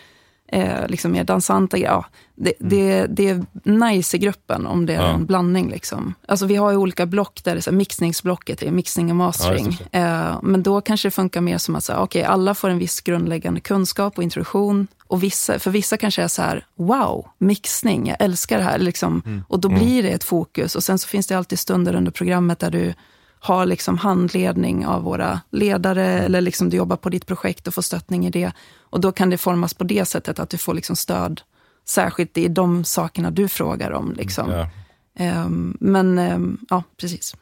eh, 0.47 0.87
liksom 0.87 1.11
mer 1.11 1.23
dansanta. 1.23 1.77
Ja, 1.77 2.05
det, 2.35 2.53
det, 2.59 3.05
det 3.05 3.29
är 3.29 3.45
nice 3.63 4.17
i 4.17 4.19
gruppen 4.19 4.65
om 4.67 4.85
det 4.85 4.93
är 4.93 5.01
Ja. 5.01 5.13
en 5.13 5.25
blandning. 5.25 5.69
Liksom. 5.69 6.13
Alltså 6.27 6.45
vi 6.45 6.55
har 6.55 6.71
ju 6.71 6.77
olika 6.77 7.05
block 7.05 7.43
där 7.43 7.51
det 7.55 7.59
är 7.59 7.61
så 7.61 7.69
här, 7.71 7.77
mixningsblocket 7.77 8.61
är 8.63 8.71
mixning 8.71 9.09
och 9.09 9.15
mastering. 9.15 9.77
Ja, 9.91 9.99
eh, 9.99 10.39
men 10.43 10.63
då 10.63 10.81
kanske 10.81 11.07
det 11.07 11.11
funkar 11.11 11.41
mer 11.41 11.57
som 11.57 11.75
att 11.75 11.83
så 11.83 11.93
här, 11.93 12.01
okay, 12.01 12.21
alla 12.23 12.53
får 12.55 12.69
en 12.69 12.77
viss 12.77 13.01
grundläggande 13.01 13.59
kunskap 13.59 14.17
och 14.17 14.23
introduktion. 14.23 14.87
Och 15.07 15.23
vissa, 15.23 15.59
för 15.59 15.71
vissa 15.71 15.97
kanske 15.97 16.23
är 16.23 16.27
så 16.27 16.41
här, 16.41 16.65
wow, 16.77 17.27
mixning, 17.37 18.07
jag 18.07 18.17
älskar 18.19 18.57
det 18.57 18.63
här. 18.63 18.77
Liksom. 18.77 19.43
Och 19.47 19.59
då 19.59 19.69
blir 19.69 20.03
det 20.03 20.09
ett 20.09 20.23
fokus. 20.23 20.75
Och 20.75 20.83
sen 20.83 20.99
så 20.99 21.07
finns 21.07 21.27
det 21.27 21.37
alltid 21.37 21.59
stunder 21.59 21.95
under 21.95 22.11
programmet 22.11 22.59
där 22.59 22.71
du 22.71 22.93
har 23.43 23.65
liksom 23.65 23.97
handledning 23.97 24.87
av 24.87 25.03
våra 25.03 25.41
ledare 25.51 26.05
eller 26.05 26.41
liksom 26.41 26.69
du 26.69 26.77
jobbar 26.77 26.97
på 26.97 27.09
ditt 27.09 27.25
projekt 27.25 27.67
och 27.67 27.73
får 27.73 27.81
stöttning 27.81 28.25
i 28.25 28.29
det. 28.29 28.51
Och 28.79 29.01
då 29.01 29.11
kan 29.11 29.29
det 29.29 29.37
formas 29.37 29.73
på 29.73 29.83
det 29.83 30.05
sättet 30.05 30.39
att 30.39 30.49
du 30.49 30.57
får 30.57 30.73
liksom 30.73 30.95
stöd, 30.95 31.41
särskilt 31.85 32.37
i 32.37 32.47
de 32.47 32.83
sakerna 32.83 33.31
du 33.31 33.47
frågar 33.47 33.91
om. 33.91 34.13
Liksom. 34.13 34.51
Ja. 34.51 34.69
Ehm, 35.15 35.77
men 35.79 36.17
ehm, 36.17 36.57
ja, 36.69 36.83
precis. 36.97 37.35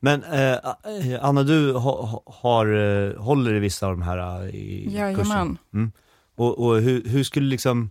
Men 0.00 0.22
eh, 0.22 0.58
Anna, 1.20 1.42
du 1.42 1.72
ha, 1.72 2.22
har, 2.26 2.66
eh, 2.66 3.16
håller 3.22 3.54
i 3.54 3.58
vissa 3.58 3.86
av 3.86 3.92
de 3.92 4.02
här 4.02 4.42
eh, 4.42 4.54
i? 4.54 4.88
Jajamän. 4.96 5.58
Mm. 5.74 5.92
Och, 6.36 6.58
och 6.58 6.76
hur, 6.76 7.08
hur 7.08 7.24
skulle 7.24 7.48
liksom, 7.48 7.90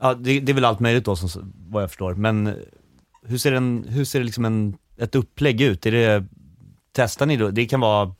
ja 0.00 0.14
det, 0.14 0.40
det 0.40 0.52
är 0.52 0.54
väl 0.54 0.64
allt 0.64 0.80
möjligt 0.80 1.04
då 1.04 1.16
som, 1.16 1.52
vad 1.68 1.82
jag 1.82 1.90
förstår, 1.90 2.14
men 2.14 2.54
hur 3.22 3.38
ser, 3.38 3.52
en, 3.52 3.84
hur 3.88 4.04
ser 4.04 4.18
det 4.18 4.24
liksom 4.24 4.44
en, 4.44 4.76
ett 4.96 5.14
upplägg 5.14 5.60
ut? 5.60 5.86
Är 5.86 5.92
det, 5.92 6.26
testar 6.96 7.26
ni 7.26 7.36
då, 7.36 7.50
det 7.50 7.66
kan 7.66 7.80
vara 7.80 8.14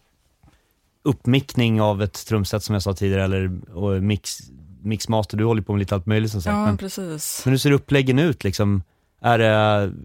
uppmickning 1.03 1.81
av 1.81 2.03
ett 2.03 2.27
trumset 2.27 2.62
som 2.62 2.73
jag 2.73 2.83
sa 2.83 2.95
tidigare, 2.95 3.25
eller 3.25 3.71
och 3.75 4.03
mix, 4.03 4.39
mixmaster, 4.83 5.37
du 5.37 5.45
håller 5.45 5.62
på 5.62 5.73
med 5.73 5.79
lite 5.79 5.95
allt 5.95 6.07
möjligt 6.07 6.33
som 6.33 6.43
sagt. 6.43 6.55
Ja, 6.55 6.67
men, 6.67 6.77
precis. 6.77 7.43
men 7.45 7.53
hur 7.53 7.59
ser 7.59 7.71
uppläggen 7.71 8.19
ut 8.19 8.45
liksom? 8.45 8.83
Är 9.21 9.39
det, 9.39 9.47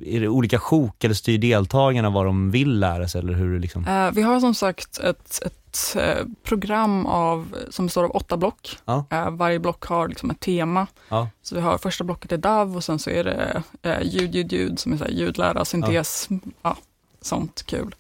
är 0.06 0.20
det 0.20 0.28
olika 0.28 0.60
sjok 0.60 1.04
eller 1.04 1.16
styr 1.16 1.38
deltagarna 1.38 2.10
vad 2.10 2.26
de 2.26 2.52
vill 2.52 2.80
lära 2.80 3.08
sig 3.08 3.22
eller 3.22 3.34
hur 3.34 3.60
liksom? 3.60 3.88
Eh, 3.88 4.12
vi 4.12 4.22
har 4.22 4.40
som 4.40 4.56
sagt 4.56 5.00
ett, 5.00 5.42
ett 5.46 5.96
eh, 5.96 6.26
program 6.44 7.06
av, 7.06 7.56
som 7.70 7.86
består 7.86 8.04
av 8.04 8.12
åtta 8.12 8.38
block. 8.38 8.78
Ja. 8.86 9.06
Eh, 9.10 9.32
varje 9.32 9.60
block 9.60 9.86
har 9.86 10.08
liksom 10.08 10.32
ett 10.32 10.40
tema. 10.40 10.88
Ja. 11.10 11.30
Så 11.42 11.56
vi 11.56 11.62
har 11.62 11.78
första 11.78 12.04
blocket 12.04 12.32
är 12.32 12.38
DAV 12.38 12.76
och 12.76 12.84
sen 12.84 13.00
så 13.00 13.10
är 13.10 13.24
det 13.24 13.64
eh, 13.82 14.02
ljud, 14.04 14.36
ljud, 14.36 14.52
ljud 14.52 14.80
som 14.80 14.94
är 14.94 14.98
så 14.98 15.04
här 15.04 15.12
ljudlära, 15.12 15.66
syntes, 15.66 16.30
ja. 16.62 16.78
sånt 17.22 17.64
kul. 17.66 17.96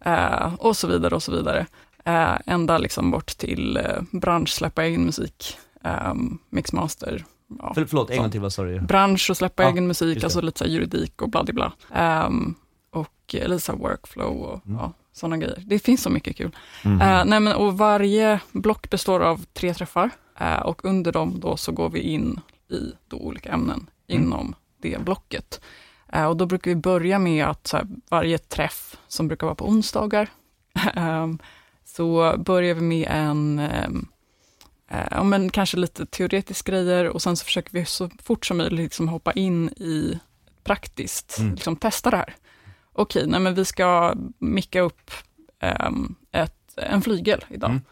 Eh, 0.00 0.54
och 0.54 0.76
så 0.76 0.86
vidare 0.86 1.14
och 1.14 1.22
så 1.22 1.32
vidare. 1.32 1.66
Eh, 2.04 2.38
ända 2.46 2.78
liksom 2.78 3.10
bort 3.10 3.26
till 3.26 3.76
eh, 3.76 4.02
bransch, 4.12 4.48
släppa 4.48 4.84
egen 4.84 5.04
musik, 5.04 5.58
eh, 5.84 6.14
mixmaster. 6.50 7.24
Ja, 7.58 7.74
För, 7.74 7.84
förlåt, 7.84 8.10
en 8.10 8.18
gång 8.18 8.30
till, 8.30 8.40
vad 8.40 8.52
sa 8.52 8.62
du? 8.64 8.80
bransch 8.80 9.30
och 9.30 9.36
släppa 9.36 9.62
Ja, 9.62 9.68
egen 9.70 9.86
musik, 9.86 10.24
alltså 10.24 10.40
lite 10.40 10.58
så 10.58 10.64
här 10.64 10.70
juridik 10.70 11.22
och 11.22 11.28
bla 11.30 11.44
bla. 11.44 11.72
Ehm, 11.94 12.54
och 12.90 13.34
eh, 13.34 13.48
lite 13.48 13.60
så 13.60 13.72
här 13.72 13.78
workflow 13.78 14.36
och 14.42 14.66
Mm. 14.66 14.78
ja, 14.78 14.92
sådana 15.12 15.36
grejer. 15.36 15.62
Det 15.66 15.78
finns 15.78 16.02
så 16.02 16.10
mycket 16.10 16.36
kul. 16.36 16.56
Mhm. 16.84 17.00
Eh, 17.00 17.24
nej 17.24 17.40
men, 17.40 17.56
och 17.56 17.78
varje 17.78 18.40
block 18.52 18.90
består 18.90 19.20
av 19.20 19.44
tre 19.52 19.74
träffar 19.74 20.10
eh, 20.40 20.58
och 20.60 20.84
under 20.84 21.12
dem 21.12 21.40
då 21.40 21.56
så 21.56 21.72
går 21.72 21.90
vi 21.90 22.00
in 22.00 22.40
i 22.70 22.92
då 23.08 23.16
olika 23.16 23.52
ämnen 23.52 23.90
Mm. 24.10 24.22
inom 24.22 24.54
det 24.82 24.98
blocket. 25.04 25.60
Eh, 26.12 26.24
och 26.26 26.36
då 26.36 26.46
brukar 26.46 26.70
vi 26.70 26.74
börja 26.76 27.18
med 27.18 27.46
att 27.46 27.70
här, 27.72 27.86
varje 28.10 28.38
träff 28.38 28.96
som 29.08 29.28
brukar 29.28 29.46
vara 29.46 29.54
på 29.54 29.68
onsdagar, 29.68 30.28
ehm, 30.94 31.38
så 31.84 32.34
börjar 32.38 32.74
vi 32.74 32.80
med 32.80 33.08
en 33.10 33.58
ehm, 33.58 34.08
Eh, 34.90 35.06
ja, 35.10 35.22
men 35.22 35.50
kanske 35.50 35.76
lite 35.76 36.06
teoretiska 36.06 36.72
grejer 36.72 37.08
och 37.08 37.22
sen 37.22 37.36
så 37.36 37.44
försöker 37.44 37.72
vi 37.72 37.84
så 37.84 38.10
fort 38.22 38.46
som 38.46 38.56
möjligt 38.56 38.78
liksom 38.78 39.08
hoppa 39.08 39.32
in 39.32 39.68
i 39.68 40.18
praktiskt, 40.64 41.38
Mm. 41.38 41.54
liksom 41.54 41.76
testa 41.76 42.10
det 42.10 42.16
här. 42.16 42.34
Okej, 42.92 43.26
nej 43.26 43.40
men 43.40 43.54
vi 43.54 43.64
ska 43.64 44.14
micka 44.38 44.80
upp 44.80 45.10
ehm, 45.60 46.14
ett, 46.32 46.72
en 46.76 47.02
flygel 47.02 47.44
idag. 47.48 47.70
Mm. 47.70 47.82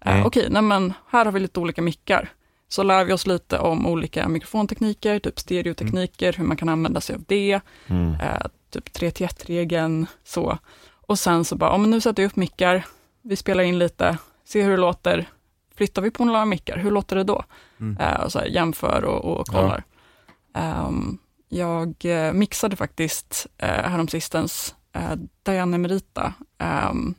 Eh, 0.00 0.12
Mm. 0.14 0.26
Okej, 0.26 0.46
nej 0.50 0.62
men 0.62 0.92
här 1.08 1.24
har 1.24 1.32
vi 1.32 1.40
lite 1.40 1.60
olika 1.60 1.82
mickar. 1.82 2.28
Så 2.72 2.82
lär 2.82 3.04
vi 3.04 3.12
oss 3.12 3.26
lite 3.26 3.58
om 3.58 3.86
olika 3.86 4.28
mikrofontekniker, 4.28 5.18
typ 5.18 5.40
stereotekniker, 5.40 6.32
hur 6.32 6.44
man 6.44 6.56
kan 6.56 6.68
använda 6.68 7.00
sig 7.00 7.16
av 7.16 7.22
det, 7.28 7.60
Mm. 7.86 8.14
eh, 8.14 8.46
typ 8.70 8.92
3 8.92 9.10
till 9.10 9.26
1-regeln, 9.26 10.06
så. 10.24 10.58
Och 11.06 11.18
sen 11.18 11.44
så 11.44 11.56
bara, 11.56 11.70
ja, 11.70 11.76
men 11.78 11.90
nu 11.90 12.00
sätter 12.00 12.22
jag 12.22 12.30
upp 12.30 12.36
mickar, 12.36 12.84
vi 13.22 13.36
spelar 13.36 13.64
in 13.64 13.78
lite, 13.78 14.18
ser 14.44 14.62
hur 14.64 14.70
det 14.70 14.76
låter, 14.76 15.28
flyttar 15.76 16.02
vi 16.02 16.10
på 16.10 16.24
några 16.24 16.44
mickar, 16.44 16.76
hur 16.78 16.90
låter 16.90 17.16
det 17.16 17.24
då? 17.24 17.44
Mm. 17.80 17.96
Eh, 18.00 18.20
och 18.20 18.32
så 18.32 18.38
här, 18.38 18.46
jämför 18.46 19.04
och, 19.04 19.40
och 19.40 19.46
kollar. 19.46 19.82
Ehm, 20.54 21.18
jag 21.48 21.94
eh, 22.04 22.32
mixade 22.32 22.76
faktiskt 22.76 23.46
eh, 23.58 23.68
häromsistens 23.68 24.74
eh, 24.92 25.14
Diana 25.42 25.78
Merita, 25.78 26.34
ehm, 26.58 27.14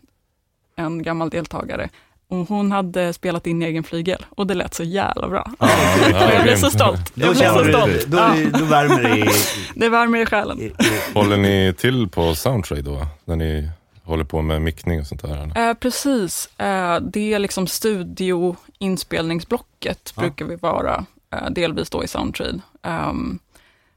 en 0.75 1.03
gammal 1.03 1.29
deltagare. 1.29 1.89
Och 2.33 2.47
hon 2.47 2.71
hade 2.71 3.13
spelat 3.13 3.47
in 3.47 3.61
egen 3.61 3.83
flygel 3.83 4.25
och 4.29 4.47
det 4.47 4.53
lät 4.53 4.73
så 4.73 4.83
jävla 4.83 5.29
bra. 5.29 5.51
Ja, 5.59 5.67
Och 6.27 6.33
jag 6.33 6.43
blev 6.43 6.57
så 6.57 6.69
stolt. 6.69 7.15
Då 7.15 7.25
Jag 7.25 7.35
blev 7.35 7.53
så 7.53 7.59
stolt. 7.69 7.93
du, 7.93 8.05
då, 8.07 8.17
Ja, 8.17 8.35
då 8.59 8.65
värmer 8.65 9.03
det 9.03 9.17
i, 9.19 9.29
det 9.75 9.89
värmer 9.89 10.19
i 10.19 10.25
själen. 10.25 10.73
Håller 11.13 11.37
ni 11.37 11.73
till 11.77 12.09
på 12.09 12.35
Soundtrade 12.35 12.81
då? 12.81 13.07
När 13.25 13.35
ni 13.35 13.69
håller 14.03 14.23
på 14.23 14.41
med 14.41 14.61
mickning 14.61 14.99
och 14.99 15.07
sånt 15.07 15.21
där? 15.21 15.69
Eh, 15.69 15.73
precis, 15.73 16.49
eh, 16.59 16.99
det 16.99 17.33
är 17.33 17.39
liksom 17.39 17.67
studioinspelningsblocket 17.67 20.13
Ja. 20.15 20.21
brukar 20.21 20.45
vi 20.45 20.55
vara, 20.55 21.05
eh, 21.33 21.49
delvis 21.49 21.89
då 21.89 22.03
i 22.03 22.07
Soundtrade. 22.07 22.59
Ehm, 22.83 23.39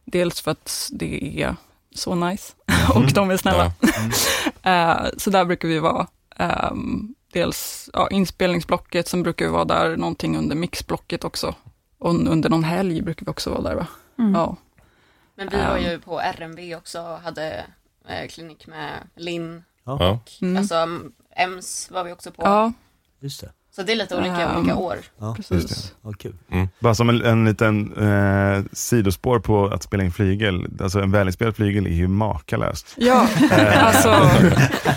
dels 0.04 0.40
för 0.40 0.50
att 0.50 0.88
det 0.92 1.42
är 1.42 1.56
så 1.94 2.14
nice 2.14 2.52
och 2.94 3.12
de 3.12 3.30
är 3.30 3.36
snälla. 3.36 3.72
Eh, 4.62 4.96
så 5.16 5.30
där 5.30 5.44
brukar 5.44 5.68
vi 5.68 5.78
vara. 5.78 6.06
ehm, 6.36 7.14
dels 7.40 7.90
ja, 7.92 8.08
inspelningsblocket, 8.10 9.08
sen 9.08 9.22
brukar 9.22 9.44
vi 9.44 9.50
vara 9.50 9.64
där 9.64 9.96
någonting 9.96 10.36
under 10.38 10.56
mixblocket 10.56 11.24
också. 11.24 11.54
Och 11.98 12.10
under 12.10 12.48
någon 12.50 12.64
helg 12.64 13.02
brukar 13.02 13.26
vi 13.26 13.32
också 13.32 13.50
vara 13.50 13.62
där 13.62 13.74
va? 13.74 13.86
Mm. 14.18 14.34
Ja. 14.34 14.56
Men 15.34 15.48
vi 15.48 15.56
var 15.56 15.76
Ehm. 15.76 15.82
ju 15.90 15.98
på 16.00 16.20
RMV 16.20 16.74
också, 16.74 17.20
hade 17.24 17.64
eh, 18.08 18.28
klinik 18.28 18.66
med 18.66 18.92
Linn. 19.16 19.64
Ja. 19.84 20.18
Mm. 20.42 20.56
Alltså 20.56 20.86
EMS 21.36 21.90
var 21.90 22.04
vi 22.04 22.12
också 22.12 22.30
på. 22.30 22.42
ja, 22.42 22.72
just 23.20 23.40
det. 23.40 23.52
Så 23.76 23.82
det 23.82 23.92
är 23.92 23.96
lite 23.96 24.16
olika, 24.16 24.40
Ehm. 24.40 24.56
olika 24.60 24.76
år. 24.76 24.96
Ja, 25.20 25.34
precis. 25.36 25.94
ja, 26.02 26.12
kul. 26.12 26.34
Bara 26.78 26.94
som 26.94 27.08
en, 27.08 27.22
en 27.24 27.44
liten 27.44 27.92
eh, 27.96 28.64
sidospår 28.72 29.38
på 29.40 29.66
att 29.66 29.82
spela 29.82 30.04
in 30.04 30.12
flygel. 30.12 30.66
Alltså 30.80 31.00
en 31.00 31.10
välinspelad 31.10 31.56
flygel 31.56 31.86
är 31.86 31.90
ju 31.90 32.08
makalöst. 32.08 32.94
Ja, 32.96 33.28
Eh, 33.50 33.86
alltså, 33.86 34.08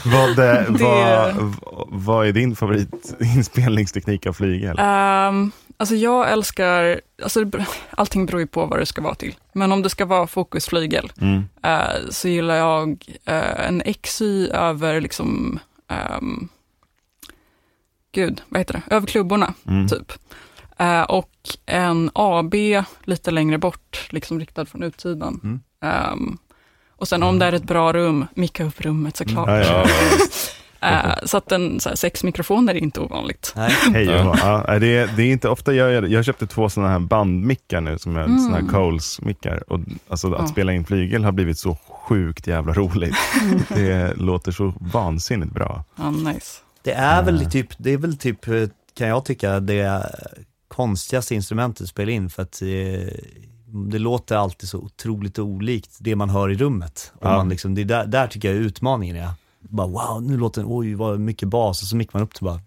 vad, 0.06 0.30
eh, 0.30 0.36
Det- 0.36 0.66
vad, 0.70 1.54
vad 1.88 2.28
är 2.28 2.32
din 2.32 2.56
favoritinspelningsteknik 2.56 4.26
av 4.26 4.34
flygel? 4.34 4.80
Um, 4.80 5.52
alltså 5.78 5.96
jag 5.96 6.32
älskar, 6.32 7.02
alltså 7.24 7.46
allting 7.92 8.26
beror 8.26 8.42
ju 8.42 8.48
på 8.48 8.66
vad 8.66 8.80
det 8.80 8.86
ska 8.86 9.02
vara 9.02 9.16
till. 9.16 9.36
Men 9.54 9.72
om 9.72 9.82
det 9.82 9.90
ska 9.90 10.06
vara 10.06 10.28
fokusflygel 10.28 11.12
Mm. 11.22 11.44
eh, 11.64 12.10
så 12.10 12.28
gillar 12.28 12.56
jag 12.56 13.06
eh, 13.26 13.68
en 13.68 13.82
XY 14.02 14.50
över 14.50 15.02
liksom, 15.02 15.60
ehm, 15.88 16.50
gud, 18.12 18.42
vad 18.50 18.60
heter 18.60 18.74
det, 18.74 18.96
över 18.96 19.08
klubborna 19.08 19.54
Mm. 19.68 19.88
typ. 19.88 20.12
Eh, 20.78 21.02
och 21.02 21.32
en 21.66 22.12
AB 22.14 22.56
lite 23.04 23.32
längre 23.32 23.58
bort, 23.58 24.08
liksom 24.10 24.40
riktad 24.40 24.66
från 24.66 24.84
utsidan. 24.84 25.40
Mm. 25.44 25.60
Ehm, 25.84 26.38
och 26.96 27.08
sen 27.08 27.24
om 27.24 27.40
det 27.40 27.46
är 27.46 27.54
ett 27.54 27.64
bra 27.64 27.94
rum, 27.94 28.26
micka 28.34 28.64
upp 28.64 28.82
rummet 28.82 29.18
såklart. 29.18 29.48
Ja, 29.50 29.62
ja. 29.62 29.88
Eh, 30.82 31.16
så 31.26 31.38
att 31.38 31.52
en, 31.52 31.80
så 31.80 31.90
här, 31.90 31.96
sex 31.96 32.24
mikrofoner 32.24 32.76
är 32.76 32.78
inte 32.80 33.00
ovanligt. 33.00 33.54
Nej. 33.56 33.72
Hej 33.94 34.06
Ja. 34.06 34.64
ja, 34.68 34.80
det, 34.80 34.88
är, 34.98 35.10
det 35.16 35.24
är 35.24 35.32
inte 35.32 35.50
ofta 35.50 35.74
jag 35.74 35.92
gör 35.94 36.02
det. 36.02 36.08
Jag 36.08 36.26
köpte 36.26 36.48
två 36.48 36.70
sådana 36.70 36.92
här 36.92 37.00
bandmickar 37.00 37.82
nu, 37.82 37.98
som 37.98 38.16
är 38.18 38.24
Mm. 38.24 38.40
såna 38.40 38.58
här 38.58 38.68
Coles-mickar. 38.68 39.64
Och, 39.74 39.80
alltså, 40.10 40.34
att 40.34 40.42
Ja. 40.42 40.48
spela 40.48 40.74
in 40.74 40.86
flygel 40.86 41.24
har 41.24 41.32
blivit 41.32 41.58
så 41.60 41.76
sjukt 41.90 42.48
jävla 42.48 42.74
roligt. 42.74 43.16
det 43.70 44.14
låter 44.18 44.52
så 44.52 44.74
vansinnigt 44.80 45.52
bra. 45.54 45.84
Ja, 45.96 46.12
nice. 46.12 46.62
Det 46.84 46.92
är 46.92 47.24
väl 47.24 47.42
Eh. 47.42 47.50
typ, 47.50 47.68
det 47.78 47.90
är 47.94 47.98
väl 47.98 48.18
typ, 48.18 48.48
eh, 48.48 48.64
kan 48.94 49.08
jag 49.08 49.26
tycka, 49.26 49.60
det 49.60 50.10
konstigaste 50.68 51.36
instrumentet 51.36 51.82
att 51.84 51.90
spela 51.90 52.12
in 52.12 52.30
för 52.30 52.44
att 52.44 52.62
eh, 52.62 53.14
det 53.92 54.00
låter 54.00 54.36
alltid 54.36 54.70
så 54.70 54.78
otroligt 54.78 55.40
olikt 55.40 55.98
det 56.00 56.16
man 56.16 56.30
hör 56.30 56.50
i 56.52 56.56
rummet. 56.56 57.12
Och 57.16 57.26
Ja. 57.26 57.38
man 57.38 57.50
liksom, 57.50 57.76
det 57.76 57.82
är 57.82 57.86
där, 57.86 58.06
där 58.06 58.28
tycker 58.28 58.48
jag 58.54 58.58
utmaningen 58.58 59.16
är. 59.16 59.30
Bara 59.60 59.88
wow, 59.88 60.24
nu 60.24 60.38
låter 60.38 60.62
den, 60.62 60.72
oj 60.74 60.94
vad 60.96 61.20
mycket 61.20 61.48
bas 61.50 61.82
och 61.82 61.88
så 61.88 61.96
mickar 61.96 62.20
man 62.20 62.24
upp 62.24 62.34
till 62.34 62.44
bara, 62.46 62.60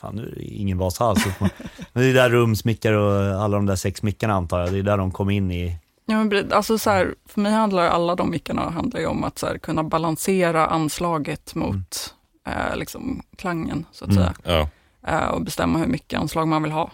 fan 0.00 0.16
nu 0.16 0.22
är 0.28 0.34
det 0.34 0.42
ingen 0.44 0.78
bas 0.78 1.00
alls. 1.00 1.24
Men 1.38 2.02
det 2.02 2.04
är 2.06 2.14
där 2.14 2.30
rumsmickar 2.30 2.92
och 2.92 3.42
alla 3.42 3.56
de 3.56 3.66
där 3.66 3.76
sex 3.76 4.02
mickarna 4.02 4.34
antar 4.34 4.60
jag, 4.60 4.72
det 4.72 4.78
är 4.78 4.82
där 4.82 4.96
de 4.96 5.10
kom 5.10 5.30
in 5.30 5.50
i, 5.50 5.76
Ja, 6.06 6.24
men 6.24 6.52
alltså 6.52 6.78
så 6.78 6.90
här, 6.90 7.14
för 7.26 7.40
mig 7.40 7.52
handlar 7.52 7.86
alla 7.88 8.14
de 8.14 8.30
mickarna 8.30 8.70
handlar 8.70 9.00
ju 9.00 9.06
om 9.06 9.24
att 9.24 9.38
så 9.38 9.46
här, 9.46 9.58
kunna 9.58 9.82
balansera 9.84 10.66
anslaget 10.66 11.54
mot 11.54 12.14
eh, 12.50 12.76
liksom, 12.76 13.22
klangen, 13.38 13.84
så 13.92 14.04
att 14.04 14.10
Mm. 14.10 14.22
säga. 14.22 14.34
Ja, 14.44 14.68
Eh, 15.06 15.28
och 15.28 15.42
bestämma 15.42 15.78
hur 15.78 15.86
mycket 15.86 16.20
anslag 16.20 16.48
man 16.48 16.62
vill 16.62 16.72
ha. 16.72 16.90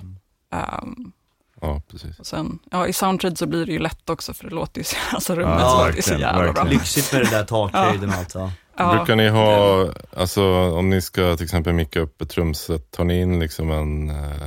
Ehm, 0.53 1.13
ja 1.61 1.83
precis. 1.91 2.19
och 2.19 2.27
sen, 2.27 2.59
ja, 2.71 2.87
I 2.87 2.93
Soundtrade 2.93 3.37
så 3.37 3.47
blir 3.47 3.67
det 3.67 3.73
ju 3.73 3.79
lätt 3.79 4.11
också, 4.11 4.35
för 4.35 4.45
det 4.49 4.55
låter 4.55 4.81
ju 4.81 4.85
så, 4.85 4.97
alltså 5.15 5.35
rummet 5.35 5.61
Ja, 5.61 5.79
låter 5.85 5.97
ju 5.97 6.03
så 6.03 6.11
verkligen, 6.11 6.35
jävla 6.37 6.53
bra. 6.53 6.65
lyxigt 6.65 7.13
med 7.13 7.23
det 7.23 7.31
där 7.31 7.45
takhöjden 7.45 8.09
och 8.09 8.15
allt. 8.15 8.35
Ja. 8.35 8.51
Ja, 8.79 8.95
Brukar 8.97 9.17
ni 9.17 9.29
ha, 9.29 9.87
alltså 10.17 10.45
om 10.71 10.91
ni 10.91 11.03
ska 11.03 11.37
till 11.37 11.45
exempel 11.45 11.73
micka 11.73 12.01
upp 12.01 12.21
ett 12.23 12.31
trumset, 12.31 12.91
tar 12.91 13.05
ni 13.05 13.21
in 13.21 13.41
liksom 13.41 13.71
en, 13.71 14.11
eh, 14.11 14.47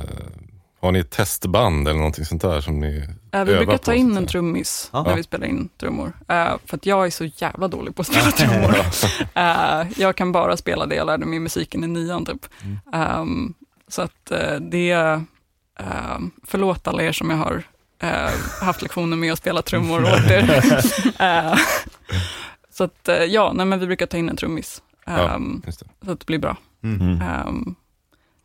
har 0.80 0.92
ni 0.92 0.98
ett 0.98 1.10
testband 1.10 1.88
eller 1.88 1.98
någonting 1.98 2.24
sånt 2.24 2.42
där 2.42 2.60
som 2.60 2.80
ni 2.80 3.08
eh, 3.32 3.44
vi 3.44 3.56
brukar 3.56 3.76
ta 3.78 3.94
in 3.94 4.16
en 4.16 4.26
trummis 4.26 4.90
Ja. 4.92 5.02
när 5.02 5.16
vi 5.16 5.22
spelar 5.22 5.46
in 5.46 5.68
trummor. 5.78 6.12
Eh, 6.28 6.52
för 6.66 6.76
att 6.76 6.86
jag 6.86 7.06
är 7.06 7.10
så 7.10 7.24
jävla 7.24 7.68
dålig 7.68 7.94
på 7.96 8.02
att 8.02 8.08
spela 8.08 8.30
trummor. 8.30 8.74
Eh, 9.34 9.86
jag 9.96 10.16
kan 10.16 10.32
bara 10.32 10.56
spela 10.56 10.86
det 10.86 10.94
jag 10.94 11.06
lärde 11.06 11.26
mig 11.26 11.36
i 11.36 11.40
musiken 11.40 11.84
i 11.84 11.86
nian 11.86 12.24
typ. 12.26 12.46
Ehm, 12.92 13.54
så 13.88 14.02
att 14.02 14.32
uh, 14.32 14.60
det, 14.60 14.94
um, 14.94 16.30
förlåt 16.46 16.88
alla 16.88 17.02
er 17.02 17.12
som 17.12 17.30
jag 17.30 17.36
har 17.36 17.62
haft 18.60 18.82
lektioner 18.82 19.16
med 19.16 19.32
att 19.32 19.38
spela 19.38 19.62
trummor 19.62 20.02
åt 20.02 20.30
er. 20.30 20.62
Så 22.72 22.84
att 22.84 23.08
ja, 23.28 23.52
nej, 23.54 23.66
men 23.66 23.78
vi 23.80 23.86
brukar 23.86 24.06
ta 24.06 24.16
in 24.16 24.28
en 24.28 24.36
trummis. 24.36 24.82
Ja. 25.06 25.34
Ehm, 25.34 25.62
Just 25.66 25.80
det. 25.80 25.86
Så 26.04 26.12
att 26.12 26.20
det 26.20 26.26
blir 26.26 26.38
bra. 26.38 26.56
Mm. 26.82 27.00
Mm. 27.00 27.22
Ehm, 27.22 27.74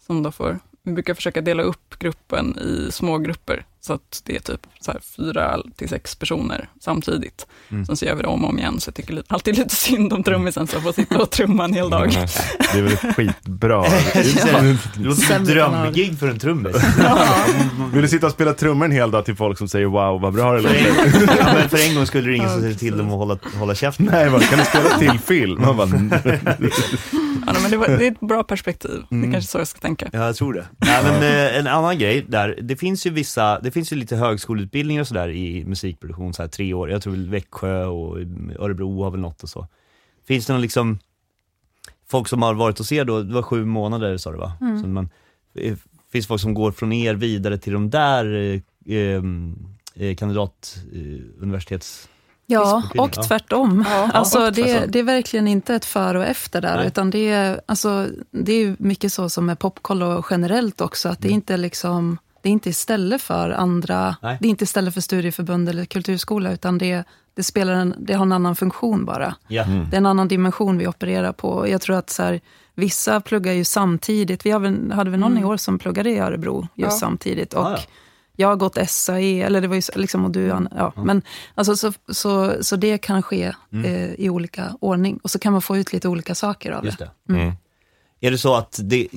som 0.05 0.23
då 0.23 0.31
får, 0.31 0.59
vi 0.85 0.91
brukar 0.93 1.13
försöka 1.13 1.41
dela 1.41 1.63
upp 1.63 1.99
gruppen 1.99 2.59
i 2.59 2.91
små 2.91 3.17
grupper. 3.17 3.65
Så 3.85 3.93
att 3.93 4.21
det 4.25 4.35
är 4.35 4.39
typ 4.39 4.61
så 4.79 4.91
här 4.91 4.99
fyra 5.17 5.57
till 5.75 5.89
sex 5.89 6.15
personer 6.15 6.69
samtidigt. 6.81 7.47
Mm. 7.71 7.85
Sen 7.85 7.95
så 7.97 8.05
gör 8.05 8.15
vi 8.15 8.21
det 8.21 8.27
om 8.27 8.43
och 8.43 8.49
om 8.49 8.59
igen, 8.59 8.79
så 8.79 8.87
jag 8.89 8.95
tycker 8.95 9.23
alltid 9.27 9.57
lite 9.57 9.75
synd 9.75 10.13
om 10.13 10.23
trummisen 10.23 10.67
som 10.67 10.81
får 10.81 10.91
sitta 10.91 11.17
och 11.21 11.29
trumma 11.29 11.63
en 11.65 11.73
hel 11.73 11.89
dag. 11.89 12.13
Mm. 12.15 12.27
Det 12.73 12.79
är 12.79 12.81
väl 12.81 12.97
skitbra. 12.97 13.81
Det 14.13 15.03
låter 15.03 15.21
som 15.21 15.35
ett 15.35 15.45
drömgig 15.45 16.19
för 16.19 16.27
en 16.27 16.39
trummis. 16.39 16.75
Vill 17.93 18.01
du 18.01 18.07
sitta 18.07 18.25
och 18.25 18.31
spela 18.31 18.53
trummor 18.53 18.85
en 18.85 18.91
hel 18.91 19.11
dag 19.11 19.25
till 19.25 19.35
folk 19.35 19.57
som 19.57 19.67
säger 19.67 19.85
wow 19.85 20.21
vad 20.21 20.33
bra 20.33 20.53
det 20.53 20.61
För 20.61 20.69
låter? 20.69 21.21
en, 21.33 21.37
ja, 21.39 21.53
men 21.53 21.69
för 21.69 21.89
en 21.89 21.95
gång 21.95 22.05
skulle 22.05 22.29
det 22.29 22.35
ingen 22.35 22.49
som 22.49 22.61
säger 22.61 22.75
till 22.75 22.97
dem 22.97 23.07
att 23.07 23.13
hålla, 23.17 23.37
hålla 23.59 23.75
käften. 23.75 24.09
Nej, 24.11 24.29
vad, 24.29 24.49
kan 24.49 24.59
du 24.59 24.65
spela 24.65 24.97
till 24.97 25.19
film? 25.19 25.61
Man 25.61 25.77
bara, 25.77 25.87
Ja, 27.47 27.51
nej, 27.53 27.61
men 27.61 27.71
det, 27.71 27.77
var, 27.77 27.87
det 27.87 28.07
är 28.07 28.11
ett 28.11 28.19
bra 28.19 28.43
perspektiv, 28.43 29.03
det 29.09 29.15
Mm. 29.15 29.29
är 29.29 29.33
kanske 29.33 29.51
så 29.51 29.57
jag 29.57 29.67
ska 29.67 29.79
tänka. 29.79 30.09
Ja, 30.13 30.25
jag 30.25 30.35
tror 30.35 30.53
det. 30.53 30.65
Ja, 30.79 30.99
men, 31.03 31.23
eh, 31.23 31.57
en 31.57 31.67
annan 31.67 31.97
grej 31.99 32.25
där, 32.27 32.59
det 32.61 32.75
finns 32.75 33.05
ju 33.05 33.09
vissa, 33.09 33.59
det 33.59 33.71
finns 33.75 33.91
ju 33.93 33.95
lite 33.95 34.15
högskoleutbildningar 34.15 35.01
och 35.01 35.07
sådär 35.07 35.29
i 35.29 35.65
musikproduktion, 35.65 36.33
så 36.33 36.41
här 36.41 36.49
tre 36.49 36.73
år. 36.73 36.89
Jag 36.89 37.01
tror 37.01 37.13
väl 37.13 37.29
Växjö 37.29 37.85
och 37.85 38.17
Örebro 38.59 39.03
har 39.03 39.11
väl 39.11 39.19
något 39.19 39.43
och 39.43 39.49
så. 39.49 39.67
Finns 40.27 40.45
det 40.45 40.53
någon 40.53 40.61
liksom, 40.61 40.99
folk 42.07 42.27
som 42.27 42.41
har 42.41 42.53
varit 42.53 42.77
hos 42.77 42.91
er 42.91 43.05
då, 43.05 43.21
det 43.21 43.33
var 43.33 43.41
sju 43.41 43.65
månader 43.65 44.17
sa 44.17 44.31
du 44.31 44.37
va? 44.37 44.53
Mm. 44.61 44.81
Så 44.81 44.87
man, 44.87 45.09
eh, 45.55 45.77
finns 46.11 46.27
folk 46.27 46.41
som 46.41 46.53
går 46.53 46.71
från 46.71 46.93
er 46.93 47.15
vidare 47.15 47.57
till 47.57 47.73
de 47.73 47.89
där 47.89 48.33
eh, 48.85 49.21
eh, 49.95 50.15
kandidat, 50.15 50.77
eh, 50.93 51.43
universitets... 51.43 52.09
Ja, 52.45 52.83
och 52.97 53.13
tvärtom. 53.27 53.85
Ja, 53.89 54.11
alltså, 54.13 54.45
och 54.45 54.53
det, 54.53 54.63
tvärtom. 54.63 54.91
det 54.91 54.99
är 54.99 55.03
verkligen 55.03 55.47
inte 55.47 55.75
ett 55.75 55.85
före 55.85 56.19
och 56.19 56.25
efter 56.25 56.61
där, 56.61 56.77
Nej. 56.77 56.87
utan 56.87 57.09
det 57.09 57.29
är, 57.29 57.61
alltså, 57.65 58.07
det 58.31 58.53
är 58.53 58.75
mycket 58.79 59.13
så 59.13 59.29
som 59.29 59.45
med 59.45 59.59
popkollo 59.59 60.23
generellt 60.29 60.81
också, 60.81 61.09
att 61.09 61.21
det 61.21 61.27
är 61.27 61.31
inte 61.31 61.57
liksom 61.57 62.17
det 62.45 62.49
är 62.49 62.51
inte 62.51 62.69
istället 62.69 63.21
för 63.21 63.49
andra, 63.49 64.15
Nej. 64.21 64.37
det 64.41 64.47
är 64.47 64.49
inte 64.49 64.63
istället 64.63 64.93
för 64.93 65.01
studieförbund 65.01 65.69
eller 65.69 65.85
kulturskola, 65.85 66.51
utan 66.51 66.77
det, 66.77 67.03
det, 67.33 67.43
spelar 67.43 67.73
en, 67.73 67.95
det 67.99 68.13
har 68.13 68.25
en 68.25 68.31
annan 68.31 68.55
funktion 68.55 69.05
bara. 69.05 69.35
Ja. 69.47 69.63
Det 69.63 69.95
är 69.95 69.97
en 69.97 70.05
annan 70.05 70.27
dimension 70.27 70.77
vi 70.77 70.87
opererar 70.87 71.31
på. 71.31 71.67
Jag 71.67 71.81
tror 71.81 71.95
att 71.95 72.09
så 72.09 72.23
här, 72.23 72.41
vissa 72.75 73.21
pluggar 73.21 73.53
ju 73.53 73.63
samtidigt. 73.63 74.45
Vi 74.45 74.51
väl, 74.51 74.91
hade 74.91 75.09
väl 75.09 75.19
någon 75.19 75.37
i 75.37 75.43
år 75.45 75.57
som 75.57 75.79
pluggade 75.79 76.09
i 76.09 76.19
Örebro 76.19 76.61
just 76.61 76.69
Ja. 76.75 76.89
samtidigt. 76.91 77.53
Och 77.53 77.65
Ah, 77.65 77.71
ja. 77.71 77.77
jag 78.35 78.47
har 78.47 78.55
gått 78.55 78.77
SAE, 78.89 79.41
eller 79.41 79.61
det 79.61 79.67
var 79.67 79.75
ju 79.75 79.81
så- 79.81 79.99
liksom, 79.99 80.25
och 80.25 80.31
du, 80.31 80.51
Anna, 80.51 80.71
ja. 80.75 80.93
Men 81.03 81.21
alltså, 81.55 81.75
så, 81.75 81.93
så, 82.07 82.53
så 82.63 82.75
det 82.75 82.97
kan 82.97 83.21
ske 83.23 83.53
eh, 83.85 84.13
i 84.13 84.29
olika 84.29 84.75
ordning. 84.81 85.19
Och 85.23 85.31
så 85.31 85.39
kan 85.39 85.51
man 85.53 85.61
få 85.61 85.77
ut 85.77 85.93
lite 85.93 86.07
olika 86.07 86.35
saker 86.35 86.71
av 86.71 86.85
Just 86.85 86.99
det. 86.99 87.09
det. 87.27 87.53
Mm. 88.21 88.27
Är 88.27 88.31
det 88.31 88.37
så 88.37 88.55
att, 88.55 88.79
det, 88.83 89.07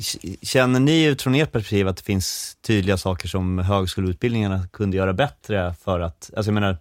känner 0.43 0.81
ni 0.81 1.05
utifrån 1.05 1.35
ert 1.35 1.53
perspektiv 1.53 1.89
att 1.89 1.97
det 1.97 2.03
finns 2.03 2.57
tydliga 2.67 2.97
saker 2.97 3.29
som 3.29 3.59
högskoleutbildningarna 3.59 4.69
kunde 4.73 4.97
göra 4.97 5.13
bättre 5.13 5.75
för 5.85 6.01
att, 6.01 6.31
alltså 6.37 6.51
jag 6.51 6.55
menar, 6.55 6.79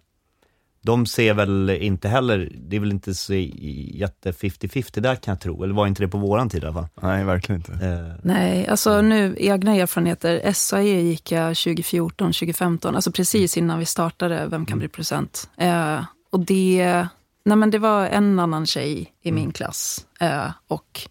de 0.80 1.06
ser 1.06 1.34
väl 1.34 1.70
inte 1.70 2.08
heller, 2.08 2.52
det 2.54 2.76
är 2.76 2.80
väl 2.80 2.90
inte 2.90 3.14
så 3.14 3.34
jätte 3.34 4.32
50-50 4.32 5.00
där 5.00 5.14
kan 5.14 5.32
jag 5.32 5.40
tro, 5.40 5.64
eller 5.64 5.74
var 5.74 5.86
inte 5.86 6.02
det 6.02 6.08
på 6.08 6.18
våran 6.18 6.48
tid 6.48 6.62
i 6.62 6.66
alla 6.66 6.74
fall? 6.74 6.88
nej 7.02 7.24
verkligen 7.24 7.60
inte. 7.60 7.72
Eh, 7.86 8.14
Nej, 8.22 8.66
alltså 8.66 9.00
nu 9.00 9.36
egna 9.38 9.74
erfarenheter. 9.74 10.52
SAE 10.52 11.00
gick 11.00 11.32
jag 11.32 11.56
2014, 11.56 12.32
2015, 12.32 12.94
alltså 12.94 13.12
precis 13.12 13.56
innan 13.56 13.78
vi 13.78 13.84
startade 13.84 14.46
Vem 14.46 14.66
kan 14.66 14.78
bli 14.78 14.88
producent? 14.88 15.50
Eh, 15.56 16.04
och 16.30 16.40
det, 16.40 17.06
nej 17.44 17.56
men 17.56 17.70
det 17.70 17.78
var 17.78 18.06
en 18.06 18.38
annan 18.38 18.66
tjej 18.66 19.12
i 19.22 19.32
min 19.32 19.52
klass. 19.52 20.06
Eh, 20.20 20.50
och 20.68 21.08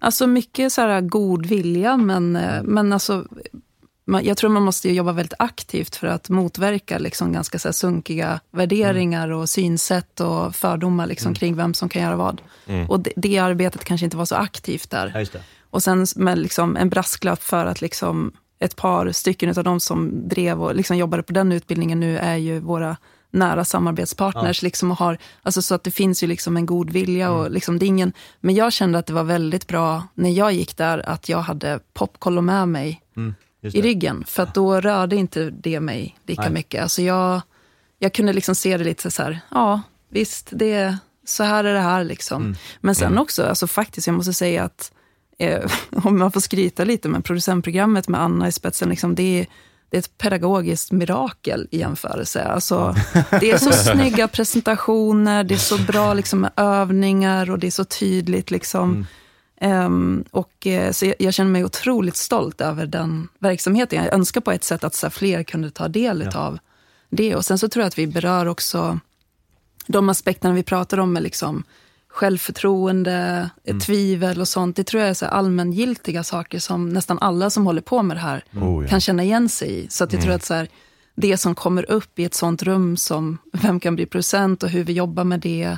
alltså 0.00 0.26
mycket 0.26 0.72
så 0.72 0.80
här 0.80 1.00
god 1.00 1.46
vilja, 1.46 1.96
men, 1.96 2.36
eh, 2.36 2.62
men 2.62 2.92
alltså 2.92 3.24
jag 4.22 4.36
tror 4.36 4.50
man 4.50 4.62
måste 4.62 4.92
jobba 4.92 5.12
väldigt 5.12 5.34
aktivt 5.38 5.96
för 5.96 6.06
att 6.06 6.28
motverka 6.28 6.98
liksom 6.98 7.32
ganska 7.32 7.58
så 7.58 7.68
här 7.68 7.72
sunkiga 7.72 8.40
värderingar 8.50 9.28
och 9.28 9.48
synsätt 9.48 10.20
och 10.20 10.56
fördomar 10.56 11.06
liksom 11.06 11.34
kring 11.34 11.56
vem 11.56 11.74
som 11.74 11.88
kan 11.88 12.02
göra 12.02 12.16
vad. 12.16 12.40
Och 12.88 13.00
det, 13.00 13.12
det 13.16 13.38
arbetet 13.38 13.84
kanske 13.84 14.04
inte 14.04 14.16
var 14.16 14.24
så 14.24 14.34
aktivt 14.34 14.90
där. 14.90 15.12
ja. 15.34 15.40
Och 15.70 15.82
sen 15.82 16.06
med 16.16 16.38
liksom 16.38 16.76
en 16.76 16.88
brasklapp 16.88 17.42
för 17.42 17.66
att 17.66 17.80
liksom 17.80 18.32
ett 18.58 18.76
par 18.76 19.12
stycken 19.12 19.58
av 19.58 19.64
de 19.64 19.80
som 19.80 20.28
drev 20.28 20.62
och 20.62 20.74
liksom 20.74 20.96
jobbade 20.96 21.22
på 21.22 21.32
den 21.32 21.52
utbildningen 21.52 22.00
nu 22.00 22.18
är 22.18 22.36
ju 22.36 22.60
våra 22.60 22.96
nära 23.30 23.64
samarbetspartners. 23.64 24.62
Liksom 24.62 24.90
och 24.90 24.96
har, 24.96 25.18
alltså 25.42 25.62
så 25.62 25.74
att 25.74 25.84
det 25.84 25.90
finns 25.90 26.22
ju 26.22 26.26
liksom 26.26 26.56
en 26.56 26.66
god 26.66 26.90
vilja. 26.90 27.30
Och 27.30 27.50
liksom 27.50 27.78
det 27.78 27.86
ingen, 27.86 28.12
men 28.40 28.54
jag 28.54 28.72
kände 28.72 28.98
att 28.98 29.06
det 29.06 29.12
var 29.12 29.24
väldigt 29.24 29.66
bra 29.66 30.02
när 30.14 30.30
jag 30.30 30.52
gick 30.52 30.76
där 30.76 31.08
att 31.08 31.28
jag 31.28 31.38
hade 31.38 31.80
popkollo 31.94 32.40
med 32.40 32.68
mig 32.68 33.02
Mm, 33.16 33.34
i 33.62 33.82
ryggen. 33.82 34.24
För 34.26 34.42
att 34.42 34.54
då 34.54 34.80
rörde 34.80 35.16
inte 35.16 35.50
det 35.50 35.80
mig 35.80 36.18
lika 36.26 36.42
Nej. 36.42 36.50
mycket. 36.50 36.82
Alltså 36.82 37.02
jag, 37.02 37.40
jag 37.98 38.12
kunde 38.12 38.32
liksom 38.32 38.54
se 38.54 38.76
det 38.76 38.84
lite 38.84 39.10
så 39.10 39.22
här, 39.22 39.40
ja 39.50 39.80
visst, 40.08 40.48
det, 40.50 40.98
så 41.24 41.42
här 41.44 41.64
är 41.64 41.74
det 41.74 41.80
här 41.80 42.04
liksom. 42.04 42.42
Mm. 42.42 42.56
Men 42.80 42.94
sen 42.94 43.18
också, 43.18 43.44
alltså 43.44 43.66
faktiskt, 43.66 44.06
jag 44.06 44.16
måste 44.16 44.32
säga 44.32 44.64
att 44.64 44.92
eh, 45.38 45.70
om 46.04 46.18
man 46.18 46.32
får 46.32 46.40
skryta 46.40 46.84
lite 46.84 47.08
med 47.08 47.24
producentprogrammet 47.24 48.08
med 48.08 48.20
Anna 48.20 48.48
i 48.48 48.52
spetsen, 48.52 48.88
liksom, 48.88 49.14
det, 49.14 49.46
det 49.90 49.96
är 49.96 49.98
ett 49.98 50.18
pedagogiskt 50.18 50.92
mirakel 50.92 51.68
i 51.70 51.78
jämförelse. 51.78 52.44
Alltså, 52.44 52.94
det 53.40 53.50
är 53.50 53.58
så 53.58 53.72
snygga 53.92 54.28
presentationer, 54.28 55.44
det 55.44 55.54
är 55.54 55.58
så 55.58 55.78
bra 55.78 56.14
liksom, 56.14 56.48
övningar 56.56 57.50
och 57.50 57.58
det 57.58 57.66
är 57.66 57.70
så 57.70 57.84
tydligt. 57.84 58.50
Liksom. 58.50 59.06
Ehm, 59.60 60.24
och, 60.30 60.66
eh, 60.66 60.92
så 60.92 61.06
jag, 61.06 61.14
jag 61.18 61.34
känner 61.34 61.50
mig 61.50 61.64
otroligt 61.64 62.16
stolt 62.16 62.60
över 62.60 62.86
den 62.86 63.28
verksamheten. 63.38 64.04
Jag 64.04 64.14
önskar 64.14 64.40
på 64.40 64.52
ett 64.52 64.64
sätt 64.64 64.84
att 64.84 64.94
så 64.94 65.10
fler 65.10 65.42
kunde 65.42 65.70
ta 65.70 65.88
del 65.88 66.28
Ja. 66.32 66.38
av 66.40 66.58
det. 67.10 67.34
Och 67.36 67.44
sen 67.44 67.58
så 67.58 67.68
tror 67.68 67.82
jag 67.82 67.86
att 67.88 67.98
vi 67.98 68.06
berör 68.06 68.46
också 68.46 68.98
de 69.86 70.08
aspekterna 70.08 70.54
vi 70.54 70.62
pratar 70.62 70.98
om 70.98 71.12
med 71.12 71.22
liksom 71.22 71.64
självförtroende, 72.12 73.50
Mm. 73.66 73.80
tvivel 73.80 74.40
och 74.40 74.48
sånt. 74.48 74.76
Det 74.76 74.84
tror 74.84 75.00
jag 75.02 75.10
är 75.10 75.14
så 75.14 75.26
allmängiltiga 75.26 76.24
saker 76.24 76.58
som 76.58 76.88
nästan 76.88 77.18
alla 77.20 77.50
som 77.50 77.66
håller 77.66 77.80
på 77.82 78.02
med 78.02 78.16
det 78.16 78.20
här 78.20 78.44
Oh, 78.54 78.82
ja. 78.84 78.88
kan 78.88 79.00
känna 79.00 79.22
igen 79.22 79.48
sig 79.48 79.78
i. 79.84 79.86
Så 79.90 80.04
att 80.04 80.12
jag 80.12 80.22
tror 80.22 80.34
att 80.34 80.44
så 80.44 80.54
här, 80.54 80.68
det 81.14 81.36
som 81.36 81.54
kommer 81.54 81.90
upp 81.90 82.18
i 82.18 82.24
ett 82.24 82.34
sånt 82.34 82.62
rum 82.62 82.96
som 82.96 83.38
Vem 83.52 83.80
kan 83.80 83.94
bli 83.96 84.06
producent 84.06 84.62
och 84.62 84.68
hur 84.68 84.84
vi 84.84 84.92
jobbar 84.92 85.24
med 85.24 85.40
det, 85.40 85.76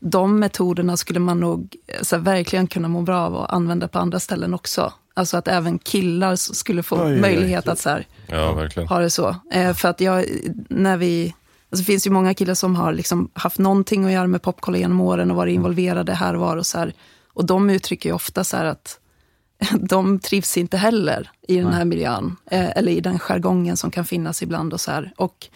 de 0.00 0.38
metoderna 0.38 0.96
skulle 0.96 1.20
man 1.20 1.40
nog 1.40 1.76
så 2.02 2.16
här, 2.16 2.22
verkligen 2.22 2.66
kunna 2.66 2.88
må 2.88 3.02
bra 3.02 3.18
av 3.20 3.36
att 3.36 3.50
använda 3.50 3.88
på 3.88 3.98
andra 3.98 4.20
ställen 4.20 4.54
också. 4.54 4.92
Alltså 5.14 5.36
att 5.36 5.48
även 5.48 5.78
killar 5.78 6.36
skulle 6.36 6.82
få 6.82 6.96
Oj, 6.96 7.02
oj, 7.02 7.12
oj. 7.14 7.20
möjlighet 7.20 7.68
att 7.68 7.78
så 7.78 7.88
här, 7.90 8.06
Ja, 8.26 8.52
verkligen. 8.52 8.88
ha 8.88 8.98
det 8.98 9.10
så. 9.10 9.36
Eh, 9.52 9.74
för 9.74 9.88
att 9.88 10.00
jag, 10.00 10.24
när 10.68 10.96
vi, 10.96 11.34
alltså 11.70 11.82
det 11.82 11.84
finns 11.84 12.06
ju 12.06 12.10
många 12.10 12.34
killar 12.34 12.54
som 12.54 12.76
har 12.76 12.92
liksom 12.92 13.30
haft 13.34 13.58
någonting 13.58 14.04
att 14.04 14.12
göra 14.12 14.26
med 14.26 14.42
popkolla 14.42 14.78
genom 14.78 15.00
åren 15.00 15.30
och 15.30 15.36
varit 15.36 15.54
involverade 15.54 16.14
här 16.14 16.34
och 16.34 16.40
var 16.40 16.56
och 16.56 16.66
så 16.66 16.78
här. 16.78 16.94
Och 17.28 17.46
de 17.46 17.70
uttrycker 17.70 18.08
ju 18.08 18.14
ofta 18.14 18.44
så 18.44 18.56
att 18.56 18.98
de 19.80 20.18
trivs 20.18 20.56
inte 20.56 20.76
heller 20.76 21.30
i 21.48 21.56
den 21.56 21.72
här 21.72 21.84
miljön. 21.84 22.36
Eh, 22.50 22.76
eller 22.76 22.92
i 22.92 23.00
den 23.00 23.18
jargongen 23.18 23.76
som 23.76 23.90
kan 23.90 24.04
finnas 24.04 24.42
ibland 24.42 24.72
och 24.72 24.80
så 24.80 24.90
här. 24.90 25.12
Och 25.16 25.48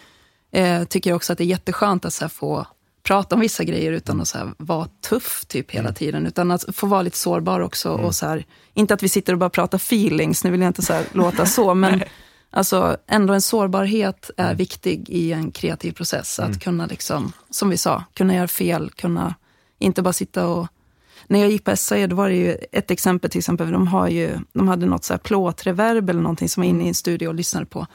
eh, 0.52 0.84
tycker 0.84 1.12
också 1.12 1.32
att 1.32 1.38
det 1.38 1.44
är 1.44 1.46
jätteskönt 1.46 2.04
att 2.04 2.12
så 2.12 2.28
få 2.28 2.66
prata 3.02 3.34
om 3.34 3.40
vissa 3.40 3.64
grejer 3.64 3.92
utan 3.92 4.20
att 4.20 4.28
så 4.28 4.38
här, 4.38 4.52
vara 4.56 4.88
tuff 5.08 5.44
typ 5.44 5.70
hela 5.70 5.92
tiden. 5.92 6.26
Utan 6.26 6.50
att 6.50 6.64
få 6.76 6.86
vara 6.86 7.02
lite 7.02 7.16
sårbar 7.16 7.60
också. 7.60 7.90
Och 7.90 8.14
så 8.14 8.26
här, 8.26 8.44
inte 8.74 8.94
att 8.94 9.02
vi 9.02 9.08
sitter 9.08 9.32
och 9.32 9.38
bara 9.38 9.50
pratar 9.50 9.78
feelings, 9.78 10.44
nu 10.44 10.50
vill 10.50 10.60
jag 10.60 10.68
inte 10.68 10.82
så 10.82 11.00
låta 11.12 11.46
så, 11.46 11.74
men 11.74 12.02
alltså, 12.54 12.96
ändå 13.06 13.32
en 13.32 13.40
sårbarhet 13.40 14.30
är 14.36 14.54
viktig 14.54 15.10
i 15.10 15.32
en 15.32 15.50
kreativ 15.50 15.92
process. 15.92 16.38
Att 16.38 16.60
kunna, 16.60 16.86
liksom, 16.86 17.32
som 17.50 17.70
vi 17.70 17.76
sa, 17.76 18.04
kunna 18.14 18.34
göra 18.34 18.48
fel, 18.48 18.90
kunna 18.90 19.34
inte 19.78 20.02
bara 20.02 20.12
sitta 20.12 20.46
och 20.46 20.68
när 21.26 21.40
jag 21.40 21.50
gick 21.50 21.64
på 21.64 21.76
SAE, 21.76 22.06
då 22.06 22.16
var 22.16 22.28
det 22.28 22.34
ju 22.34 22.56
ett 22.72 22.90
exempel 22.90 23.30
till 23.30 23.38
exempel, 23.38 23.70
de, 23.70 23.86
har 23.86 24.08
ju, 24.08 24.38
de 24.52 24.68
hade 24.68 24.86
något 24.86 25.04
så 25.04 25.12
här 25.12 25.18
plåtreverb 25.18 26.10
eller 26.10 26.20
någonting 26.20 26.48
som 26.48 26.60
var 26.60 26.68
inne 26.68 26.84
i 26.84 26.88
en 26.88 26.94
studio 26.94 27.28
och 27.28 27.34
lyssnade 27.34 27.66
på. 27.66 27.86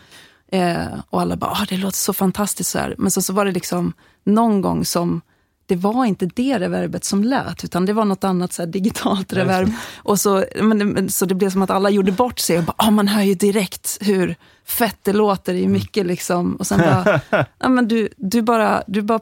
Eh, 0.51 0.87
och 1.09 1.21
alla 1.21 1.35
bara, 1.35 1.51
ah, 1.51 1.65
det 1.69 1.77
låter 1.77 1.97
så 1.97 2.13
fantastiskt 2.13 2.69
så 2.69 2.79
här. 2.79 2.95
Men 2.97 3.11
så, 3.11 3.21
så 3.21 3.33
var 3.33 3.45
det 3.45 3.51
liksom 3.51 3.93
någon 4.23 4.61
gång 4.61 4.85
som 4.85 5.21
det 5.69 5.75
var 5.75 6.05
inte 6.05 6.25
det 6.25 6.59
reverbet 6.59 7.03
som 7.03 7.23
lät, 7.23 7.63
utan 7.63 7.85
det 7.85 7.93
var 7.93 8.05
något 8.05 8.23
annat 8.23 8.53
så 8.53 8.61
här, 8.61 8.67
digitalt 8.67 9.33
reverb. 9.33 9.71
Och 9.95 10.19
så, 10.19 10.45
men, 10.61 11.09
så 11.09 11.25
det 11.25 11.35
blev 11.35 11.49
som 11.49 11.61
att 11.61 11.69
alla 11.69 11.89
gjorde 11.89 12.11
bort 12.11 12.39
sig 12.39 12.57
och 12.57 12.63
bara, 12.63 12.73
ah, 12.77 12.91
man 12.91 13.07
hör 13.07 13.21
ju 13.21 13.33
direkt 13.33 13.97
hur 14.01 14.35
fett 14.65 14.97
det 15.03 15.13
låter 15.13 15.53
i 15.53 15.67
mycket. 15.67 16.05
Liksom. 16.05 16.55
Och 16.55 16.67
sen 16.67 16.79
bara, 16.79 17.21
ja, 17.59 17.69
men 17.69 17.87
du, 17.87 18.09
du 18.17 18.41
bara, 18.41 18.83
du 18.87 19.01
bara 19.01 19.19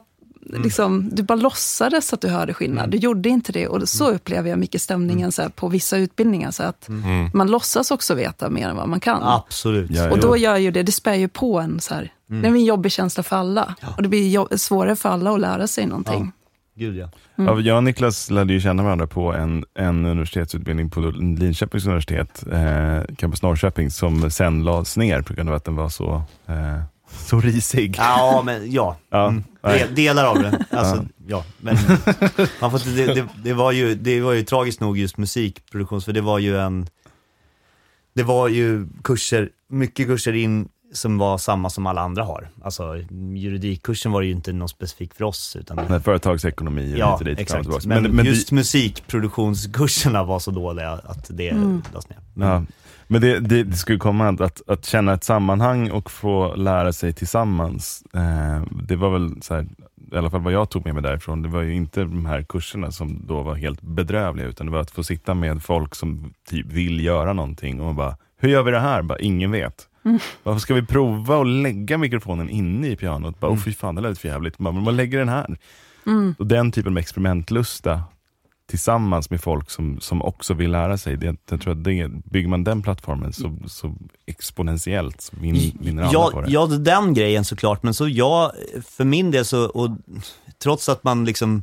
Liksom, 0.50 1.08
du 1.12 1.22
bara 1.22 1.34
låtsades 1.34 2.12
att 2.12 2.20
du 2.20 2.28
hörde 2.28 2.54
skillnad. 2.54 2.90
Du 2.90 2.96
gjorde 2.96 3.28
inte 3.28 3.52
det. 3.52 3.68
Och 3.68 3.88
så 3.88 4.10
upplever 4.10 4.50
jag 4.50 4.58
mycket 4.58 4.82
stämningen 4.82 5.32
så 5.32 5.42
här, 5.42 5.48
på 5.48 5.68
vissa 5.68 5.96
utbildningar. 5.96 6.50
Så 6.50 6.62
att 6.62 6.88
Man 7.32 7.50
låtsas 7.50 7.90
också 7.90 8.14
veta 8.14 8.50
mer 8.50 8.68
än 8.68 8.76
vad 8.76 8.88
man 8.88 9.00
kan. 9.00 9.22
Absolut. 9.22 9.90
Ja, 9.90 10.10
Och 10.10 10.20
då 10.20 10.36
gör 10.36 10.56
ju 10.56 10.70
det, 10.70 10.82
det 10.82 10.92
spär 10.92 11.14
ju 11.14 11.28
på 11.28 11.60
en 11.60 11.80
så 11.80 11.94
här. 11.94 12.12
Mm. 12.30 12.42
Det 12.42 12.48
är 12.48 12.52
en 12.52 12.64
jobbig 12.64 12.92
känsla 12.92 13.22
för 13.22 13.36
alla. 13.36 13.74
Och 13.96 14.02
det 14.02 14.08
blir 14.08 14.56
svårare 14.56 14.96
för 14.96 15.08
alla 15.08 15.30
att 15.30 15.40
lära 15.40 15.66
sig 15.66 15.86
någonting. 15.86 16.32
Gud 16.78 16.96
ja. 16.96 17.10
Ja, 17.36 17.60
jag 17.60 17.76
och 17.76 17.84
Niklas 17.84 18.30
lärde 18.30 18.52
ju 18.52 18.60
känna 18.60 18.82
varandra 18.82 19.06
på 19.06 19.32
en, 19.32 19.64
en 19.74 20.06
universitetsutbildning 20.06 20.90
på 20.90 21.00
Linköpings 21.00 21.86
universitet, 21.86 22.44
eh, 22.52 23.14
Campus 23.16 23.42
Norrköping, 23.42 23.90
som 23.90 24.30
sen 24.30 24.64
lades 24.64 24.96
ner 24.96 25.22
på 25.22 25.34
grund 25.34 25.48
av 25.48 25.54
att 25.54 25.64
den 25.64 25.76
var 25.76 25.88
så 25.88 26.22
eh, 26.46 26.82
så 27.10 27.40
risig. 27.40 27.94
Ja, 27.98 28.42
men 28.44 28.70
ja. 28.70 28.96
Ja, 29.10 29.34
Mm. 29.62 29.94
Delar 29.94 30.24
av 30.24 30.42
det. 30.42 30.64
Alltså, 30.70 31.06
ja. 31.26 31.44
Men 31.60 31.76
man 32.60 32.70
får 32.70 32.80
inte, 32.80 32.90
det, 32.90 33.14
det, 33.14 33.28
det, 33.44 33.52
var 33.52 33.72
ju, 33.72 33.94
det 33.94 34.20
var 34.20 34.32
ju 34.32 34.42
tragiskt 34.42 34.80
nog 34.80 34.98
just 34.98 35.18
musikproduktion, 35.18 36.00
för 36.00 36.12
det 36.12 36.20
var 36.20 36.38
ju 36.38 36.58
en, 36.58 36.86
det 38.14 38.22
var 38.22 38.48
ju 38.48 38.86
kurser, 39.04 39.50
mycket 39.68 40.06
kurser 40.06 40.32
in 40.32 40.68
som 40.92 41.18
var 41.18 41.38
samma 41.38 41.70
som 41.70 41.86
alla 41.86 42.00
andra 42.00 42.24
har. 42.24 42.48
Alltså 42.62 42.96
juridikkursen 43.34 44.12
var 44.12 44.22
ju 44.22 44.30
inte 44.30 44.52
någon 44.52 44.68
specifik 44.68 45.14
för 45.14 45.24
oss, 45.24 45.56
utan 45.60 45.80
Nej, 45.88 46.00
Företagsekonomi 46.00 46.94
och 46.94 46.98
Ja, 46.98 47.18
fram 47.18 47.26
och 47.32 47.40
exakt. 47.40 47.62
tillbaka. 47.62 47.88
Men, 47.88 48.02
Men, 48.02 48.16
men, 48.16 48.24
just 48.26 48.48
det, 48.48 48.54
musikproduktionskurserna 48.54 50.24
var 50.24 50.38
så 50.38 50.50
dåliga 50.50 50.90
att 50.90 51.26
det 51.30 51.48
Mm. 51.50 51.82
lades 51.92 52.10
ner. 52.10 52.18
Men, 52.34 52.48
ja, 52.48 52.62
men 53.06 53.20
det, 53.20 53.38
det, 53.40 53.64
det 53.64 53.76
skulle 53.76 53.98
komma 53.98 54.28
att, 54.28 54.40
att, 54.40 54.62
att 54.68 54.84
känna 54.84 55.12
ett 55.12 55.24
sammanhang 55.24 55.90
och 55.90 56.10
få 56.10 56.54
lära 56.54 56.92
sig 56.92 57.12
tillsammans. 57.12 58.02
Eh, 58.14 58.62
det 58.82 58.96
var 58.96 59.10
väl 59.10 59.42
så 59.42 59.54
här, 59.54 59.66
i 60.12 60.16
alla 60.16 60.30
fall 60.30 60.40
vad 60.40 60.52
jag 60.52 60.70
tog 60.70 60.84
med 60.84 60.94
mig 60.94 61.02
därifrån, 61.02 61.42
det 61.42 61.48
var 61.48 61.62
ju 61.62 61.74
inte 61.74 62.00
de 62.00 62.26
här 62.26 62.42
kurserna 62.42 62.90
som 62.90 63.26
då 63.26 63.42
var 63.42 63.54
helt 63.54 63.82
bedrövliga, 63.82 64.46
utan 64.46 64.66
det 64.66 64.72
var 64.72 64.80
att 64.80 64.90
få 64.90 65.04
sitta 65.04 65.34
med 65.34 65.62
folk 65.62 65.94
som 65.94 66.32
typ 66.48 66.66
vill 66.66 67.04
göra 67.04 67.32
någonting 67.32 67.80
och 67.80 67.94
bara, 67.94 68.16
hur 68.40 68.48
gör 68.48 68.62
vi 68.62 68.70
det 68.70 68.80
här? 68.80 69.02
Bara, 69.02 69.18
ingen 69.18 69.50
vet. 69.50 69.87
Varför 70.42 70.60
ska 70.60 70.74
vi 70.74 70.82
prova 70.82 71.40
att 71.40 71.46
lägga 71.46 71.98
mikrofonen 71.98 72.50
inne 72.50 72.88
i 72.88 72.96
pianot? 72.96 73.40
Bara, 73.40 73.52
oh, 73.52 73.56
fy 73.56 73.72
fan, 73.72 73.94
det 73.94 74.00
lät 74.00 74.18
för 74.18 74.28
jävligt. 74.28 74.58
Men 74.58 74.82
man 74.82 74.96
lägger 74.96 75.18
den 75.18 75.28
här. 75.28 75.58
Mm. 76.06 76.34
Och 76.38 76.46
den 76.46 76.72
typen 76.72 76.92
av 76.92 76.98
experimentlusta 76.98 78.02
tillsammans 78.68 79.30
med 79.30 79.40
folk 79.40 79.70
som, 79.70 80.00
som 80.00 80.22
också 80.22 80.54
vill 80.54 80.70
lära 80.70 80.98
sig. 80.98 81.16
Det, 81.16 81.36
jag 81.50 81.60
tror 81.60 81.72
att 81.72 81.84
det, 81.84 82.08
bygger 82.08 82.48
man 82.48 82.64
den 82.64 82.82
plattformen 82.82 83.32
så, 83.32 83.56
så 83.66 83.94
exponentiellt 84.26 85.20
så 85.20 85.36
vin, 85.40 85.78
vinner 85.80 86.02
alla 86.02 86.12
ja, 86.12 86.30
på 86.32 86.40
det. 86.40 86.50
ja, 86.50 86.66
den 86.66 87.14
grejen 87.14 87.44
såklart, 87.44 87.82
men 87.82 87.94
så 87.94 88.08
jag, 88.08 88.52
för 88.84 89.04
min 89.04 89.30
del 89.30 89.44
så, 89.44 89.64
och 89.64 89.90
trots 90.62 90.88
att 90.88 91.04
man 91.04 91.24
liksom 91.24 91.62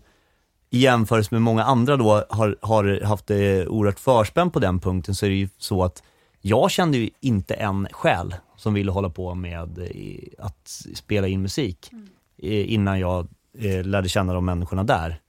i 0.69 0.79
jämförelse 0.79 1.35
med 1.35 1.41
många 1.41 1.63
andra 1.63 1.97
då 1.97 2.25
har, 2.29 2.57
har 2.61 3.05
haft 3.05 3.27
det 3.27 3.67
oerhört 3.67 3.99
förspänt 3.99 4.53
på 4.53 4.59
den 4.59 4.79
punkten, 4.79 5.15
så 5.15 5.25
är 5.25 5.29
det 5.29 5.35
ju 5.35 5.49
så 5.57 5.83
att 5.83 6.03
jag 6.47 6.71
kände 6.71 6.97
ju 6.97 7.09
inte 7.19 7.53
en 7.53 7.87
själ 7.91 8.35
som 8.57 8.73
ville 8.73 8.91
hålla 8.91 9.09
på 9.09 9.35
med 9.35 9.77
eh, 9.79 10.45
att 10.45 10.81
spela 10.95 11.27
in 11.27 11.41
musik 11.41 11.91
eh, 12.37 12.73
innan 12.73 12.99
jag 12.99 13.27
eh, 13.59 13.83
lärde 13.83 14.09
känna 14.09 14.33
de 14.33 14.45
människorna 14.45 14.83
där. 14.83 15.19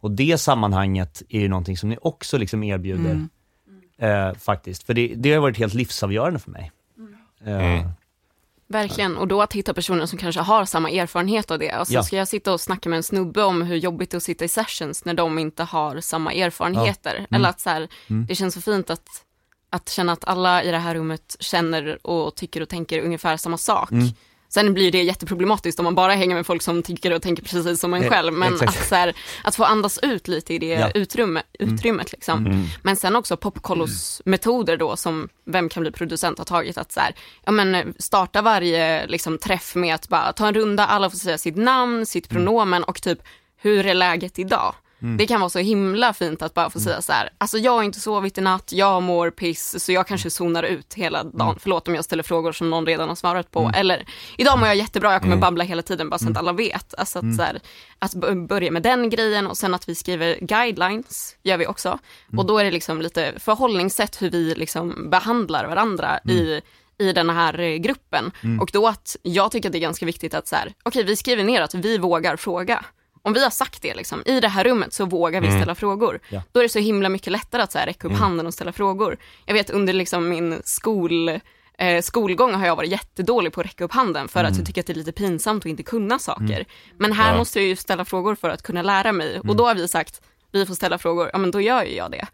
Och 0.00 0.10
det 0.10 0.38
sammanhanget 0.38 1.22
är 1.28 1.40
ju 1.40 1.48
någonting 1.48 1.76
som 1.76 1.88
ni 1.88 1.98
också 2.02 2.38
liksom 2.38 2.62
erbjuder 2.62 3.10
Mm. 3.98 4.28
eh, 4.28 4.34
faktiskt, 4.38 4.82
för 4.82 4.94
det, 4.94 5.12
det 5.16 5.32
har 5.32 5.40
varit 5.40 5.58
helt 5.58 5.74
livsavgörande 5.74 6.38
för 6.38 6.50
mig. 6.50 6.72
Eh, 7.44 7.76
Mm. 7.78 7.88
Verkligen, 8.68 9.16
och 9.16 9.28
då 9.28 9.42
att 9.42 9.52
hitta 9.52 9.74
personer 9.74 10.06
som 10.06 10.18
kanske 10.18 10.40
har 10.40 10.64
samma 10.64 10.90
erfarenhet 10.90 11.50
av 11.50 11.58
det. 11.58 11.70
Alltså 11.70 11.94
Ja. 11.94 12.02
ska 12.02 12.16
jag 12.16 12.28
sitta 12.28 12.52
och 12.52 12.60
snacka 12.60 12.88
med 12.88 12.96
en 12.96 13.02
snubbe 13.02 13.42
om 13.42 13.62
hur 13.62 13.76
jobbigt 13.76 14.10
det 14.10 14.14
är 14.14 14.16
att 14.16 14.22
sitta 14.22 14.44
i 14.44 14.48
sessions 14.48 15.04
när 15.04 15.14
de 15.14 15.38
inte 15.38 15.62
har 15.62 16.00
samma 16.00 16.32
erfarenheter. 16.32 17.26
Eller 17.30 17.48
att 17.48 17.60
så 17.60 17.70
här, 17.70 17.88
Mm. 18.10 18.26
det 18.26 18.34
känns 18.34 18.54
så 18.54 18.60
fint 18.60 18.90
att, 18.90 19.06
att 19.76 19.88
känna 19.88 20.12
att 20.12 20.24
alla 20.24 20.62
i 20.62 20.70
det 20.70 20.78
här 20.78 20.94
rummet 20.94 21.36
känner 21.40 22.06
och 22.06 22.34
tycker 22.34 22.60
och 22.60 22.68
tänker 22.68 23.00
ungefär 23.04 23.36
samma 23.36 23.58
sak. 23.58 23.90
Mm. 23.92 24.08
Sen 24.48 24.74
blir 24.74 24.92
det 24.92 25.02
jätteproblematiskt 25.02 25.78
om 25.80 25.84
man 25.84 25.94
bara 25.94 26.12
hänger 26.14 26.34
med 26.34 26.46
folk 26.46 26.62
som 26.62 26.82
tycker 26.82 27.10
och 27.12 27.22
tänker 27.22 27.42
precis 27.42 27.80
som 27.80 27.94
en 27.94 28.02
Eh, 28.02 28.10
själv. 28.10 28.32
Men 28.32 28.52
exakt. 28.54 28.80
att, 28.80 28.88
så 28.88 28.94
här, 28.94 29.14
att 29.44 29.56
få 29.56 29.64
andas 29.64 29.98
ut 29.98 30.28
lite 30.28 30.54
i 30.54 30.58
det 30.58 30.66
Ja. 30.66 30.90
utrymme, 30.90 31.42
utrymmet. 31.58 32.12
Liksom. 32.12 32.46
Mm. 32.46 32.64
Men 32.82 32.96
sen 32.96 33.16
också 33.16 33.36
popkollos 33.36 34.22
metoder 34.24 34.76
då 34.76 34.96
som 34.96 35.28
Vem 35.44 35.68
kan 35.68 35.80
bli 35.80 35.92
producent 35.92 36.38
har 36.38 36.44
tagit 36.44 36.78
att 36.78 36.92
så 36.92 37.00
här, 37.00 37.14
ja 37.44 37.52
men 37.52 37.94
starta 37.98 38.42
varje 38.42 39.06
liksom, 39.06 39.38
träff 39.38 39.74
med 39.74 39.94
att 39.94 40.08
bara 40.08 40.32
ta 40.32 40.48
en 40.48 40.54
runda, 40.54 40.86
alla 40.86 41.10
får 41.10 41.16
säga 41.18 41.38
sitt 41.38 41.56
namn, 41.56 42.06
sitt 42.06 42.28
pronomen 42.28 42.84
och 42.84 43.02
typ 43.02 43.18
hur 43.56 43.86
är 43.86 43.94
läget 43.94 44.38
idag? 44.38 44.74
Det 45.18 45.26
kan 45.26 45.40
vara 45.40 45.50
så 45.50 45.58
himla 45.58 46.12
fint 46.12 46.42
att 46.42 46.54
bara 46.54 46.70
få 46.70 46.80
säga 46.80 47.02
så 47.02 47.12
här, 47.12 47.30
alltså 47.38 47.58
jag 47.58 47.72
har 47.72 47.82
inte 47.82 48.00
sovit 48.00 48.38
i 48.38 48.40
natt, 48.40 48.72
jag 48.72 49.02
mår 49.02 49.30
piss, 49.30 49.84
så 49.84 49.92
jag 49.92 50.06
kanske 50.06 50.30
zonar 50.30 50.62
ut 50.62 50.94
hela 50.94 51.24
dagen. 51.24 51.56
Förlåt 51.60 51.88
om 51.88 51.94
jag 51.94 52.04
ställer 52.04 52.22
frågor 52.22 52.52
som 52.52 52.70
någon 52.70 52.86
redan 52.86 53.08
har 53.08 53.16
svarat 53.16 53.50
på. 53.50 53.60
Eller, 53.74 54.06
idag 54.38 54.58
mår 54.58 54.68
jag 54.68 54.76
jättebra, 54.76 55.12
jag 55.12 55.22
kommer 55.22 55.34
babbla 55.40 55.64
hela 55.64 55.82
tiden 55.82 56.10
bara 56.10 56.18
så 56.18 56.30
att 56.30 56.36
alla 56.36 56.52
vet. 56.52 56.94
Alltså 56.98 57.18
att, 57.18 57.36
så 57.36 57.42
här, 57.42 57.60
att 57.98 58.14
börja 58.48 58.70
med 58.70 58.82
den 58.82 59.10
grejen 59.10 59.46
och 59.46 59.56
sen 59.56 59.74
att 59.74 59.88
vi 59.88 59.94
skriver 59.94 60.38
guidelines, 60.40 61.36
gör 61.42 61.56
vi 61.56 61.66
också. 61.66 61.98
Och 62.36 62.46
då 62.46 62.58
är 62.58 62.64
det 62.64 62.70
liksom 62.70 63.02
lite 63.02 63.32
förhållningssätt 63.38 64.22
hur 64.22 64.30
vi 64.30 64.54
liksom 64.54 65.10
behandlar 65.10 65.66
varandra 65.68 66.18
i 66.28 66.60
i 66.98 67.12
den 67.12 67.30
här 67.30 67.60
eh, 67.60 67.76
gruppen. 67.76 68.32
Och 68.60 68.70
då 68.72 68.88
att 68.88 69.16
jag 69.22 69.52
tycker 69.52 69.68
att 69.68 69.72
det 69.72 69.78
är 69.78 69.80
ganska 69.80 70.06
viktigt 70.06 70.34
att 70.34 70.48
så 70.48 70.56
här, 70.56 70.72
okej 70.82 71.04
vi 71.04 71.16
skriver 71.16 71.44
ner 71.44 71.60
att 71.60 71.74
vi 71.74 71.98
vågar 71.98 72.36
fråga. 72.36 72.84
Om 73.26 73.32
vi 73.32 73.42
har 73.42 73.50
sagt 73.50 73.82
det 73.82 73.94
liksom, 73.94 74.22
i 74.26 74.40
det 74.40 74.48
här 74.48 74.64
rummet 74.64 74.92
så 74.92 75.04
vågar 75.04 75.40
vi 75.40 75.50
ställa 75.50 75.74
frågor. 75.74 76.20
Ja. 76.28 76.42
Då 76.52 76.60
är 76.60 76.64
det 76.64 76.68
så 76.68 76.78
himla 76.78 77.08
mycket 77.08 77.32
lättare 77.32 77.62
att 77.62 77.72
så 77.72 77.78
här, 77.78 77.86
räcka 77.86 78.08
upp 78.08 78.12
handen 78.14 78.46
och 78.46 78.54
ställa 78.54 78.72
frågor. 78.72 79.16
Jag 79.46 79.54
vet 79.54 79.70
under 79.70 79.92
liksom 79.92 80.28
min 80.28 80.60
skol, 80.64 81.28
eh, 81.78 82.02
skolgång 82.02 82.54
har 82.54 82.66
jag 82.66 82.76
varit 82.76 82.90
jättedålig 82.90 83.52
på 83.52 83.60
att 83.60 83.66
räcka 83.66 83.84
upp 83.84 83.92
handen 83.92 84.28
för 84.28 84.44
att 84.44 84.56
jag 84.56 84.66
tycker 84.66 84.80
att 84.80 84.86
det 84.86 84.92
är 84.92 84.94
lite 84.94 85.12
pinsamt 85.12 85.62
att 85.62 85.66
inte 85.66 85.82
kunna 85.82 86.18
saker. 86.18 86.64
Men 86.98 87.12
här 87.12 87.32
Ja. 87.32 87.38
måste 87.38 87.58
jag 87.60 87.68
ju 87.68 87.76
ställa 87.76 88.04
frågor 88.04 88.34
för 88.34 88.50
att 88.50 88.62
kunna 88.62 88.82
lära 88.82 89.12
mig. 89.12 89.40
Och 89.40 89.56
då 89.56 89.66
har 89.66 89.74
vi 89.74 89.88
sagt, 89.88 90.20
vi 90.52 90.66
får 90.66 90.74
ställa 90.74 90.98
frågor, 90.98 91.30
ja 91.32 91.38
men 91.38 91.50
då 91.50 91.60
gör 91.60 91.82
ju 91.84 91.94
jag 91.96 92.10
det. 92.10 92.26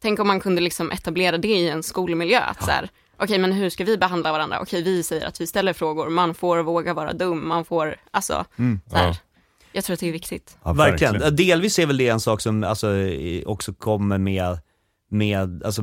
Tänk 0.00 0.20
om 0.20 0.26
man 0.26 0.40
kunde 0.40 0.60
liksom 0.60 0.90
etablera 0.90 1.38
det 1.38 1.48
i 1.48 1.68
en 1.68 1.82
skolmiljö. 1.82 2.40
Att 2.40 2.64
så 2.64 2.70
här, 2.70 2.88
okej 3.16 3.38
men 3.38 3.52
hur 3.52 3.70
ska 3.70 3.84
vi 3.84 3.96
behandla 3.98 4.32
varandra? 4.32 4.60
Okej 4.60 4.82
vi 4.82 5.02
säger 5.02 5.26
att 5.26 5.40
vi 5.40 5.46
ställer 5.46 5.72
frågor, 5.72 6.08
man 6.08 6.34
får 6.34 6.58
våga 6.58 6.94
vara 6.94 7.12
dum, 7.12 7.48
man 7.48 7.64
får, 7.64 7.96
alltså, 8.10 8.44
så 8.90 8.96
här. 8.96 9.06
Ja. 9.06 9.14
Jag 9.72 9.84
tror 9.84 9.94
att 9.94 10.00
det 10.00 10.08
är 10.08 10.12
viktigt. 10.12 10.58
Ja, 10.64 10.72
Verkligen. 10.72 11.36
Delvis 11.36 11.78
är 11.78 11.86
väl 11.86 11.96
det 11.96 12.08
en 12.08 12.20
sak 12.20 12.40
som 12.40 12.64
alltså, 12.64 12.88
också 13.46 13.72
kommer 13.72 14.18
med, 14.18 14.58
med 15.10 15.62
alltså, 15.64 15.82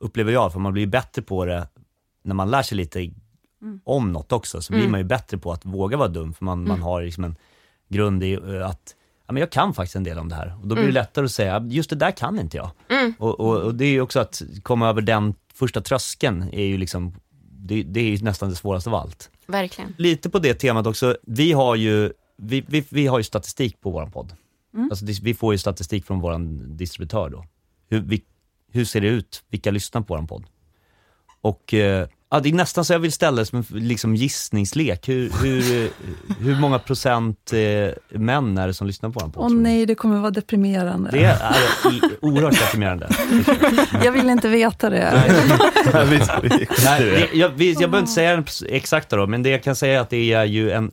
upplever 0.00 0.32
jag, 0.32 0.52
för 0.52 0.60
man 0.60 0.72
blir 0.72 0.86
bättre 0.86 1.22
på 1.22 1.44
det 1.44 1.68
när 2.24 2.34
man 2.34 2.50
lär 2.50 2.62
sig 2.62 2.76
lite 2.76 3.10
om 3.84 4.12
något 4.12 4.32
också, 4.32 4.60
så 4.62 4.72
blir 4.72 4.80
Mm. 4.80 4.90
man 4.90 5.00
ju 5.00 5.04
bättre 5.04 5.38
på 5.38 5.52
att 5.52 5.64
våga 5.64 5.96
vara 5.96 6.08
dum, 6.08 6.34
för 6.34 6.44
man, 6.44 6.68
man 6.68 6.82
har 6.82 7.02
liksom 7.02 7.24
en 7.24 7.36
grund 7.88 8.24
i 8.24 8.32
eh, 8.32 8.66
att 8.66 8.94
ja, 9.26 9.32
men 9.32 9.40
jag 9.40 9.50
kan 9.52 9.74
faktiskt 9.74 9.96
en 9.96 10.04
del 10.04 10.18
om 10.18 10.28
det 10.28 10.34
här. 10.34 10.54
Och 10.62 10.68
då 10.68 10.74
blir 10.74 10.86
det 10.86 10.92
lättare 10.92 11.24
att 11.24 11.30
säga, 11.30 11.66
just 11.70 11.90
det 11.90 11.96
där 11.96 12.10
kan 12.10 12.38
inte 12.40 12.56
jag. 12.56 12.70
Mm. 12.88 13.14
Och, 13.18 13.40
och, 13.40 13.56
och 13.62 13.74
det 13.74 13.84
är 13.84 13.90
ju 13.90 14.00
också 14.00 14.20
att 14.20 14.42
komma 14.62 14.88
över 14.88 15.00
den 15.02 15.34
första 15.54 15.80
tröskeln, 15.80 16.42
är 16.52 16.64
ju 16.64 16.78
liksom, 16.78 17.14
det, 17.50 17.82
det 17.82 18.00
är 18.00 18.04
ju 18.16 18.24
nästan 18.24 18.48
det 18.48 18.54
svåraste 18.56 18.90
av 18.90 18.96
allt 18.96 19.30
Verkligen. 19.46 19.94
lite 19.98 20.30
på 20.30 20.38
det 20.38 20.54
temat 20.54 20.86
också, 20.86 21.16
vi 21.22 21.52
har 21.52 21.74
ju, 21.76 22.12
vi, 22.36 22.64
vi, 22.68 22.84
vi 22.88 23.06
har 23.06 23.18
ju 23.18 23.24
statistik 23.24 23.80
på 23.80 23.90
våran 23.90 24.10
podd. 24.10 24.32
Alltså, 24.90 25.04
dis- 25.04 25.20
vi 25.22 25.34
får 25.34 25.54
ju 25.54 25.58
statistik 25.58 26.06
från 26.06 26.20
våran 26.20 26.76
distributör 26.76 27.30
då. 27.30 27.44
Hur, 27.90 28.00
vi, 28.00 28.22
hur 28.72 28.84
ser 28.84 29.00
det 29.00 29.08
ut? 29.08 29.42
Vilka 29.50 29.70
lyssnar 29.70 30.00
på 30.00 30.14
våran 30.14 30.26
podd? 30.26 30.44
Och 31.40 31.74
eh, 31.74 32.08
ja, 32.30 32.40
det 32.40 32.48
är 32.48 32.52
nästan 32.52 32.84
så 32.84 32.92
jag 32.92 32.98
vill 32.98 33.12
ställa 33.12 33.36
det 33.36 33.46
som 33.46 33.58
en 33.58 33.64
liksom 33.88 34.14
gissningslek. 34.14 35.08
Hur, 35.08 35.30
hur, 35.42 35.90
hur 36.38 36.60
många 36.60 36.78
procent 36.78 37.52
eh, 37.52 38.18
män 38.18 38.58
är 38.58 38.66
det 38.66 38.74
som 38.74 38.86
lyssnar 38.86 39.10
på 39.10 39.18
våran 39.20 39.32
podd? 39.32 39.44
Åh 39.44 39.50
ni? 39.56 39.62
nej, 39.62 39.86
det 39.86 39.94
kommer 39.94 40.18
vara 40.20 40.30
deprimerande. 40.30 41.10
Det 41.10 41.24
är 41.24 41.54
oerhört 42.20 42.60
deprimerande. 42.60 43.08
Jag 44.04 44.12
vill 44.12 44.30
inte 44.30 44.48
veta 44.48 44.90
det. 44.90 45.22
Nej, 46.84 46.98
det, 46.98 47.28
jag, 47.34 47.48
vi, 47.48 47.72
jag 47.72 47.78
behöver 47.90 47.98
inte 47.98 48.12
säga 48.12 48.36
den 48.36 48.44
exakta 48.68 49.16
då, 49.16 49.26
men 49.26 49.42
det 49.42 49.50
jag 49.50 49.62
kan 49.62 49.76
säga 49.76 49.98
är 49.98 50.00
att 50.00 50.10
det 50.10 50.32
är 50.32 50.44
ju 50.44 50.70
en 50.70 50.90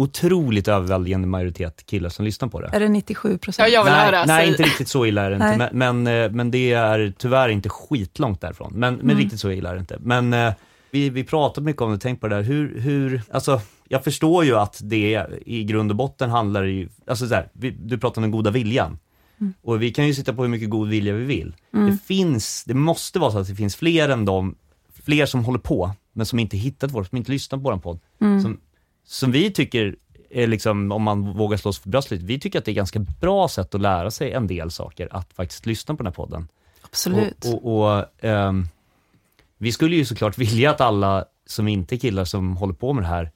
otroligt 0.00 0.68
överväldigande 0.68 1.28
majoritet 1.28 1.86
killar 1.86 2.08
som 2.08 2.24
lyssnar 2.24 2.48
på 2.48 2.60
det. 2.60 2.68
Är 2.72 2.80
det 2.80 2.88
97 2.88 3.32
Ja, 3.32 3.38
procent? 3.38 3.72
jag 3.72 3.84
vill 3.84 3.92
nej, 3.92 4.06
höra. 4.06 4.24
nej 4.24 4.48
inte 4.48 4.62
riktigt 4.62 4.88
så 4.88 5.06
illa 5.06 5.22
är 5.22 5.30
det 5.30 5.36
inte, 5.36 5.70
men, 5.72 6.04
men, 6.04 6.24
eh, 6.24 6.30
men 6.30 6.50
det 6.50 6.72
är 6.72 7.12
tyvärr 7.18 7.48
inte 7.48 7.68
skitlångt 7.68 8.40
därifrån. 8.40 8.72
Men, 8.74 8.94
men 8.94 9.16
riktigt 9.16 9.40
så 9.40 9.50
illa 9.50 9.70
är 9.70 9.74
det 9.74 9.80
inte. 9.80 9.98
Men 10.00 10.32
eh, 10.32 10.52
vi, 10.90 11.10
vi 11.10 11.24
pratat 11.24 11.64
mycket 11.64 11.82
om 11.82 11.92
det, 11.92 11.98
tänk 11.98 12.20
på 12.20 12.28
det 12.28 12.36
där, 12.36 12.42
hur, 12.42 12.80
hur, 12.80 13.22
alltså 13.30 13.60
jag 13.88 14.04
förstår 14.04 14.44
ju 14.44 14.56
att 14.56 14.80
det 14.82 15.26
i 15.46 15.64
grund 15.64 15.90
och 15.90 15.96
botten 15.96 16.30
handlar 16.30 16.64
ju, 16.64 16.88
alltså 17.06 17.28
så 17.28 17.34
här, 17.34 17.48
vi, 17.52 17.70
du 17.70 17.98
pratar 17.98 18.18
om 18.18 18.22
den 18.22 18.30
goda 18.30 18.50
viljan. 18.50 18.98
Och 19.62 19.82
vi 19.82 19.90
kan 19.90 20.06
ju 20.06 20.14
sitta 20.14 20.32
på 20.32 20.42
hur 20.42 20.48
mycket 20.48 20.70
god 20.70 20.88
vilja 20.88 21.12
vi 21.14 21.24
vill. 21.24 21.54
Det 21.70 21.98
finns, 22.06 22.64
det 22.64 22.74
måste 22.74 23.18
vara 23.18 23.30
så 23.30 23.38
att 23.38 23.46
det 23.48 23.54
finns 23.54 23.76
fler 23.76 24.08
än 24.08 24.24
de, 24.24 24.54
fler 25.04 25.26
som 25.26 25.44
håller 25.44 25.58
på, 25.58 25.90
men 26.12 26.26
som 26.26 26.38
inte 26.38 26.56
hittat 26.56 26.90
vår, 26.90 27.04
som 27.04 27.18
inte 27.18 27.32
lyssnar 27.32 27.58
på 27.58 27.62
vår 27.62 27.76
podd. 27.76 27.98
Som, 28.18 28.60
som 29.04 29.32
vi 29.32 29.50
tycker 29.50 29.96
är 30.30 30.46
liksom, 30.46 30.92
om 30.92 31.02
man 31.02 31.32
vågar 31.32 31.56
slåss 31.56 31.78
för 31.78 31.88
bröstet 31.88 32.22
vi 32.22 32.40
tycker 32.40 32.58
att 32.58 32.64
det 32.64 32.70
är 32.70 32.74
ganska 32.74 32.98
bra 32.98 33.48
sätt 33.48 33.74
att 33.74 33.80
lära 33.80 34.10
sig 34.10 34.32
en 34.32 34.46
del 34.46 34.70
saker, 34.70 35.08
att 35.10 35.32
faktiskt 35.32 35.66
lyssna 35.66 35.94
på 35.94 36.02
den 36.02 36.06
här 36.06 36.14
podden. 36.14 36.48
Absolut. 36.82 37.44
Och, 37.44 37.66
och, 37.66 37.98
och 37.98 38.24
ehm, 38.24 38.68
vi 39.58 39.72
skulle 39.72 39.96
ju 39.96 40.04
såklart 40.04 40.38
vilja 40.38 40.70
att 40.70 40.80
alla 40.80 41.24
som 41.46 41.68
inte 41.68 41.94
är 41.94 41.98
killar 41.98 42.24
som 42.24 42.56
håller 42.56 42.74
på 42.74 42.92
med 42.92 43.04
det 43.04 43.08
här, 43.08 43.30